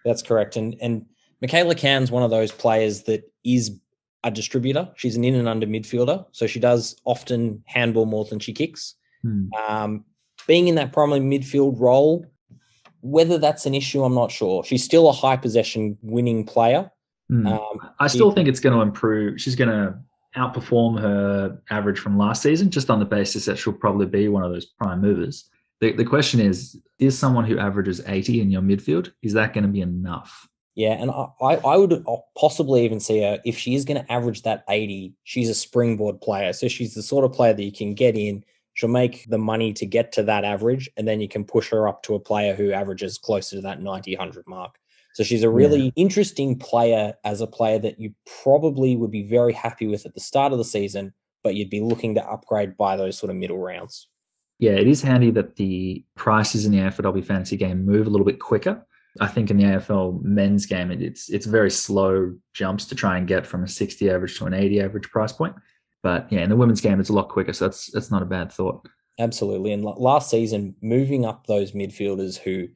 That's 0.04 0.22
correct. 0.22 0.56
And 0.56 0.76
and 0.80 1.04
Mikala 1.44 1.76
Cann's 1.76 2.10
one 2.10 2.22
of 2.22 2.30
those 2.30 2.52
players 2.52 3.02
that 3.02 3.30
is 3.44 3.78
a 4.24 4.30
distributor. 4.30 4.88
She's 4.96 5.16
an 5.16 5.24
in 5.24 5.34
and 5.34 5.48
under 5.48 5.66
midfielder, 5.66 6.24
so 6.32 6.46
she 6.46 6.60
does 6.60 6.96
often 7.04 7.62
handball 7.66 8.06
more 8.06 8.24
than 8.24 8.38
she 8.38 8.52
kicks. 8.52 8.94
Hmm. 9.22 9.48
Um, 9.68 10.04
being 10.46 10.68
in 10.68 10.76
that 10.76 10.92
primary 10.92 11.20
midfield 11.20 11.78
role, 11.78 12.24
whether 13.00 13.36
that's 13.36 13.66
an 13.66 13.74
issue, 13.74 14.02
I'm 14.02 14.14
not 14.14 14.30
sure. 14.30 14.64
She's 14.64 14.84
still 14.84 15.08
a 15.08 15.12
high 15.12 15.36
possession 15.36 15.98
winning 16.02 16.44
player. 16.44 16.90
Hmm. 17.28 17.46
Um, 17.48 17.90
I 17.98 18.06
still 18.06 18.30
think 18.30 18.48
it's 18.48 18.60
going 18.60 18.74
to 18.74 18.80
improve. 18.80 19.40
She's 19.40 19.56
going 19.56 19.70
to 19.70 19.98
outperform 20.36 21.00
her 21.00 21.60
average 21.70 21.98
from 21.98 22.16
last 22.16 22.42
season, 22.42 22.70
just 22.70 22.90
on 22.90 23.00
the 23.00 23.04
basis 23.04 23.44
that 23.46 23.58
she'll 23.58 23.72
probably 23.72 24.06
be 24.06 24.28
one 24.28 24.44
of 24.44 24.52
those 24.52 24.66
prime 24.66 25.00
movers. 25.00 25.48
The, 25.80 25.92
the 25.92 26.04
question 26.04 26.40
is, 26.40 26.80
is 26.98 27.16
someone 27.16 27.44
who 27.44 27.58
averages 27.58 28.00
80 28.06 28.40
in 28.40 28.50
your 28.50 28.62
midfield, 28.62 29.12
is 29.22 29.32
that 29.34 29.54
going 29.54 29.64
to 29.64 29.70
be 29.70 29.80
enough? 29.80 30.48
Yeah, 30.74 30.92
and 30.92 31.10
I, 31.10 31.54
I 31.54 31.76
would 31.76 32.04
possibly 32.36 32.84
even 32.84 33.00
see 33.00 33.20
her 33.22 33.40
if 33.44 33.58
she 33.58 33.74
is 33.74 33.84
going 33.84 34.00
to 34.00 34.12
average 34.12 34.42
that 34.42 34.64
80, 34.68 35.12
she's 35.24 35.48
a 35.48 35.54
springboard 35.54 36.20
player. 36.20 36.52
So 36.52 36.68
she's 36.68 36.94
the 36.94 37.02
sort 37.02 37.24
of 37.24 37.32
player 37.32 37.52
that 37.52 37.62
you 37.62 37.72
can 37.72 37.94
get 37.94 38.16
in. 38.16 38.44
She'll 38.74 38.88
make 38.88 39.26
the 39.28 39.38
money 39.38 39.72
to 39.72 39.86
get 39.86 40.12
to 40.12 40.22
that 40.24 40.44
average, 40.44 40.88
and 40.96 41.06
then 41.06 41.20
you 41.20 41.28
can 41.28 41.44
push 41.44 41.68
her 41.70 41.88
up 41.88 42.04
to 42.04 42.14
a 42.14 42.20
player 42.20 42.54
who 42.54 42.70
averages 42.70 43.18
closer 43.18 43.56
to 43.56 43.62
that 43.62 43.82
90, 43.82 44.16
100 44.16 44.46
mark. 44.46 44.76
So 45.14 45.24
she's 45.24 45.42
a 45.42 45.50
really 45.50 45.86
yeah. 45.86 45.90
interesting 45.96 46.56
player 46.56 47.14
as 47.24 47.40
a 47.40 47.48
player 47.48 47.80
that 47.80 47.98
you 47.98 48.14
probably 48.44 48.94
would 48.94 49.10
be 49.10 49.24
very 49.24 49.52
happy 49.52 49.88
with 49.88 50.06
at 50.06 50.14
the 50.14 50.20
start 50.20 50.52
of 50.52 50.58
the 50.58 50.64
season, 50.64 51.12
but 51.42 51.56
you'd 51.56 51.70
be 51.70 51.80
looking 51.80 52.14
to 52.14 52.24
upgrade 52.24 52.76
by 52.76 52.96
those 52.96 53.18
sort 53.18 53.30
of 53.30 53.36
middle 53.36 53.58
rounds 53.58 54.06
yeah, 54.58 54.72
it 54.72 54.88
is 54.88 55.02
handy 55.02 55.30
that 55.32 55.56
the 55.56 56.04
prices 56.16 56.66
in 56.66 56.72
the 56.72 56.78
AFLW 56.78 57.24
fantasy 57.24 57.56
game 57.56 57.84
move 57.84 58.06
a 58.06 58.10
little 58.10 58.26
bit 58.26 58.40
quicker. 58.40 58.84
I 59.20 59.26
think 59.26 59.50
in 59.50 59.56
the 59.56 59.64
AFL 59.64 60.22
men's 60.22 60.66
game, 60.66 60.90
it's 60.90 61.28
it's 61.28 61.46
very 61.46 61.70
slow 61.70 62.34
jumps 62.54 62.84
to 62.86 62.94
try 62.94 63.18
and 63.18 63.26
get 63.26 63.46
from 63.46 63.64
a 63.64 63.68
60 63.68 64.10
average 64.10 64.38
to 64.38 64.46
an 64.46 64.54
80 64.54 64.80
average 64.80 65.10
price 65.10 65.32
point. 65.32 65.54
But 66.02 66.30
yeah, 66.30 66.40
in 66.40 66.50
the 66.50 66.56
women's 66.56 66.80
game, 66.80 67.00
it's 67.00 67.08
a 67.08 67.14
lot 67.14 67.28
quicker. 67.28 67.52
So 67.52 67.66
that's 67.66 67.90
that's 67.90 68.10
not 68.10 68.22
a 68.22 68.26
bad 68.26 68.52
thought. 68.52 68.88
Absolutely. 69.18 69.72
And 69.72 69.84
last 69.84 70.30
season, 70.30 70.76
moving 70.80 71.24
up 71.24 71.46
those 71.46 71.72
midfielders 71.72 72.38
who 72.38 72.68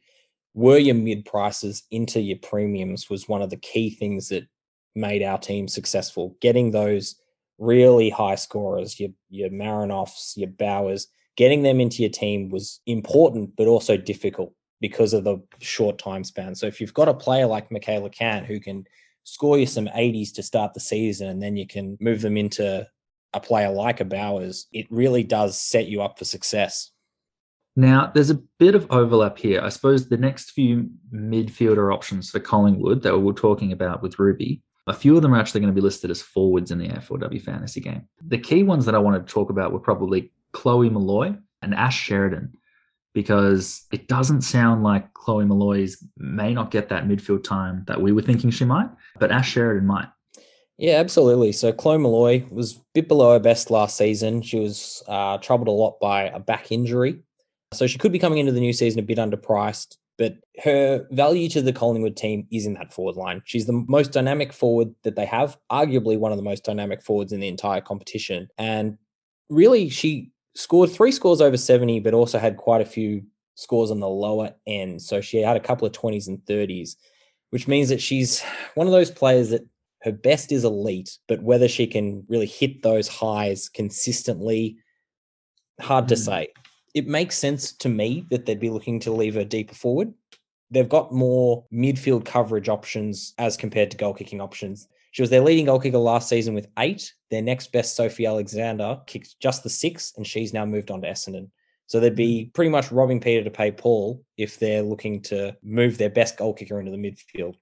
were 0.54 0.78
your 0.78 0.96
mid 0.96 1.24
prices 1.24 1.84
into 1.90 2.20
your 2.20 2.38
premiums 2.38 3.08
was 3.08 3.28
one 3.28 3.42
of 3.42 3.50
the 3.50 3.56
key 3.56 3.90
things 3.90 4.28
that 4.28 4.46
made 4.94 5.22
our 5.22 5.38
team 5.38 5.68
successful. 5.68 6.36
Getting 6.40 6.70
those 6.70 7.16
really 7.58 8.10
high 8.10 8.34
scorers, 8.34 8.98
your 8.98 9.10
your 9.30 9.50
Marinoffs, 9.50 10.36
your 10.36 10.50
Bowers, 10.50 11.08
getting 11.36 11.62
them 11.62 11.80
into 11.80 12.02
your 12.02 12.10
team 12.10 12.50
was 12.50 12.80
important, 12.86 13.56
but 13.56 13.66
also 13.66 13.96
difficult 13.96 14.54
because 14.80 15.12
of 15.12 15.24
the 15.24 15.40
short 15.60 15.98
time 15.98 16.24
span. 16.24 16.54
So 16.54 16.66
if 16.66 16.80
you've 16.80 16.94
got 16.94 17.08
a 17.08 17.14
player 17.14 17.46
like 17.46 17.70
Mikala 17.70 18.12
Cann 18.12 18.44
who 18.44 18.60
can 18.60 18.84
score 19.24 19.58
you 19.58 19.66
some 19.66 19.86
80s 19.86 20.34
to 20.34 20.42
start 20.42 20.74
the 20.74 20.80
season, 20.80 21.28
and 21.28 21.42
then 21.42 21.56
you 21.56 21.66
can 21.66 21.96
move 22.00 22.20
them 22.20 22.36
into 22.36 22.86
a 23.32 23.40
player 23.40 23.70
like 23.70 24.00
a 24.00 24.04
Bowers, 24.04 24.66
it 24.72 24.86
really 24.90 25.22
does 25.22 25.58
set 25.58 25.86
you 25.86 26.02
up 26.02 26.18
for 26.18 26.24
success. 26.24 26.90
Now, 27.74 28.10
there's 28.12 28.30
a 28.30 28.42
bit 28.58 28.74
of 28.74 28.90
overlap 28.90 29.38
here. 29.38 29.62
I 29.62 29.70
suppose 29.70 30.08
the 30.08 30.18
next 30.18 30.50
few 30.50 30.90
midfielder 31.14 31.94
options 31.94 32.30
for 32.30 32.40
Collingwood 32.40 33.02
that 33.02 33.16
we 33.16 33.22
were 33.22 33.32
talking 33.32 33.72
about 33.72 34.02
with 34.02 34.18
Ruby, 34.18 34.62
a 34.86 34.92
few 34.92 35.16
of 35.16 35.22
them 35.22 35.32
are 35.32 35.38
actually 35.38 35.60
going 35.60 35.72
to 35.72 35.80
be 35.80 35.80
listed 35.80 36.10
as 36.10 36.20
forwards 36.20 36.70
in 36.70 36.78
the 36.78 36.88
AFLW 36.88 37.40
fantasy 37.40 37.80
game. 37.80 38.08
The 38.26 38.36
key 38.36 38.62
ones 38.62 38.84
that 38.84 38.94
I 38.94 38.98
want 38.98 39.26
to 39.26 39.32
talk 39.32 39.48
about 39.48 39.72
were 39.72 39.78
probably 39.78 40.32
Chloe 40.52 40.90
Molloy 40.90 41.34
and 41.62 41.74
Ash 41.74 41.98
Sheridan 41.98 42.52
because 43.14 43.84
it 43.92 44.08
doesn't 44.08 44.42
sound 44.42 44.82
like 44.82 45.12
Chloe 45.14 45.44
Molloy's 45.44 46.02
may 46.16 46.54
not 46.54 46.70
get 46.70 46.88
that 46.88 47.06
midfield 47.06 47.44
time 47.44 47.84
that 47.86 48.00
we 48.00 48.12
were 48.12 48.22
thinking 48.22 48.50
she 48.50 48.64
might, 48.64 48.88
but 49.18 49.30
Ash 49.30 49.50
Sheridan 49.50 49.86
might. 49.86 50.08
Yeah, 50.78 50.94
absolutely. 50.94 51.52
So 51.52 51.72
Chloe 51.72 51.98
Molloy 51.98 52.44
was 52.50 52.76
a 52.76 52.80
bit 52.94 53.08
below 53.08 53.32
her 53.32 53.38
best 53.38 53.70
last 53.70 53.96
season. 53.96 54.42
She 54.42 54.58
was 54.58 55.02
uh, 55.06 55.38
troubled 55.38 55.68
a 55.68 55.72
lot 55.72 56.00
by 56.00 56.24
a 56.24 56.40
back 56.40 56.72
injury. 56.72 57.20
So 57.72 57.86
she 57.86 57.98
could 57.98 58.12
be 58.12 58.18
coming 58.18 58.38
into 58.38 58.52
the 58.52 58.60
new 58.60 58.72
season 58.72 58.98
a 58.98 59.02
bit 59.02 59.18
underpriced, 59.18 59.96
but 60.18 60.36
her 60.62 61.06
value 61.10 61.48
to 61.50 61.62
the 61.62 61.72
Collingwood 61.72 62.16
team 62.16 62.46
is 62.50 62.66
in 62.66 62.74
that 62.74 62.92
forward 62.92 63.16
line. 63.16 63.42
She's 63.44 63.66
the 63.66 63.84
most 63.86 64.12
dynamic 64.12 64.52
forward 64.52 64.94
that 65.04 65.16
they 65.16 65.26
have, 65.26 65.56
arguably 65.70 66.18
one 66.18 66.32
of 66.32 66.38
the 66.38 66.44
most 66.44 66.64
dynamic 66.64 67.02
forwards 67.02 67.32
in 67.32 67.40
the 67.40 67.48
entire 67.48 67.80
competition. 67.80 68.48
And 68.58 68.98
really, 69.48 69.88
she 69.88 70.31
scored 70.54 70.90
three 70.90 71.12
scores 71.12 71.40
over 71.40 71.56
70, 71.56 72.00
but 72.00 72.14
also 72.14 72.38
had 72.38 72.56
quite 72.56 72.80
a 72.80 72.86
few 72.86 73.22
scores 73.54 73.90
on 73.90 74.00
the 74.00 74.08
lower 74.08 74.54
end. 74.66 75.02
So 75.02 75.20
she 75.20 75.38
had 75.38 75.56
a 75.56 75.60
couple 75.60 75.86
of 75.86 75.92
20s 75.92 76.28
and 76.28 76.38
30s, 76.40 76.96
which 77.50 77.68
means 77.68 77.88
that 77.88 78.02
she's 78.02 78.42
one 78.74 78.86
of 78.86 78.92
those 78.92 79.10
players 79.10 79.50
that 79.50 79.66
her 80.02 80.12
best 80.12 80.52
is 80.52 80.64
elite, 80.64 81.18
but 81.28 81.42
whether 81.42 81.68
she 81.68 81.86
can 81.86 82.24
really 82.28 82.46
hit 82.46 82.82
those 82.82 83.08
highs 83.08 83.68
consistently, 83.68 84.78
hard 85.80 86.06
mm. 86.06 86.08
to 86.08 86.14
hmm. 86.16 86.20
say. 86.20 86.48
It 86.94 87.06
makes 87.06 87.38
sense 87.38 87.72
to 87.76 87.88
me 87.88 88.26
that 88.30 88.44
they'd 88.44 88.60
be 88.60 88.70
looking 88.70 89.00
to 89.00 89.12
leave 89.12 89.34
her 89.34 89.44
deeper 89.44 89.74
forward. 89.74 90.12
They've 90.70 90.88
got 90.88 91.12
more 91.12 91.64
midfield 91.72 92.24
coverage 92.24 92.68
options 92.68 93.34
as 93.38 93.56
compared 93.56 93.90
to 93.90 93.96
goal 93.96 94.14
kicking 94.14 94.40
options. 94.40 94.88
She 95.12 95.22
was 95.22 95.30
their 95.30 95.42
leading 95.42 95.66
goal 95.66 95.78
kicker 95.78 95.98
last 95.98 96.28
season 96.28 96.54
with 96.54 96.68
eight. 96.78 97.12
Their 97.30 97.42
next 97.42 97.70
best, 97.70 97.94
Sophie 97.96 98.26
Alexander, 98.26 99.00
kicked 99.06 99.38
just 99.40 99.62
the 99.62 99.70
six, 99.70 100.12
and 100.16 100.26
she's 100.26 100.52
now 100.52 100.64
moved 100.64 100.90
on 100.90 101.02
to 101.02 101.08
Essendon. 101.08 101.50
So 101.86 102.00
they'd 102.00 102.16
be 102.16 102.50
pretty 102.54 102.70
much 102.70 102.90
robbing 102.90 103.20
Peter 103.20 103.44
to 103.44 103.50
pay 103.50 103.70
Paul 103.70 104.24
if 104.38 104.58
they're 104.58 104.82
looking 104.82 105.20
to 105.24 105.54
move 105.62 105.98
their 105.98 106.08
best 106.08 106.38
goal 106.38 106.54
kicker 106.54 106.80
into 106.80 106.90
the 106.90 106.96
midfield. 106.96 107.56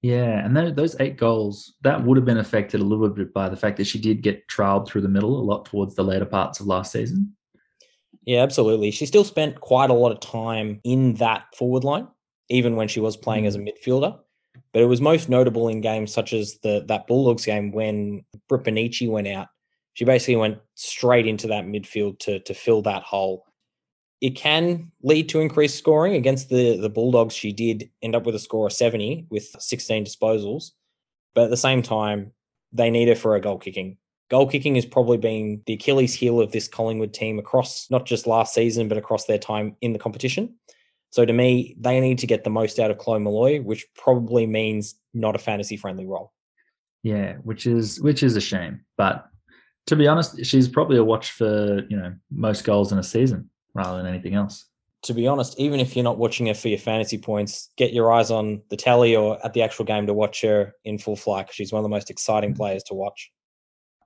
Yeah, 0.00 0.44
and 0.44 0.56
those 0.76 0.96
eight 0.98 1.16
goals 1.16 1.74
that 1.82 2.02
would 2.02 2.16
have 2.16 2.24
been 2.24 2.38
affected 2.38 2.80
a 2.80 2.84
little 2.84 3.08
bit 3.08 3.32
by 3.32 3.48
the 3.48 3.56
fact 3.56 3.76
that 3.76 3.86
she 3.86 4.00
did 4.00 4.22
get 4.22 4.48
trialed 4.48 4.88
through 4.88 5.02
the 5.02 5.08
middle 5.08 5.38
a 5.38 5.44
lot 5.44 5.66
towards 5.66 5.94
the 5.94 6.02
later 6.02 6.24
parts 6.24 6.58
of 6.58 6.66
last 6.66 6.90
season. 6.90 7.36
Yeah, 8.24 8.42
absolutely. 8.42 8.90
She 8.90 9.06
still 9.06 9.24
spent 9.24 9.60
quite 9.60 9.90
a 9.90 9.94
lot 9.94 10.12
of 10.12 10.20
time 10.20 10.80
in 10.84 11.14
that 11.14 11.54
forward 11.54 11.84
line, 11.84 12.08
even 12.48 12.76
when 12.76 12.88
she 12.88 13.00
was 13.00 13.16
playing 13.16 13.44
mm. 13.44 13.48
as 13.48 13.56
a 13.56 13.58
mm. 13.58 13.68
midfielder. 13.68 14.18
But 14.72 14.82
it 14.82 14.86
was 14.86 15.00
most 15.00 15.28
notable 15.28 15.68
in 15.68 15.80
games 15.80 16.12
such 16.12 16.32
as 16.32 16.58
the 16.62 16.84
that 16.88 17.06
Bulldogs 17.06 17.44
game 17.44 17.72
when 17.72 18.24
Britt 18.48 18.66
went 19.08 19.28
out. 19.28 19.48
She 19.94 20.04
basically 20.04 20.36
went 20.36 20.58
straight 20.74 21.26
into 21.26 21.48
that 21.48 21.66
midfield 21.66 22.18
to 22.20 22.40
to 22.40 22.54
fill 22.54 22.82
that 22.82 23.02
hole 23.02 23.44
it 24.22 24.36
can 24.36 24.92
lead 25.02 25.28
to 25.28 25.40
increased 25.40 25.76
scoring 25.76 26.14
against 26.14 26.48
the 26.48 26.78
the 26.78 26.88
Bulldogs. 26.88 27.34
She 27.34 27.52
did 27.52 27.90
end 28.00 28.14
up 28.14 28.24
with 28.24 28.36
a 28.36 28.38
score 28.38 28.68
of 28.68 28.72
70 28.72 29.26
with 29.28 29.54
16 29.58 30.06
disposals, 30.06 30.70
but 31.34 31.44
at 31.44 31.50
the 31.50 31.56
same 31.56 31.82
time, 31.82 32.32
they 32.72 32.88
need 32.88 33.08
her 33.08 33.16
for 33.16 33.34
a 33.34 33.40
goal 33.40 33.58
kicking. 33.58 33.98
Goal 34.30 34.46
kicking 34.46 34.76
has 34.76 34.86
probably 34.86 35.18
been 35.18 35.60
the 35.66 35.74
Achilles 35.74 36.14
heel 36.14 36.40
of 36.40 36.52
this 36.52 36.68
Collingwood 36.68 37.12
team 37.12 37.38
across 37.38 37.90
not 37.90 38.06
just 38.06 38.26
last 38.26 38.54
season, 38.54 38.88
but 38.88 38.96
across 38.96 39.26
their 39.26 39.38
time 39.38 39.76
in 39.82 39.92
the 39.92 39.98
competition. 39.98 40.54
So 41.12 41.26
to 41.26 41.32
me, 41.32 41.76
they 41.78 42.00
need 42.00 42.18
to 42.20 42.26
get 42.26 42.42
the 42.42 42.50
most 42.50 42.78
out 42.78 42.90
of 42.90 42.96
Chloe 42.96 43.20
Molloy, 43.20 43.60
which 43.60 43.86
probably 43.94 44.46
means 44.46 44.94
not 45.12 45.36
a 45.36 45.38
fantasy 45.38 45.76
friendly 45.76 46.06
role. 46.06 46.32
Yeah, 47.02 47.34
which 47.42 47.66
is 47.66 48.00
which 48.00 48.22
is 48.22 48.34
a 48.34 48.40
shame. 48.40 48.86
But 48.96 49.26
to 49.88 49.96
be 49.96 50.08
honest, 50.08 50.42
she's 50.46 50.68
probably 50.68 50.96
a 50.96 51.04
watch 51.04 51.32
for 51.32 51.82
you 51.88 51.98
know 51.98 52.14
most 52.30 52.64
goals 52.64 52.92
in 52.92 52.98
a 52.98 53.02
season 53.02 53.50
rather 53.74 53.98
than 53.98 54.06
anything 54.06 54.34
else. 54.34 54.64
To 55.02 55.12
be 55.12 55.26
honest, 55.26 55.58
even 55.60 55.80
if 55.80 55.94
you're 55.94 56.04
not 56.04 56.16
watching 56.16 56.46
her 56.46 56.54
for 56.54 56.68
your 56.68 56.78
fantasy 56.78 57.18
points, 57.18 57.70
get 57.76 57.92
your 57.92 58.10
eyes 58.10 58.30
on 58.30 58.62
the 58.70 58.76
tally 58.76 59.14
or 59.14 59.44
at 59.44 59.52
the 59.52 59.60
actual 59.60 59.84
game 59.84 60.06
to 60.06 60.14
watch 60.14 60.40
her 60.42 60.72
in 60.84 60.96
full 60.96 61.16
flight 61.16 61.46
because 61.46 61.56
she's 61.56 61.72
one 61.72 61.80
of 61.80 61.84
the 61.84 61.88
most 61.90 62.08
exciting 62.08 62.54
mm. 62.54 62.56
players 62.56 62.84
to 62.84 62.94
watch. 62.94 63.30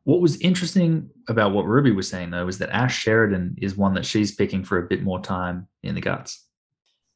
What 0.03 0.21
was 0.21 0.41
interesting 0.41 1.11
about 1.29 1.53
what 1.53 1.67
Ruby 1.67 1.93
was 1.93 2.09
saying 2.09 2.31
though 2.31 2.47
was 2.47 2.59
that 2.59 2.71
Ash 2.71 2.99
Sheridan 2.99 3.57
is 3.63 3.77
one 3.77 3.95
that 3.95 4.07
she's 4.07 4.35
picking 4.35 4.65
for 4.65 4.79
a 4.79 4.89
bit 4.89 5.05
more 5.05 5.21
time 5.21 5.69
in 5.85 5.95
the 5.95 6.01
guts. 6.01 6.46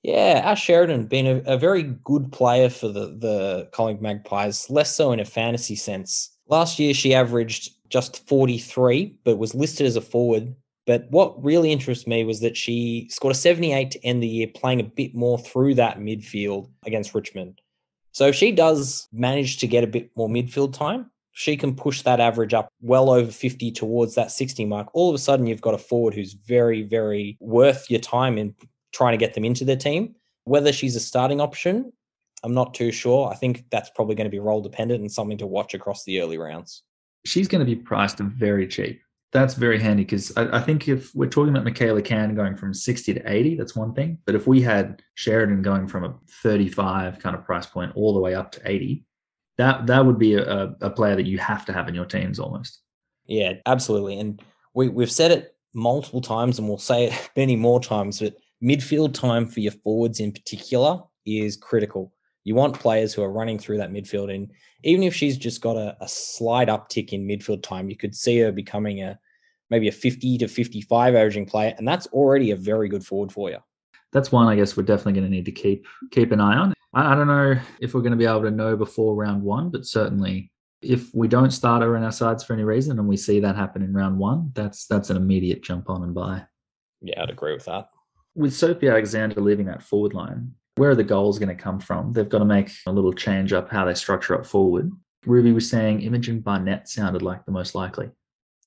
Yeah, 0.02 0.40
Ash 0.44 0.62
Sheridan 0.62 1.06
been 1.06 1.26
a, 1.26 1.54
a 1.54 1.58
very 1.58 1.82
good 1.82 2.32
player 2.32 2.70
for 2.70 2.88
the 2.88 3.16
the 3.18 3.68
Collingwood 3.72 4.02
Magpies, 4.02 4.70
less 4.70 4.94
so 4.94 5.12
in 5.12 5.20
a 5.20 5.24
fantasy 5.24 5.76
sense. 5.76 6.36
Last 6.48 6.78
year 6.78 6.94
she 6.94 7.14
averaged 7.14 7.70
just 7.90 8.26
43, 8.28 9.16
but 9.24 9.36
was 9.36 9.54
listed 9.54 9.86
as 9.86 9.96
a 9.96 10.00
forward 10.00 10.54
but 10.90 11.06
what 11.10 11.42
really 11.42 11.70
interests 11.70 12.08
me 12.08 12.24
was 12.24 12.40
that 12.40 12.56
she 12.56 13.06
scored 13.10 13.30
a 13.30 13.38
78 13.38 13.92
to 13.92 14.04
end 14.04 14.22
the 14.22 14.26
year, 14.26 14.48
playing 14.52 14.80
a 14.80 14.82
bit 14.82 15.14
more 15.14 15.38
through 15.38 15.74
that 15.74 15.98
midfield 16.00 16.68
against 16.84 17.14
Richmond. 17.14 17.60
So 18.10 18.26
if 18.26 18.34
she 18.34 18.50
does 18.50 19.06
manage 19.12 19.58
to 19.58 19.68
get 19.68 19.84
a 19.84 19.86
bit 19.86 20.10
more 20.16 20.28
midfield 20.28 20.72
time, 20.72 21.08
she 21.30 21.56
can 21.56 21.76
push 21.76 22.02
that 22.02 22.18
average 22.18 22.54
up 22.54 22.70
well 22.80 23.10
over 23.10 23.30
50 23.30 23.70
towards 23.70 24.16
that 24.16 24.32
60 24.32 24.64
mark. 24.64 24.88
All 24.92 25.08
of 25.08 25.14
a 25.14 25.18
sudden, 25.18 25.46
you've 25.46 25.60
got 25.60 25.74
a 25.74 25.78
forward 25.78 26.14
who's 26.14 26.32
very, 26.32 26.82
very 26.82 27.36
worth 27.38 27.88
your 27.88 28.00
time 28.00 28.36
in 28.36 28.54
trying 28.92 29.12
to 29.12 29.18
get 29.18 29.34
them 29.34 29.44
into 29.44 29.64
their 29.64 29.76
team. 29.76 30.14
Whether 30.44 30.72
she's 30.72 30.96
a 30.96 31.00
starting 31.00 31.40
option, 31.40 31.92
I'm 32.42 32.54
not 32.54 32.74
too 32.74 32.92
sure. 32.92 33.28
I 33.28 33.34
think 33.34 33.64
that's 33.70 33.90
probably 33.90 34.14
going 34.14 34.26
to 34.26 34.30
be 34.30 34.38
role 34.38 34.62
dependent 34.62 35.00
and 35.00 35.12
something 35.12 35.38
to 35.38 35.46
watch 35.46 35.74
across 35.74 36.04
the 36.04 36.20
early 36.20 36.38
rounds. 36.38 36.82
She's 37.26 37.48
going 37.48 37.60
to 37.60 37.66
be 37.66 37.76
priced 37.76 38.18
very 38.18 38.66
cheap 38.66 39.02
that's 39.32 39.54
very 39.54 39.78
handy 39.78 40.04
because 40.04 40.36
I, 40.36 40.58
I, 40.58 40.60
think 40.60 40.88
if 40.88 41.14
we're 41.14 41.28
talking 41.28 41.54
about 41.54 41.64
Mikala 41.64 42.04
Cann 42.04 42.34
going 42.34 42.56
from 42.56 42.74
60 42.74 43.14
to 43.14 43.32
80, 43.32 43.56
that's 43.56 43.76
one 43.76 43.94
thing. 43.94 44.18
But 44.26 44.34
if 44.34 44.46
we 44.46 44.60
had 44.60 45.02
Sheridan 45.14 45.62
going 45.62 45.86
from 45.86 46.04
a 46.04 46.14
35 46.42 47.20
kind 47.20 47.36
of 47.36 47.44
price 47.44 47.66
point 47.66 47.92
all 47.94 48.12
the 48.12 48.20
way 48.20 48.34
up 48.34 48.50
to 48.52 48.60
80, 48.64 49.04
that 49.58 49.86
that 49.86 50.04
would 50.04 50.18
be 50.18 50.34
a, 50.34 50.74
a 50.80 50.90
player 50.90 51.14
that 51.16 51.26
you 51.26 51.38
have 51.38 51.64
to 51.66 51.72
have 51.72 51.88
in 51.88 51.94
your 51.94 52.06
teams 52.06 52.40
almost. 52.40 52.80
Yeah, 53.26 53.54
absolutely. 53.66 54.18
And 54.18 54.42
we, 54.74 54.88
we've 54.88 55.12
said 55.12 55.30
it 55.30 55.54
multiple 55.74 56.20
times 56.20 56.58
and 56.58 56.66
we'll 56.66 56.78
say 56.78 57.06
it 57.06 57.30
many 57.36 57.54
more 57.54 57.80
times, 57.80 58.18
but 58.18 58.34
midfield 58.62 59.14
time 59.14 59.46
for 59.46 59.60
your 59.60 59.72
forwards 59.72 60.20
in 60.20 60.32
particular 60.32 61.00
is 61.26 61.56
critical. 61.56 62.12
You 62.44 62.54
want 62.54 62.78
players 62.78 63.12
who 63.12 63.22
are 63.22 63.32
running 63.32 63.58
through 63.58 63.78
that 63.78 63.92
midfield. 63.92 64.34
And 64.34 64.50
even 64.82 65.02
if 65.02 65.14
she's 65.14 65.36
just 65.36 65.60
got 65.60 65.76
a, 65.76 65.96
a 66.00 66.08
slight 66.08 66.68
uptick 66.68 67.12
in 67.12 67.26
midfield 67.26 67.62
time, 67.62 67.90
you 67.90 67.96
could 67.96 68.14
see 68.14 68.38
her 68.40 68.52
becoming 68.52 69.02
a 69.02 69.18
maybe 69.68 69.88
a 69.88 69.92
50 69.92 70.38
to 70.38 70.48
55 70.48 71.14
averaging 71.14 71.46
player. 71.46 71.74
And 71.78 71.86
that's 71.86 72.06
already 72.08 72.50
a 72.50 72.56
very 72.56 72.88
good 72.88 73.04
forward 73.04 73.32
for 73.32 73.50
you. 73.50 73.58
That's 74.12 74.32
one 74.32 74.48
I 74.48 74.56
guess 74.56 74.76
we're 74.76 74.82
definitely 74.82 75.12
going 75.12 75.24
to 75.24 75.30
need 75.30 75.44
to 75.44 75.52
keep 75.52 75.86
keep 76.10 76.32
an 76.32 76.40
eye 76.40 76.56
on. 76.56 76.74
I, 76.94 77.12
I 77.12 77.14
don't 77.14 77.28
know 77.28 77.56
if 77.80 77.94
we're 77.94 78.00
going 78.00 78.12
to 78.12 78.16
be 78.16 78.26
able 78.26 78.42
to 78.42 78.50
know 78.50 78.76
before 78.76 79.14
round 79.14 79.42
one, 79.42 79.70
but 79.70 79.86
certainly 79.86 80.50
if 80.82 81.14
we 81.14 81.28
don't 81.28 81.50
start 81.50 81.82
her 81.82 81.96
in 81.96 82.02
our 82.02 82.10
sides 82.10 82.42
for 82.42 82.54
any 82.54 82.64
reason 82.64 82.98
and 82.98 83.06
we 83.06 83.16
see 83.16 83.38
that 83.40 83.54
happen 83.54 83.82
in 83.82 83.92
round 83.92 84.18
one, 84.18 84.50
that's 84.54 84.86
that's 84.86 85.10
an 85.10 85.16
immediate 85.16 85.62
jump 85.62 85.88
on 85.90 86.02
and 86.02 86.14
buy. 86.14 86.42
Yeah, 87.02 87.22
I'd 87.22 87.30
agree 87.30 87.52
with 87.52 87.66
that. 87.66 87.90
With 88.34 88.54
Sophie 88.54 88.88
Alexander 88.88 89.40
leaving 89.40 89.66
that 89.66 89.82
forward 89.82 90.14
line, 90.14 90.54
where 90.76 90.90
are 90.90 90.94
the 90.94 91.04
goals 91.04 91.38
going 91.38 91.48
to 91.48 91.62
come 91.62 91.80
from? 91.80 92.12
They've 92.12 92.28
got 92.28 92.38
to 92.38 92.44
make 92.44 92.70
a 92.86 92.92
little 92.92 93.12
change 93.12 93.52
up 93.52 93.70
how 93.70 93.84
they 93.84 93.94
structure 93.94 94.34
up 94.34 94.46
forward. 94.46 94.90
Ruby 95.26 95.52
was 95.52 95.68
saying 95.68 96.00
Imogen 96.00 96.40
Barnett 96.40 96.88
sounded 96.88 97.22
like 97.22 97.44
the 97.44 97.52
most 97.52 97.74
likely. 97.74 98.10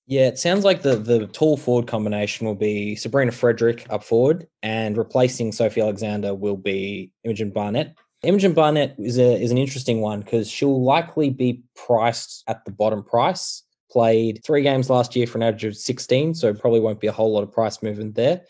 Yeah, 0.05 0.27
it 0.27 0.37
sounds 0.37 0.65
like 0.65 0.81
the 0.81 0.97
the 0.97 1.27
tall 1.27 1.55
forward 1.55 1.87
combination 1.87 2.45
will 2.45 2.55
be 2.55 2.95
Sabrina 2.95 3.31
Frederick 3.31 3.87
up 3.89 4.03
forward, 4.03 4.47
and 4.61 4.97
replacing 4.97 5.53
Sophie 5.53 5.81
Alexander 5.81 6.35
will 6.35 6.57
be 6.57 7.11
Imogen 7.23 7.51
Barnett. 7.51 7.95
Imogen 8.21 8.53
Barnett 8.53 8.95
is 8.99 9.17
a 9.17 9.41
is 9.41 9.51
an 9.51 9.57
interesting 9.57 10.01
one 10.01 10.19
because 10.19 10.49
she'll 10.49 10.83
likely 10.83 11.29
be 11.29 11.63
priced 11.75 12.43
at 12.47 12.65
the 12.65 12.71
bottom 12.71 13.03
price. 13.03 13.63
Played 13.89 14.41
three 14.43 14.63
games 14.63 14.89
last 14.89 15.15
year 15.15 15.27
for 15.27 15.37
an 15.37 15.43
average 15.43 15.65
of 15.65 15.77
16, 15.77 16.33
so 16.33 16.53
probably 16.53 16.79
won't 16.79 16.99
be 16.99 17.07
a 17.07 17.11
whole 17.11 17.31
lot 17.31 17.43
of 17.43 17.51
price 17.51 17.81
movement 17.81 18.15
there. 18.15 18.41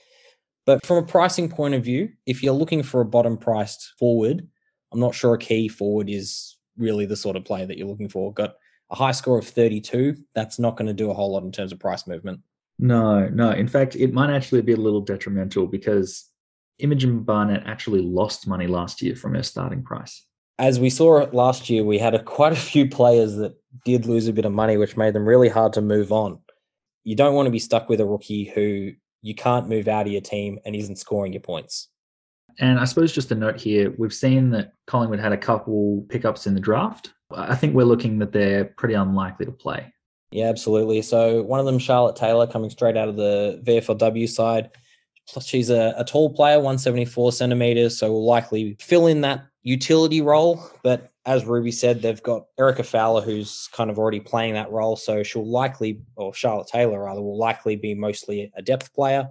But 0.66 0.86
from 0.86 0.98
a 0.98 1.06
pricing 1.06 1.50
point 1.50 1.74
of 1.74 1.84
view, 1.84 2.10
if 2.26 2.42
you're 2.42 2.54
looking 2.54 2.84
for 2.84 3.02
a 3.02 3.06
bottom 3.06 3.38
priced 3.38 3.94
forward, 4.00 4.48
I'm 4.94 5.00
not 5.00 5.16
sure 5.16 5.34
a 5.34 5.38
key 5.38 5.68
forward 5.68 6.10
is 6.10 6.58
really 6.78 7.06
the 7.06 7.16
sort 7.16 7.36
of 7.36 7.46
player 7.46 7.66
that 7.66 7.78
you're 7.78 7.88
looking 7.88 8.10
for. 8.10 8.34
Got 8.34 8.56
a 8.90 8.96
high 8.96 9.12
score 9.12 9.40
of 9.40 9.48
32. 9.48 10.16
That's 10.36 10.60
not 10.60 10.78
going 10.78 10.88
to 10.88 10.94
do 10.94 11.10
a 11.10 11.14
whole 11.14 11.34
lot 11.34 11.44
in 11.44 11.52
terms 11.52 11.72
of 11.72 11.80
price 11.80 12.08
movement. 12.08 12.40
No, 12.80 13.28
no. 13.30 13.52
In 13.52 13.68
fact, 13.68 13.96
it 13.96 14.14
might 14.14 14.30
actually 14.30 14.62
be 14.62 14.74
a 14.74 14.78
little 14.78 15.02
detrimental 15.02 15.68
because 15.68 16.30
Imogen 16.80 17.22
Barnett 17.22 17.64
actually 17.66 18.02
lost 18.02 18.48
money 18.48 18.68
last 18.68 19.02
year 19.02 19.16
from 19.16 19.36
her 19.36 19.44
starting 19.44 19.84
price. 19.84 20.26
As 20.60 20.80
we 20.80 20.90
saw 20.90 21.28
last 21.34 21.70
year, 21.70 21.84
we 21.84 21.98
had 21.98 22.14
a, 22.14 22.24
quite 22.24 22.54
a 22.54 22.58
few 22.58 22.88
players 22.88 23.36
that 23.36 23.56
did 23.86 24.06
lose 24.06 24.28
a 24.28 24.34
bit 24.34 24.46
of 24.46 24.52
money, 24.52 24.78
which 24.78 24.98
made 24.98 25.14
them 25.14 25.26
really 25.26 25.50
hard 25.50 25.74
to 25.74 25.82
move 25.82 26.12
on. 26.12 26.40
You 27.04 27.16
don't 27.16 27.36
want 27.36 27.48
to 27.48 27.52
be 27.52 27.60
stuck 27.60 27.90
with 27.90 28.00
a 28.00 28.06
rookie 28.06 28.46
who 28.46 28.94
you 29.24 29.34
can't 29.34 29.70
move 29.70 29.88
out 29.88 30.06
of 30.06 30.12
your 30.12 30.22
team 30.22 30.60
and 30.66 30.76
isn't 30.76 30.98
scoring 30.98 31.34
your 31.34 31.42
points. 31.42 31.88
And 32.60 32.80
I 32.80 32.86
suppose 32.86 33.12
just 33.12 33.32
a 33.32 33.36
note 33.36 33.60
here, 33.60 33.96
we've 33.98 34.14
seen 34.14 34.52
that 34.52 34.74
Collingwood 34.86 35.20
had 35.20 35.32
a 35.32 35.38
couple 35.38 36.06
pickups 36.10 36.46
in 36.46 36.54
the 36.54 36.60
draft. 36.60 37.14
I 37.32 37.56
think 37.56 37.74
we're 37.74 37.86
looking 37.86 38.20
that 38.20 38.32
they're 38.32 38.66
pretty 38.66 38.94
unlikely 38.94 39.48
to 39.48 39.52
play. 39.52 39.92
Yeah, 40.32 40.50
absolutely. 40.50 41.02
So 41.02 41.42
one 41.44 41.60
of 41.60 41.66
them, 41.66 41.80
Charlotte 41.80 42.16
Taylor, 42.16 42.46
coming 42.46 42.70
straight 42.70 42.98
out 42.98 43.08
of 43.08 43.16
the 43.16 43.62
VFLW 43.66 44.30
side. 44.30 44.72
Plus, 45.30 45.48
she's 45.48 45.70
a, 45.70 45.94
a 45.98 46.04
tall 46.04 46.34
player, 46.34 46.58
174 46.58 47.32
centimeters, 47.32 47.98
so 47.98 48.12
will 48.12 48.26
likely 48.26 48.76
fill 48.82 49.08
in 49.08 49.22
that 49.22 49.46
utility 49.62 50.22
role. 50.22 50.62
But 50.84 51.13
as 51.26 51.46
Ruby 51.46 51.72
said, 51.72 52.02
they've 52.02 52.22
got 52.22 52.48
Erica 52.60 52.84
Fowler, 52.84 53.22
who's 53.22 53.70
kind 53.72 53.90
of 53.90 53.98
already 53.98 54.20
playing 54.20 54.56
that 54.56 54.72
role. 54.72 54.96
So 54.96 55.24
she'll 55.24 55.48
likely, 55.48 56.02
or 56.16 56.34
Charlotte 56.34 56.68
Taylor 56.68 57.04
rather, 57.04 57.22
will 57.22 57.38
likely 57.38 57.76
be 57.76 57.94
mostly 57.94 58.52
a 58.56 58.62
depth 58.62 58.94
player. 58.94 59.30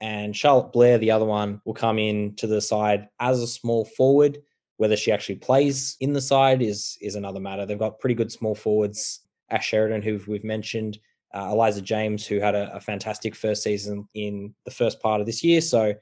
And 0.00 0.36
Charlotte 0.36 0.72
Blair, 0.72 0.96
the 0.98 1.10
other 1.10 1.24
one, 1.24 1.60
will 1.64 1.74
come 1.74 1.98
in 1.98 2.36
to 2.36 2.46
the 2.46 2.60
side 2.60 3.08
as 3.18 3.40
a 3.40 3.48
small 3.48 3.84
forward. 3.84 4.38
Whether 4.76 4.96
she 4.96 5.10
actually 5.10 5.36
plays 5.36 5.96
in 5.98 6.12
the 6.12 6.20
side 6.20 6.62
is 6.62 6.96
is 7.00 7.16
another 7.16 7.40
matter. 7.40 7.66
They've 7.66 7.76
got 7.76 7.98
pretty 7.98 8.14
good 8.14 8.30
small 8.30 8.54
forwards. 8.54 9.22
Ash 9.50 9.66
Sheridan, 9.66 10.02
who 10.02 10.20
we've 10.28 10.44
mentioned, 10.44 10.98
uh, 11.34 11.48
Eliza 11.50 11.82
James, 11.82 12.26
who 12.26 12.38
had 12.38 12.54
a, 12.54 12.72
a 12.72 12.80
fantastic 12.80 13.34
first 13.34 13.64
season 13.64 14.06
in 14.14 14.54
the 14.64 14.70
first 14.70 15.00
part 15.00 15.20
of 15.20 15.26
this 15.26 15.42
year. 15.42 15.60
So 15.60 15.94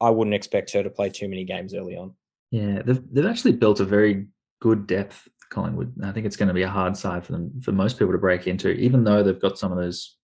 I 0.00 0.10
wouldn't 0.10 0.34
expect 0.34 0.72
her 0.72 0.84
to 0.84 0.90
play 0.90 1.08
too 1.08 1.28
many 1.28 1.42
games 1.42 1.74
early 1.74 1.96
on. 1.96 2.14
Yeah, 2.52 2.82
they've 2.82 3.02
they've 3.12 3.26
actually 3.26 3.52
built 3.52 3.80
a 3.80 3.84
very 3.84 4.28
good 4.62 4.86
depth. 4.86 5.28
Collingwood. 5.50 5.92
I 6.02 6.12
think 6.12 6.24
it's 6.24 6.36
going 6.36 6.48
to 6.48 6.54
be 6.54 6.62
a 6.62 6.68
hard 6.68 6.96
side 6.96 7.26
for 7.26 7.32
them 7.32 7.60
for 7.62 7.72
most 7.72 7.98
people 7.98 8.12
to 8.12 8.18
break 8.18 8.46
into, 8.46 8.70
even 8.70 9.04
though 9.04 9.22
they've 9.22 9.38
got 9.38 9.58
some 9.58 9.70
of 9.70 9.76
those 9.76 10.16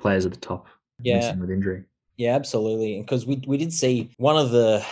players 0.00 0.26
at 0.26 0.32
the 0.32 0.40
top 0.40 0.66
yeah. 0.98 1.36
with 1.36 1.52
injury. 1.52 1.84
Yeah, 2.16 2.34
absolutely. 2.34 3.00
Because 3.00 3.24
we 3.24 3.40
we 3.46 3.58
did 3.58 3.72
see 3.72 4.10
one 4.16 4.36
of 4.36 4.50
the 4.50 4.84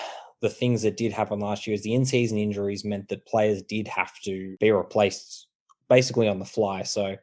the 0.42 0.48
things 0.48 0.82
that 0.82 0.96
did 0.96 1.12
happen 1.12 1.40
last 1.40 1.66
year 1.66 1.74
is 1.74 1.82
the 1.82 1.94
in-season 1.94 2.38
injuries 2.38 2.84
meant 2.84 3.08
that 3.08 3.26
players 3.26 3.62
did 3.62 3.88
have 3.88 4.12
to 4.24 4.56
be 4.60 4.70
replaced 4.70 5.48
basically 5.88 6.28
on 6.28 6.38
the 6.38 6.44
fly. 6.44 6.82
So 6.82 7.16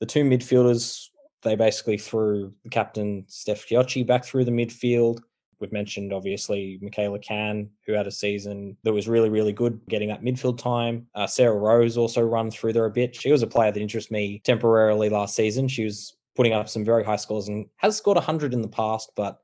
the 0.00 0.06
two 0.06 0.24
midfielders 0.24 1.06
they 1.42 1.54
basically 1.54 1.98
threw 1.98 2.52
the 2.64 2.70
captain 2.70 3.24
Steph 3.28 3.68
Chiocci 3.68 4.04
back 4.04 4.24
through 4.24 4.44
the 4.44 4.50
midfield. 4.50 5.20
We've 5.60 5.72
mentioned 5.72 6.12
obviously 6.12 6.78
Mikala 6.82 7.22
Cann, 7.22 7.68
who 7.86 7.92
had 7.92 8.06
a 8.06 8.12
season 8.12 8.76
that 8.84 8.92
was 8.92 9.08
really, 9.08 9.28
really 9.28 9.52
good 9.52 9.80
getting 9.88 10.08
that 10.08 10.22
midfield 10.22 10.58
time. 10.58 11.06
Uh, 11.14 11.26
Sarah 11.26 11.56
Rose 11.56 11.96
also 11.96 12.22
run 12.22 12.50
through 12.50 12.74
there 12.74 12.84
a 12.84 12.90
bit. 12.90 13.14
She 13.14 13.32
was 13.32 13.42
a 13.42 13.46
player 13.46 13.72
that 13.72 13.80
interests 13.80 14.10
me 14.10 14.40
temporarily 14.44 15.08
last 15.08 15.34
season. 15.34 15.66
She 15.66 15.84
was 15.84 16.16
putting 16.36 16.52
up 16.52 16.68
some 16.68 16.84
very 16.84 17.04
high 17.04 17.16
scores 17.16 17.48
and 17.48 17.66
has 17.78 17.96
scored 17.96 18.16
100 18.16 18.54
in 18.54 18.62
the 18.62 18.68
past, 18.68 19.10
but 19.16 19.38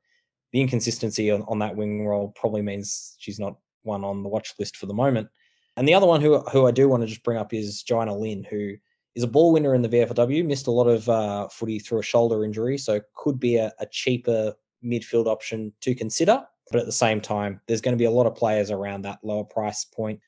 the 0.53 0.61
inconsistency 0.61 1.29
on, 1.31 1.43
on 1.49 1.59
that 1.59 1.75
wing 1.75 2.05
role 2.05 2.29
probably 2.29 2.61
means 2.61 3.15
she's 3.19 3.39
not 3.39 3.57
one 3.83 4.05
on 4.05 4.23
the 4.23 4.29
watch 4.29 4.53
list 4.57 4.77
for 4.77 4.85
the 4.85 4.93
moment. 4.93 5.27
And 5.75 5.85
the 5.85 5.93
other 5.93 6.07
one 6.07 6.21
who 6.21 6.39
who 6.39 6.67
I 6.67 6.71
do 6.71 6.87
want 6.87 7.03
to 7.03 7.07
just 7.07 7.23
bring 7.23 7.37
up 7.37 7.53
is 7.53 7.83
Joanna 7.83 8.17
Lynn, 8.17 8.45
who 8.49 8.75
is 9.15 9.23
a 9.23 9.27
ball 9.27 9.51
winner 9.51 9.75
in 9.75 9.81
the 9.81 9.89
VFW, 9.89 10.45
missed 10.45 10.67
a 10.67 10.71
lot 10.71 10.87
of 10.87 11.07
uh, 11.09 11.47
footy 11.49 11.79
through 11.79 11.99
a 11.99 12.03
shoulder 12.03 12.45
injury, 12.45 12.77
so 12.77 13.01
could 13.15 13.39
be 13.39 13.57
a, 13.57 13.73
a 13.79 13.85
cheaper 13.87 14.53
midfield 14.83 15.27
option 15.27 15.73
to 15.81 15.95
consider. 15.95 16.43
But 16.71 16.79
at 16.79 16.85
the 16.85 16.91
same 16.91 17.21
time, 17.21 17.61
there's 17.67 17.81
going 17.81 17.95
to 17.95 18.01
be 18.01 18.05
a 18.05 18.11
lot 18.11 18.25
of 18.25 18.35
players 18.35 18.71
around 18.71 19.03
that 19.03 19.19
lower 19.23 19.43
price 19.43 19.85
point. 19.85 20.19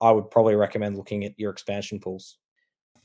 I 0.00 0.12
would 0.12 0.30
probably 0.30 0.54
recommend 0.54 0.96
looking 0.96 1.24
at 1.24 1.38
your 1.38 1.50
expansion 1.50 2.00
pools. 2.00 2.38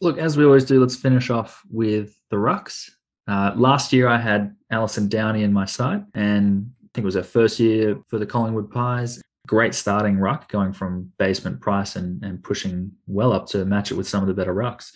Look, 0.01 0.17
as 0.17 0.37
we 0.37 0.45
always 0.45 0.65
do, 0.65 0.79
let's 0.79 0.95
finish 0.95 1.29
off 1.29 1.61
with 1.69 2.15
the 2.29 2.35
rucks. 2.35 2.89
Uh, 3.27 3.53
last 3.55 3.91
year, 3.91 4.07
I 4.07 4.17
had 4.17 4.55
Alison 4.71 5.09
Downie 5.09 5.43
in 5.43 5.51
my 5.51 5.65
side, 5.65 6.05
and 6.13 6.71
I 6.83 6.87
think 6.93 7.03
it 7.03 7.05
was 7.05 7.15
her 7.15 7.23
first 7.23 7.59
year 7.59 7.99
for 8.07 8.19
the 8.19 8.25
Collingwood 8.25 8.69
Pies. 8.69 9.21
Great 9.47 9.73
starting 9.73 10.17
ruck, 10.17 10.49
going 10.49 10.73
from 10.73 11.11
basement 11.17 11.59
price 11.59 11.95
and, 11.95 12.23
and 12.23 12.43
pushing 12.43 12.91
well 13.07 13.33
up 13.33 13.47
to 13.47 13.65
match 13.65 13.91
it 13.91 13.95
with 13.95 14.07
some 14.07 14.21
of 14.21 14.27
the 14.27 14.33
better 14.33 14.53
rucks. 14.53 14.91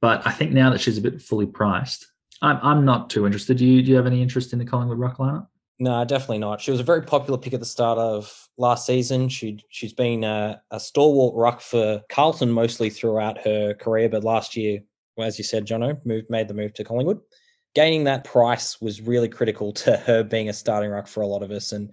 But 0.00 0.26
I 0.26 0.32
think 0.32 0.52
now 0.52 0.70
that 0.70 0.80
she's 0.80 0.98
a 0.98 1.02
bit 1.02 1.22
fully 1.22 1.46
priced, 1.46 2.11
I'm 2.42 2.58
I'm 2.62 2.84
not 2.84 3.08
too 3.08 3.24
interested. 3.24 3.56
Do 3.56 3.64
you 3.64 3.82
do 3.82 3.90
you 3.90 3.96
have 3.96 4.06
any 4.06 4.20
interest 4.20 4.52
in 4.52 4.58
the 4.58 4.64
Collingwood 4.64 4.98
ruck 4.98 5.18
lineup? 5.18 5.46
No, 5.78 6.04
definitely 6.04 6.38
not. 6.38 6.60
She 6.60 6.70
was 6.70 6.80
a 6.80 6.84
very 6.84 7.02
popular 7.02 7.38
pick 7.38 7.54
at 7.54 7.60
the 7.60 7.66
start 7.66 7.98
of 7.98 8.48
last 8.58 8.84
season. 8.84 9.28
She 9.28 9.64
she's 9.70 9.92
been 9.92 10.24
a, 10.24 10.60
a 10.70 10.78
stalwart 10.78 11.34
ruck 11.34 11.60
for 11.60 12.02
Carlton 12.10 12.50
mostly 12.50 12.90
throughout 12.90 13.38
her 13.38 13.74
career, 13.74 14.08
but 14.08 14.24
last 14.24 14.56
year, 14.56 14.80
as 15.18 15.38
you 15.38 15.44
said, 15.44 15.66
Jono 15.66 16.04
moved 16.04 16.28
made 16.30 16.48
the 16.48 16.54
move 16.54 16.74
to 16.74 16.84
Collingwood. 16.84 17.20
Gaining 17.74 18.04
that 18.04 18.24
price 18.24 18.80
was 18.80 19.00
really 19.00 19.28
critical 19.28 19.72
to 19.72 19.96
her 20.06 20.22
being 20.22 20.48
a 20.48 20.52
starting 20.52 20.90
ruck 20.90 21.06
for 21.06 21.22
a 21.22 21.26
lot 21.26 21.42
of 21.42 21.50
us, 21.52 21.72
and 21.72 21.92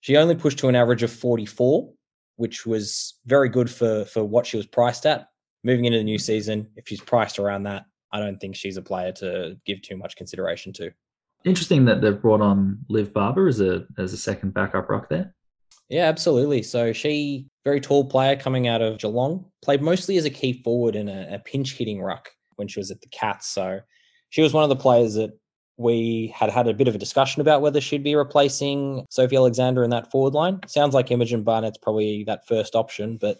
she 0.00 0.16
only 0.16 0.34
pushed 0.34 0.58
to 0.58 0.68
an 0.68 0.76
average 0.76 1.02
of 1.02 1.12
44, 1.12 1.92
which 2.36 2.66
was 2.66 3.14
very 3.24 3.48
good 3.48 3.70
for 3.70 4.04
for 4.04 4.24
what 4.24 4.46
she 4.46 4.56
was 4.56 4.66
priced 4.66 5.06
at. 5.06 5.28
Moving 5.62 5.84
into 5.84 5.98
the 5.98 6.04
new 6.04 6.18
season, 6.18 6.68
if 6.76 6.86
she's 6.86 7.00
priced 7.00 7.40
around 7.40 7.64
that, 7.64 7.86
I 8.12 8.20
don't 8.20 8.38
think 8.38 8.56
she's 8.56 8.76
a 8.76 8.82
player 8.82 9.12
to 9.12 9.56
give 9.66 9.82
too 9.82 9.96
much 9.96 10.16
consideration 10.16 10.72
to. 10.74 10.90
Interesting 11.44 11.84
that 11.84 12.00
they've 12.00 12.20
brought 12.20 12.40
on 12.40 12.78
Liv 12.88 13.12
Barber 13.12 13.46
as 13.46 13.60
a 13.60 13.86
as 13.98 14.12
a 14.12 14.16
second 14.16 14.54
backup 14.54 14.88
ruck 14.88 15.08
there. 15.08 15.34
Yeah, 15.88 16.06
absolutely. 16.06 16.62
So 16.62 16.92
she, 16.92 17.46
very 17.64 17.80
tall 17.80 18.04
player 18.04 18.34
coming 18.34 18.66
out 18.66 18.82
of 18.82 18.98
Geelong, 18.98 19.44
played 19.62 19.82
mostly 19.82 20.16
as 20.16 20.24
a 20.24 20.30
key 20.30 20.60
forward 20.64 20.96
and 20.96 21.08
a, 21.08 21.34
a 21.34 21.38
pinch 21.38 21.74
hitting 21.74 22.02
ruck 22.02 22.28
when 22.56 22.66
she 22.66 22.80
was 22.80 22.90
at 22.90 23.00
the 23.00 23.08
Cats. 23.08 23.46
So 23.48 23.80
she 24.30 24.42
was 24.42 24.52
one 24.52 24.64
of 24.64 24.68
the 24.68 24.76
players 24.76 25.14
that 25.14 25.30
we 25.76 26.32
had 26.34 26.50
had 26.50 26.66
a 26.66 26.74
bit 26.74 26.88
of 26.88 26.94
a 26.94 26.98
discussion 26.98 27.40
about 27.40 27.60
whether 27.60 27.80
she'd 27.80 28.02
be 28.02 28.16
replacing 28.16 29.06
Sophie 29.10 29.36
Alexander 29.36 29.84
in 29.84 29.90
that 29.90 30.10
forward 30.10 30.34
line. 30.34 30.58
Sounds 30.66 30.94
like 30.94 31.10
Imogen 31.10 31.44
Barnett's 31.44 31.78
probably 31.78 32.24
that 32.24 32.46
first 32.48 32.74
option, 32.74 33.18
but 33.18 33.38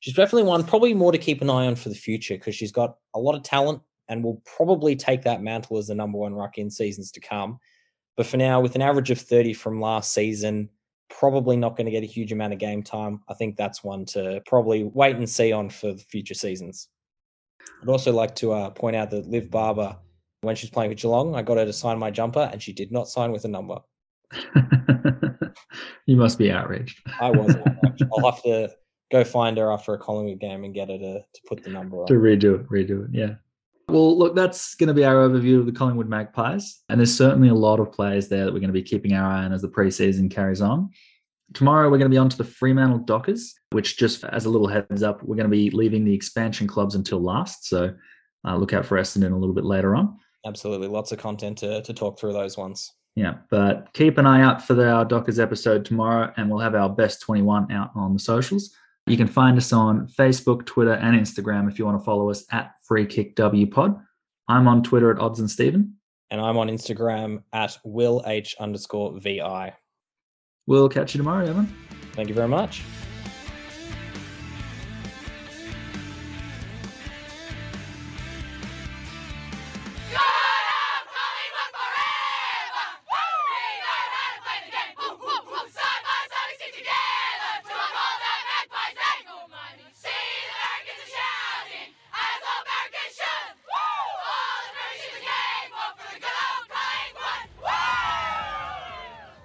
she's 0.00 0.14
definitely 0.14 0.44
one 0.44 0.62
probably 0.62 0.94
more 0.94 1.10
to 1.10 1.18
keep 1.18 1.40
an 1.40 1.50
eye 1.50 1.66
on 1.66 1.74
for 1.74 1.88
the 1.88 1.94
future 1.94 2.34
because 2.34 2.54
she's 2.54 2.72
got 2.72 2.96
a 3.14 3.18
lot 3.18 3.34
of 3.34 3.42
talent 3.42 3.80
and 4.10 4.22
will 4.22 4.42
probably 4.44 4.94
take 4.94 5.22
that 5.22 5.40
mantle 5.40 5.78
as 5.78 5.86
the 5.86 5.94
number 5.94 6.18
one 6.18 6.34
ruck 6.34 6.58
in 6.58 6.68
seasons 6.68 7.10
to 7.12 7.20
come. 7.20 7.58
But 8.16 8.26
for 8.26 8.36
now, 8.36 8.60
with 8.60 8.74
an 8.74 8.82
average 8.82 9.10
of 9.10 9.20
30 9.20 9.54
from 9.54 9.80
last 9.80 10.12
season, 10.12 10.68
probably 11.08 11.56
not 11.56 11.76
going 11.76 11.86
to 11.86 11.90
get 11.90 12.02
a 12.02 12.06
huge 12.06 12.32
amount 12.32 12.52
of 12.52 12.58
game 12.58 12.82
time. 12.82 13.22
I 13.28 13.34
think 13.34 13.56
that's 13.56 13.82
one 13.82 14.04
to 14.06 14.42
probably 14.46 14.84
wait 14.84 15.16
and 15.16 15.30
see 15.30 15.52
on 15.52 15.70
for 15.70 15.94
future 15.94 16.34
seasons. 16.34 16.88
I'd 17.82 17.88
also 17.88 18.12
like 18.12 18.34
to 18.36 18.52
uh, 18.52 18.70
point 18.70 18.96
out 18.96 19.10
that 19.10 19.28
Liv 19.28 19.50
Barber, 19.50 19.96
when 20.42 20.56
she's 20.56 20.70
playing 20.70 20.90
with 20.90 20.98
Geelong, 20.98 21.34
I 21.34 21.42
got 21.42 21.56
her 21.56 21.64
to 21.64 21.72
sign 21.72 21.98
my 21.98 22.10
jumper 22.10 22.50
and 22.52 22.60
she 22.60 22.72
did 22.72 22.92
not 22.92 23.08
sign 23.08 23.32
with 23.32 23.44
a 23.44 23.48
number. 23.48 23.78
you 26.06 26.16
must 26.16 26.38
be 26.38 26.50
outraged. 26.50 27.00
I 27.20 27.30
was 27.30 27.54
outraged. 27.54 28.04
I'll 28.12 28.30
have 28.30 28.42
to 28.42 28.70
go 29.10 29.24
find 29.24 29.56
her 29.58 29.72
after 29.72 29.94
a 29.94 29.98
Collingwood 29.98 30.40
game 30.40 30.64
and 30.64 30.74
get 30.74 30.88
her 30.88 30.98
to, 30.98 31.20
to 31.20 31.40
put 31.46 31.62
the 31.62 31.70
number 31.70 32.02
on. 32.02 32.06
To 32.08 32.14
redo 32.14 32.60
it, 32.60 32.68
redo 32.68 33.04
it, 33.04 33.10
yeah. 33.12 33.34
Well, 33.90 34.18
look, 34.18 34.34
that's 34.34 34.74
going 34.74 34.88
to 34.88 34.94
be 34.94 35.04
our 35.04 35.16
overview 35.16 35.58
of 35.58 35.66
the 35.66 35.72
Collingwood 35.72 36.08
Magpies. 36.08 36.82
And 36.88 37.00
there's 37.00 37.14
certainly 37.14 37.48
a 37.48 37.54
lot 37.54 37.80
of 37.80 37.92
players 37.92 38.28
there 38.28 38.44
that 38.44 38.52
we're 38.52 38.60
going 38.60 38.68
to 38.68 38.74
be 38.74 38.82
keeping 38.82 39.12
our 39.14 39.30
eye 39.30 39.44
on 39.44 39.52
as 39.52 39.62
the 39.62 39.68
preseason 39.68 40.30
carries 40.30 40.60
on. 40.60 40.90
Tomorrow, 41.52 41.90
we're 41.90 41.98
going 41.98 42.10
to 42.10 42.14
be 42.14 42.18
on 42.18 42.28
to 42.28 42.38
the 42.38 42.44
Fremantle 42.44 42.98
Dockers, 42.98 43.54
which, 43.70 43.96
just 43.98 44.22
as 44.24 44.44
a 44.44 44.50
little 44.50 44.68
heads 44.68 45.02
up, 45.02 45.22
we're 45.22 45.36
going 45.36 45.50
to 45.50 45.56
be 45.56 45.70
leaving 45.70 46.04
the 46.04 46.14
expansion 46.14 46.66
clubs 46.66 46.94
until 46.94 47.20
last. 47.20 47.66
So 47.66 47.94
uh, 48.46 48.56
look 48.56 48.72
out 48.72 48.86
for 48.86 48.96
Essendon 48.98 49.32
a 49.32 49.36
little 49.36 49.54
bit 49.54 49.64
later 49.64 49.96
on. 49.96 50.18
Absolutely. 50.46 50.88
Lots 50.88 51.12
of 51.12 51.18
content 51.18 51.58
to, 51.58 51.82
to 51.82 51.92
talk 51.92 52.18
through 52.18 52.32
those 52.32 52.56
ones. 52.56 52.92
Yeah, 53.16 53.34
but 53.50 53.88
keep 53.92 54.18
an 54.18 54.26
eye 54.26 54.42
out 54.42 54.62
for 54.62 54.74
the, 54.74 54.88
our 54.88 55.04
Dockers 55.04 55.40
episode 55.40 55.84
tomorrow, 55.84 56.32
and 56.36 56.48
we'll 56.48 56.60
have 56.60 56.74
our 56.74 56.88
best 56.88 57.20
21 57.22 57.72
out 57.72 57.90
on 57.94 58.12
the 58.12 58.18
socials. 58.18 58.74
You 59.06 59.16
can 59.16 59.26
find 59.26 59.56
us 59.56 59.72
on 59.72 60.06
Facebook, 60.08 60.66
Twitter, 60.66 60.92
and 60.92 61.18
Instagram 61.18 61.70
if 61.70 61.78
you 61.78 61.84
want 61.84 61.98
to 61.98 62.04
follow 62.04 62.30
us 62.30 62.44
at 62.52 62.72
Free 62.82 63.06
Kick 63.06 63.34
W 63.36 63.66
Pod. 63.66 63.98
I'm 64.48 64.68
on 64.68 64.82
Twitter 64.82 65.10
at 65.10 65.18
Odds 65.18 65.40
and 65.40 65.50
Stephen. 65.50 65.96
And 66.30 66.40
I'm 66.40 66.56
on 66.56 66.68
Instagram 66.68 67.42
at 67.52 67.76
Will 67.84 68.22
H 68.26 68.54
underscore 68.60 69.18
VI. 69.18 69.74
We'll 70.66 70.88
catch 70.88 71.14
you 71.14 71.18
tomorrow, 71.18 71.46
Evan. 71.46 71.74
Thank 72.12 72.28
you 72.28 72.34
very 72.34 72.48
much. 72.48 72.82